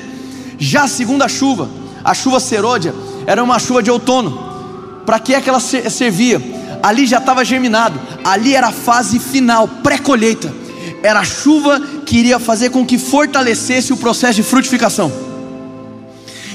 Já 0.59 0.84
a 0.84 0.88
segunda 0.88 1.28
chuva, 1.28 1.68
a 2.05 2.14
chuva 2.14 2.38
serôdia, 2.38 2.94
era 3.26 3.42
uma 3.42 3.59
chuva 3.59 3.82
de 3.82 3.90
outono. 3.90 5.02
Para 5.05 5.18
que 5.18 5.34
é 5.34 5.40
que 5.40 5.48
ela 5.48 5.59
servia? 5.59 6.40
Ali 6.82 7.05
já 7.05 7.18
estava 7.18 7.44
germinado, 7.44 8.00
ali 8.22 8.55
era 8.55 8.68
a 8.68 8.72
fase 8.72 9.18
final, 9.18 9.66
pré-colheita. 9.66 10.55
Era 11.02 11.20
a 11.20 11.24
chuva 11.24 11.80
que 12.07 12.16
iria 12.16 12.38
fazer 12.38 12.70
com 12.70 12.86
que 12.86 12.96
fortalecesse 12.96 13.92
o 13.92 13.96
processo 13.96 14.36
de 14.36 14.42
frutificação. 14.44 15.12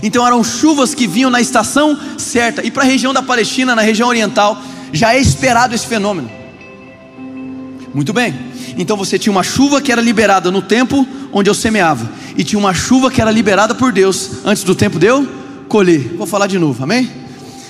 Então 0.02 0.26
eram 0.26 0.42
chuvas 0.44 0.96
que 0.96 1.06
vinham 1.06 1.30
na 1.30 1.42
estação 1.42 2.00
certa. 2.18 2.66
E 2.66 2.72
para 2.72 2.84
a 2.84 2.86
região 2.86 3.14
da 3.14 3.22
Palestina, 3.22 3.76
na 3.76 3.82
região 3.82 4.08
oriental, 4.08 4.58
já 4.94 5.14
é 5.14 5.20
esperado 5.20 5.76
esse 5.76 5.86
fenômeno. 5.86 6.39
Muito 7.94 8.14
bem. 8.14 8.34
Então 8.78 8.96
você 8.96 9.18
tinha 9.18 9.32
uma 9.32 9.44
chuva 9.44 9.82
que 9.82 9.92
era 9.92 10.02
liberada 10.02 10.52
no 10.52 10.62
tempo 10.62 11.08
onde 11.32 11.50
eu 11.50 11.54
semeava, 11.54 12.10
e 12.36 12.44
tinha 12.44 12.60
uma 12.60 12.74
chuva 12.74 13.12
que 13.12 13.22
era 13.22 13.32
liberada 13.32 13.76
por 13.76 13.92
Deus 13.92 14.32
antes 14.46 14.64
do 14.64 14.74
tempo 14.74 15.00
de 15.00 15.08
eu 15.08 15.28
colher. 15.68 16.16
Vou 16.18 16.26
falar 16.26 16.48
de 16.48 16.58
novo, 16.58 16.84
amém? 16.84 17.10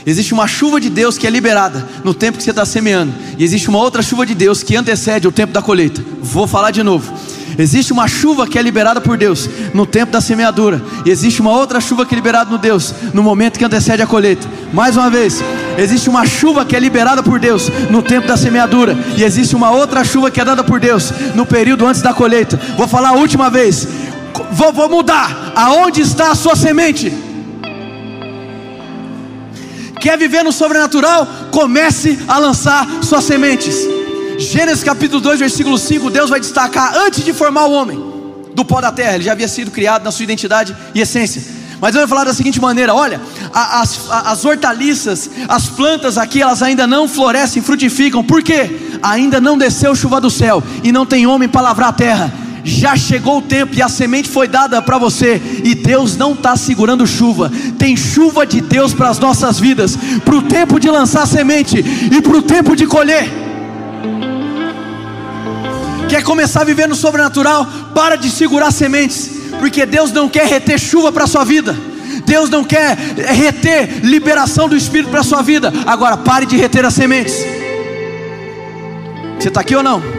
Existe 0.05 0.33
uma 0.33 0.47
chuva 0.47 0.79
de 0.79 0.89
Deus 0.89 1.17
que 1.17 1.27
é 1.27 1.29
liberada 1.29 1.87
no 2.03 2.13
tempo 2.13 2.37
que 2.37 2.43
você 2.43 2.51
está 2.51 2.65
semeando, 2.65 3.13
e 3.37 3.43
existe 3.43 3.69
uma 3.69 3.79
outra 3.79 4.01
chuva 4.01 4.25
de 4.25 4.33
Deus 4.33 4.63
que 4.63 4.75
antecede 4.75 5.27
o 5.27 5.31
tempo 5.31 5.51
da 5.51 5.61
colheita. 5.61 6.03
Vou 6.21 6.47
falar 6.47 6.71
de 6.71 6.83
novo. 6.83 7.13
Existe 7.59 7.91
uma 7.91 8.07
chuva 8.07 8.47
que 8.47 8.57
é 8.57 8.61
liberada 8.61 9.01
por 9.01 9.17
Deus 9.17 9.49
no 9.73 9.85
tempo 9.85 10.13
da 10.13 10.21
semeadura, 10.21 10.81
e 11.05 11.09
existe 11.09 11.41
uma 11.41 11.51
outra 11.51 11.81
chuva 11.81 12.05
que 12.05 12.15
é 12.15 12.17
liberada 12.17 12.49
no 12.49 12.57
Deus 12.57 12.95
no 13.13 13.21
momento 13.21 13.59
que 13.59 13.65
antecede 13.65 14.01
a 14.01 14.07
colheita. 14.07 14.47
Mais 14.71 14.95
uma 14.95 15.09
vez, 15.09 15.43
existe 15.77 16.09
uma 16.09 16.25
chuva 16.25 16.63
que 16.63 16.73
é 16.73 16.79
liberada 16.79 17.21
por 17.21 17.37
Deus 17.37 17.69
no 17.89 18.01
tempo 18.01 18.25
da 18.29 18.37
semeadura, 18.37 18.97
e 19.17 19.25
existe 19.25 19.57
uma 19.57 19.71
outra 19.71 20.05
chuva 20.05 20.31
que 20.31 20.39
é 20.39 20.45
dada 20.45 20.63
por 20.63 20.79
Deus 20.79 21.11
no 21.35 21.45
período 21.45 21.85
antes 21.85 22.01
da 22.01 22.13
colheita. 22.13 22.57
Vou 22.77 22.87
falar 22.87 23.09
a 23.09 23.17
última 23.17 23.49
vez. 23.49 23.85
Vou, 24.53 24.71
vou 24.71 24.87
mudar. 24.87 25.51
Aonde 25.53 25.99
está 25.99 26.31
a 26.31 26.35
sua 26.35 26.55
semente? 26.55 27.11
Quer 29.99 30.17
viver 30.17 30.43
no 30.43 30.53
sobrenatural? 30.53 31.27
Comece 31.51 32.17
a 32.25 32.37
lançar 32.37 32.87
suas 33.01 33.25
sementes. 33.25 33.98
Gênesis 34.39 34.85
capítulo 34.85 35.19
2, 35.19 35.39
versículo 35.39 35.77
5, 35.77 36.09
Deus 36.09 36.29
vai 36.29 36.39
destacar 36.39 36.95
antes 36.95 37.25
de 37.25 37.33
formar 37.33 37.65
o 37.65 37.73
homem 37.73 38.01
do 38.53 38.63
pó 38.63 38.79
da 38.79 38.89
terra, 38.89 39.15
ele 39.15 39.25
já 39.25 39.33
havia 39.33 39.49
sido 39.49 39.69
criado 39.69 40.03
na 40.03 40.11
sua 40.11 40.23
identidade 40.23 40.75
e 40.95 41.01
essência. 41.01 41.43
Mas 41.81 41.93
eu 41.93 42.01
vou 42.01 42.07
falar 42.07 42.23
da 42.23 42.33
seguinte 42.33 42.59
maneira: 42.59 42.93
olha, 42.93 43.21
as, 43.53 44.09
as 44.09 44.45
hortaliças, 44.45 45.29
as 45.47 45.67
plantas 45.67 46.17
aqui, 46.17 46.41
elas 46.41 46.63
ainda 46.63 46.87
não 46.87 47.05
florescem, 47.05 47.61
frutificam, 47.61 48.23
por 48.23 48.41
quê? 48.41 48.97
Ainda 49.01 49.41
não 49.41 49.57
desceu 49.57 49.93
chuva 49.93 50.21
do 50.21 50.29
céu 50.29 50.63
e 50.83 50.91
não 50.91 51.05
tem 51.05 51.27
homem 51.27 51.49
para 51.49 51.61
lavrar 51.61 51.89
a 51.89 51.93
terra 51.93 52.33
já 52.61 52.95
chegou 52.95 53.37
o 53.37 53.41
tempo 53.41 53.73
e 53.73 53.81
a 53.81 53.87
semente 53.87 54.27
foi 54.27 54.47
dada 54.47 54.81
para 54.81 54.97
você, 54.97 55.41
e 55.63 55.73
Deus 55.73 56.17
não 56.17 56.33
está 56.33 56.55
segurando 56.57 57.07
chuva, 57.07 57.49
tem 57.79 57.95
chuva 57.95 58.45
de 58.45 58.59
Deus 58.61 58.93
para 58.93 59.09
as 59.09 59.17
nossas 59.17 59.57
vidas, 59.59 59.97
para 60.23 60.35
o 60.35 60.41
tempo 60.41 60.77
de 60.79 60.89
lançar 60.89 61.25
semente 61.25 61.77
e 61.77 62.21
para 62.21 62.37
o 62.37 62.41
tempo 62.41 62.75
de 62.75 62.85
colher. 62.85 63.48
Quer 66.09 66.23
começar 66.23 66.61
a 66.61 66.65
viver 66.65 66.87
no 66.87 66.95
sobrenatural? 66.95 67.67
Para 67.93 68.15
de 68.15 68.31
segurar 68.31 68.71
sementes, 68.71 69.29
porque 69.59 69.85
Deus 69.85 70.11
não 70.11 70.27
quer 70.27 70.47
reter 70.47 70.79
chuva 70.79 71.11
para 71.11 71.25
a 71.25 71.27
sua 71.27 71.43
vida. 71.43 71.75
Deus 72.25 72.49
não 72.49 72.63
quer 72.63 72.97
reter 72.97 74.03
liberação 74.03 74.67
do 74.67 74.75
Espírito 74.75 75.11
para 75.11 75.21
a 75.21 75.23
sua 75.23 75.41
vida. 75.41 75.71
Agora 75.85 76.17
pare 76.17 76.45
de 76.45 76.57
reter 76.57 76.83
as 76.83 76.95
sementes. 76.95 77.35
Você 79.39 79.47
está 79.47 79.61
aqui 79.61 79.75
ou 79.75 79.83
não? 79.83 80.18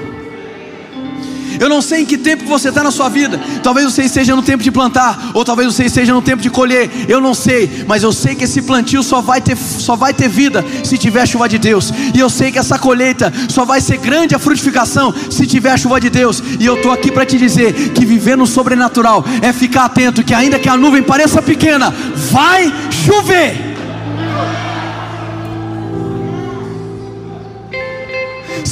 Eu 1.60 1.68
não 1.68 1.82
sei 1.82 2.00
em 2.00 2.06
que 2.06 2.16
tempo 2.16 2.46
você 2.46 2.70
está 2.70 2.82
na 2.82 2.90
sua 2.90 3.10
vida. 3.10 3.38
Talvez 3.62 3.92
você 3.92 4.04
esteja 4.04 4.34
no 4.34 4.42
tempo 4.42 4.62
de 4.62 4.70
plantar, 4.70 5.30
ou 5.34 5.44
talvez 5.44 5.72
você 5.72 5.84
esteja 5.84 6.14
no 6.14 6.22
tempo 6.22 6.42
de 6.42 6.48
colher. 6.48 6.90
Eu 7.06 7.20
não 7.20 7.34
sei, 7.34 7.84
mas 7.86 8.02
eu 8.02 8.12
sei 8.12 8.34
que 8.34 8.44
esse 8.44 8.62
plantio 8.62 9.02
só 9.02 9.20
vai 9.20 9.42
ter, 9.42 9.58
só 9.58 9.94
vai 9.94 10.14
ter 10.14 10.26
vida 10.26 10.64
se 10.82 10.96
tiver 10.96 11.26
chuva 11.26 11.46
de 11.46 11.58
Deus. 11.58 11.92
E 12.14 12.18
eu 12.18 12.30
sei 12.30 12.50
que 12.50 12.58
essa 12.58 12.78
colheita 12.78 13.30
só 13.50 13.66
vai 13.66 13.78
ser 13.78 13.98
grande 13.98 14.34
a 14.34 14.38
frutificação 14.38 15.14
se 15.30 15.46
tiver 15.46 15.78
chuva 15.78 16.00
de 16.00 16.08
Deus. 16.08 16.42
E 16.58 16.64
eu 16.64 16.76
estou 16.76 16.92
aqui 16.92 17.12
para 17.12 17.26
te 17.26 17.36
dizer 17.36 17.90
que 17.90 18.06
viver 18.06 18.38
no 18.38 18.46
sobrenatural 18.46 19.22
é 19.42 19.52
ficar 19.52 19.84
atento 19.84 20.24
que 20.24 20.32
ainda 20.32 20.58
que 20.58 20.68
a 20.68 20.78
nuvem 20.78 21.02
pareça 21.02 21.42
pequena, 21.42 21.94
vai 22.14 22.72
chover. 23.04 23.70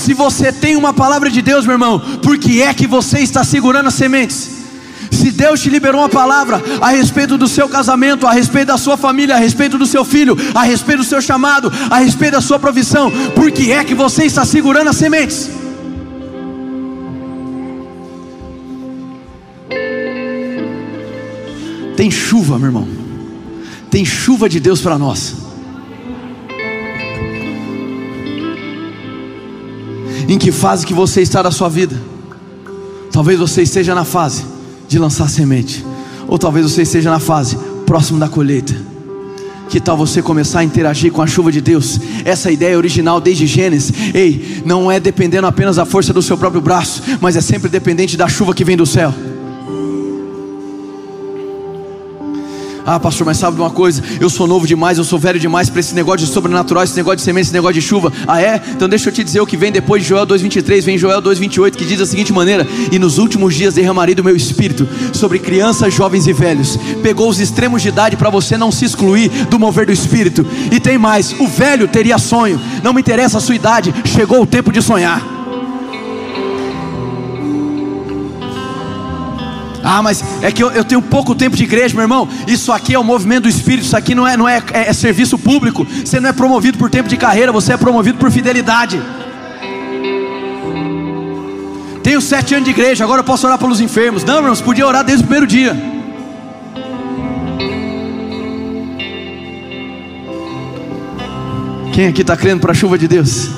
Se 0.09 0.15
você 0.15 0.51
tem 0.51 0.75
uma 0.75 0.95
palavra 0.95 1.29
de 1.29 1.43
Deus, 1.43 1.67
meu 1.67 1.75
irmão, 1.75 2.01
por 2.23 2.39
que 2.39 2.63
é 2.63 2.73
que 2.73 2.87
você 2.87 3.19
está 3.19 3.45
segurando 3.45 3.89
as 3.89 3.95
sementes? 3.95 4.51
Se 5.11 5.31
Deus 5.31 5.61
te 5.61 5.69
liberou 5.69 6.01
uma 6.01 6.09
palavra 6.09 6.63
a 6.81 6.89
respeito 6.89 7.37
do 7.37 7.47
seu 7.47 7.69
casamento, 7.69 8.27
a 8.27 8.33
respeito 8.33 8.69
da 8.69 8.79
sua 8.79 8.97
família, 8.97 9.35
a 9.35 9.39
respeito 9.39 9.77
do 9.77 9.85
seu 9.85 10.07
filho, 10.07 10.35
a 10.55 10.63
respeito 10.63 11.01
do 11.01 11.05
seu 11.05 11.21
chamado, 11.21 11.71
a 11.91 11.99
respeito 11.99 12.33
da 12.33 12.41
sua 12.41 12.59
provisão, 12.59 13.13
por 13.35 13.51
que 13.51 13.71
é 13.71 13.85
que 13.85 13.95
você 13.95 14.25
está 14.25 14.47
segurando 14.47 14.89
as 14.89 14.97
sementes? 14.97 15.51
Tem 21.99 22.11
chuva, 22.11 22.59
meu 22.59 22.69
irmão. 22.69 22.89
Tem 23.91 24.07
chuva 24.07 24.49
de 24.49 24.59
Deus 24.59 24.81
para 24.81 24.97
nós. 24.97 25.48
Em 30.29 30.37
que 30.37 30.53
fase 30.53 30.87
que 30.87 30.93
você 30.93 31.23
está 31.23 31.41
da 31.41 31.51
sua 31.51 31.71
vida? 31.71 31.97
Talvez 33.11 33.39
você 33.39 33.63
esteja 33.63 33.95
na 33.95 34.05
fase 34.05 34.45
de 34.87 34.99
lançar 34.99 35.27
semente, 35.31 35.83
ou 36.29 36.39
talvez 36.39 36.71
você 36.71 36.83
esteja 36.83 37.11
na 37.11 37.19
fase 37.19 37.59
próximo 37.87 38.19
da 38.19 38.29
colheita. 38.29 38.77
Que 39.71 39.81
tal 39.81 39.97
você 39.97 40.21
começar 40.21 40.61
a 40.61 40.65
interagir 40.65 41.11
com 41.11 41.23
a 41.23 41.27
chuva 41.27 41.51
de 41.51 41.63
Deus? 41.63 41.99
Essa 42.27 42.51
ideia 42.51 42.77
original 42.77 43.23
desde 43.23 43.47
Gênesis, 43.47 43.91
ei, 44.15 44.63
não 44.67 44.93
é 44.93 45.01
dependendo 45.01 45.47
apenas 45.47 45.77
da 45.77 45.87
força 45.87 46.13
do 46.13 46.21
seu 46.21 46.37
próprio 46.37 46.61
braço, 46.61 47.03
mas 47.23 47.35
é 47.35 47.41
sempre 47.41 47.71
dependente 47.71 48.15
da 48.15 48.29
chuva 48.29 48.55
que 48.55 48.65
vem 48.65 48.77
do 48.77 48.87
céu. 48.87 49.15
Ah, 52.91 52.99
pastor, 52.99 53.27
mas 53.27 53.37
sabe 53.37 53.55
de 53.55 53.61
uma 53.61 53.69
coisa? 53.69 54.03
Eu 54.19 54.31
sou 54.31 54.47
novo 54.47 54.67
demais, 54.67 54.97
eu 54.97 55.05
sou 55.05 55.19
velho 55.19 55.39
demais 55.39 55.69
para 55.69 55.79
esse 55.79 55.95
negócio 55.95 56.27
de 56.27 56.33
sobrenatural, 56.33 56.83
esse 56.83 56.97
negócio 56.97 57.19
de 57.19 57.23
semente, 57.23 57.49
esse 57.49 57.53
negócio 57.53 57.75
de 57.75 57.83
chuva. 57.83 58.11
Ah, 58.27 58.41
é? 58.41 58.63
Então 58.71 58.89
deixa 58.89 59.11
eu 59.11 59.13
te 59.13 59.23
dizer 59.23 59.43
o 59.43 59.47
que 59.47 59.59
vem 59.59 59.71
depois 59.71 60.03
de 60.03 60.09
Joel 60.09 60.27
2,23, 60.27 60.85
vem 60.85 60.97
Joel 60.97 61.21
2,28, 61.21 61.77
que 61.77 61.85
diz 61.85 61.99
da 61.99 62.07
seguinte 62.07 62.33
maneira: 62.33 62.67
E 62.91 62.99
nos 62.99 63.19
últimos 63.19 63.55
dias 63.55 63.75
derramarei 63.75 64.15
do 64.15 64.25
meu 64.25 64.35
espírito 64.35 64.89
sobre 65.13 65.39
crianças, 65.39 65.93
jovens 65.93 66.27
e 66.27 66.33
velhos. 66.33 66.79
Pegou 67.03 67.29
os 67.29 67.39
extremos 67.39 67.83
de 67.83 67.89
idade 67.89 68.17
para 68.17 68.31
você 68.31 68.57
não 68.57 68.73
se 68.73 68.87
excluir 68.87 69.29
do 69.51 69.59
mover 69.59 69.85
do 69.85 69.93
espírito. 69.93 70.47
E 70.73 70.81
tem 70.81 70.97
mais: 70.97 71.39
o 71.39 71.47
velho 71.47 71.89
teria 71.89 72.17
sonho, 72.17 72.59
não 72.83 72.95
me 72.95 73.03
interessa 73.03 73.37
a 73.37 73.41
sua 73.43 73.55
idade, 73.55 73.95
chegou 74.07 74.41
o 74.41 74.47
tempo 74.47 74.73
de 74.73 74.81
sonhar. 74.81 75.38
Ah, 79.91 80.03
mas 80.03 80.23
é 80.43 80.53
que 80.53 80.63
eu, 80.63 80.71
eu, 80.71 80.85
tenho 80.85 81.01
pouco 81.01 81.35
tempo 81.35 81.57
de 81.57 81.65
igreja, 81.65 81.95
meu 81.95 82.03
irmão. 82.03 82.29
Isso 82.47 82.71
aqui 82.71 82.93
é 82.93 82.99
o 82.99 83.03
movimento 83.03 83.45
do 83.45 83.49
Espírito. 83.49 83.87
Isso 83.87 83.97
aqui 83.97 84.15
não 84.15 84.29
é, 84.29 84.37
não 84.37 84.47
é, 84.47 84.63
é, 84.75 84.91
é 84.91 84.93
serviço 84.93 85.39
público. 85.39 85.87
Você 85.87 86.21
não 86.21 86.29
é 86.29 86.33
promovido 86.35 86.77
por 86.77 86.91
tempo 86.91 87.09
de 87.09 87.17
carreira, 87.17 87.51
você 87.51 87.73
é 87.73 87.77
promovido 87.79 88.19
por 88.19 88.31
fidelidade. 88.31 89.01
Tenho 92.03 92.21
sete 92.21 92.55
anos 92.55 92.67
de 92.67 92.71
igreja, 92.71 93.03
agora 93.03 93.21
eu 93.21 93.25
posso 93.25 93.47
orar 93.47 93.59
pelos 93.59 93.81
enfermos. 93.81 94.23
Não, 94.25 94.37
irmãos, 94.37 94.61
podia 94.61 94.87
orar 94.87 95.03
desde 95.03 95.25
o 95.25 95.27
primeiro 95.27 95.47
dia. 95.47 95.75
Quem 101.95 102.09
aqui 102.09 102.21
está 102.21 102.37
crendo 102.37 102.61
para 102.61 102.73
a 102.73 102.75
chuva 102.75 102.99
de 102.99 103.09
Deus? 103.09 103.58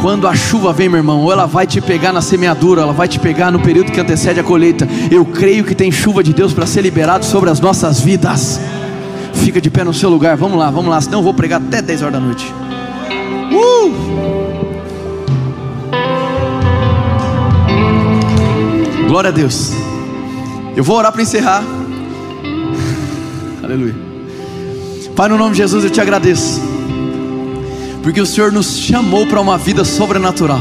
Quando 0.00 0.28
a 0.28 0.34
chuva 0.34 0.72
vem, 0.72 0.88
meu 0.88 0.98
irmão, 0.98 1.22
ou 1.22 1.32
ela 1.32 1.46
vai 1.46 1.66
te 1.66 1.80
pegar 1.80 2.12
na 2.12 2.20
semeadura, 2.20 2.82
ela 2.82 2.92
vai 2.92 3.08
te 3.08 3.18
pegar 3.18 3.50
no 3.50 3.60
período 3.60 3.90
que 3.90 4.00
antecede 4.00 4.38
a 4.38 4.44
colheita. 4.44 4.86
Eu 5.10 5.24
creio 5.24 5.64
que 5.64 5.74
tem 5.74 5.90
chuva 5.90 6.22
de 6.22 6.32
Deus 6.32 6.52
para 6.52 6.66
ser 6.66 6.82
liberado 6.82 7.24
sobre 7.24 7.50
as 7.50 7.60
nossas 7.60 8.00
vidas. 8.00 8.60
Fica 9.34 9.60
de 9.60 9.70
pé 9.70 9.84
no 9.84 9.94
seu 9.94 10.10
lugar, 10.10 10.36
vamos 10.36 10.58
lá, 10.58 10.70
vamos 10.70 10.90
lá, 10.90 11.00
senão 11.00 11.20
eu 11.20 11.24
vou 11.24 11.34
pregar 11.34 11.60
até 11.60 11.80
10 11.80 12.02
horas 12.02 12.14
da 12.14 12.20
noite. 12.20 12.52
Uh! 13.52 14.36
Glória 19.08 19.30
a 19.30 19.32
Deus. 19.32 19.72
Eu 20.76 20.84
vou 20.84 20.96
orar 20.96 21.12
para 21.12 21.22
encerrar. 21.22 21.62
Aleluia. 23.62 23.94
Pai, 25.14 25.28
no 25.28 25.38
nome 25.38 25.52
de 25.52 25.58
Jesus 25.58 25.84
eu 25.84 25.90
te 25.90 26.00
agradeço. 26.00 26.65
Porque 28.06 28.20
o 28.20 28.24
Senhor 28.24 28.52
nos 28.52 28.78
chamou 28.78 29.26
para 29.26 29.40
uma 29.40 29.58
vida 29.58 29.84
sobrenatural. 29.84 30.60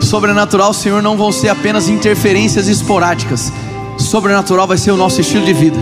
Sobrenatural, 0.00 0.72
Senhor, 0.72 1.02
não 1.02 1.16
vão 1.16 1.32
ser 1.32 1.48
apenas 1.48 1.88
interferências 1.88 2.68
esporádicas. 2.68 3.52
Sobrenatural 3.98 4.64
vai 4.64 4.78
ser 4.78 4.92
o 4.92 4.96
nosso 4.96 5.20
estilo 5.20 5.44
de 5.44 5.52
vida. 5.52 5.76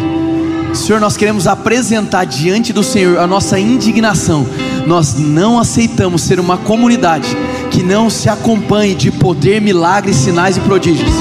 Senhor, 0.73 0.99
nós 0.99 1.15
queremos 1.15 1.47
apresentar 1.47 2.25
diante 2.25 2.73
do 2.73 2.83
Senhor 2.83 3.19
a 3.19 3.27
nossa 3.27 3.61
indignação. 3.61 4.47
Nós 4.87 5.19
não 5.19 5.59
aceitamos 5.59 6.23
ser 6.23 6.41
uma 6.41 6.57
comunidade 6.57 7.29
que 7.71 7.83
não 7.83 8.09
se 8.09 8.31
acompanhe 8.31 8.95
de 8.95 9.11
poder, 9.11 9.61
milagres, 9.61 10.17
sinais 10.17 10.57
e 10.57 10.61
prodígios. 10.61 11.13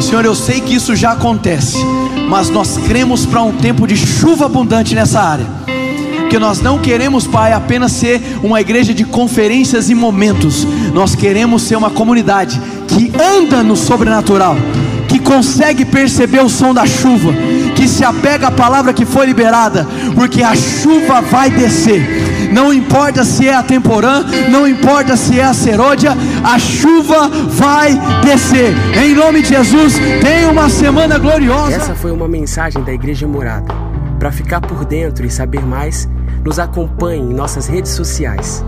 Senhor, 0.00 0.24
eu 0.24 0.36
sei 0.36 0.60
que 0.60 0.72
isso 0.72 0.94
já 0.94 1.10
acontece, 1.10 1.78
mas 2.28 2.48
nós 2.48 2.78
cremos 2.86 3.26
para 3.26 3.42
um 3.42 3.50
tempo 3.50 3.88
de 3.88 3.96
chuva 3.96 4.46
abundante 4.46 4.94
nessa 4.94 5.20
área. 5.20 5.73
Porque 6.34 6.44
nós 6.44 6.60
não 6.60 6.80
queremos, 6.80 7.28
Pai, 7.28 7.52
apenas 7.52 7.92
ser 7.92 8.20
uma 8.42 8.60
igreja 8.60 8.92
de 8.92 9.04
conferências 9.04 9.88
e 9.88 9.94
momentos. 9.94 10.66
Nós 10.92 11.14
queremos 11.14 11.62
ser 11.62 11.76
uma 11.76 11.90
comunidade 11.90 12.60
que 12.88 13.12
anda 13.16 13.62
no 13.62 13.76
sobrenatural, 13.76 14.56
que 15.06 15.20
consegue 15.20 15.84
perceber 15.84 16.42
o 16.42 16.48
som 16.48 16.74
da 16.74 16.84
chuva, 16.86 17.32
que 17.76 17.86
se 17.86 18.02
apega 18.02 18.48
à 18.48 18.50
palavra 18.50 18.92
que 18.92 19.06
foi 19.06 19.26
liberada, 19.26 19.86
porque 20.16 20.42
a 20.42 20.56
chuva 20.56 21.20
vai 21.20 21.50
descer 21.50 22.24
não 22.52 22.72
importa 22.72 23.24
se 23.24 23.48
é 23.48 23.54
a 23.54 23.62
temporã, 23.62 24.24
não 24.48 24.66
importa 24.66 25.16
se 25.16 25.40
é 25.40 25.44
a 25.44 25.54
serôdia, 25.54 26.16
a 26.44 26.58
chuva 26.58 27.28
vai 27.48 27.92
descer. 28.24 28.72
Em 28.96 29.14
nome 29.14 29.42
de 29.42 29.48
Jesus, 29.48 29.94
tenha 30.20 30.50
uma 30.50 30.68
semana 30.68 31.18
gloriosa. 31.18 31.76
Essa 31.76 31.94
foi 31.94 32.12
uma 32.12 32.28
mensagem 32.28 32.82
da 32.84 32.92
Igreja 32.92 33.26
Morada. 33.26 33.72
Para 34.20 34.30
ficar 34.30 34.60
por 34.60 34.84
dentro 34.84 35.26
e 35.26 35.30
saber 35.30 35.66
mais, 35.66 36.08
nos 36.44 36.58
acompanhe 36.58 37.22
em 37.22 37.34
nossas 37.34 37.66
redes 37.66 37.92
sociais. 37.92 38.64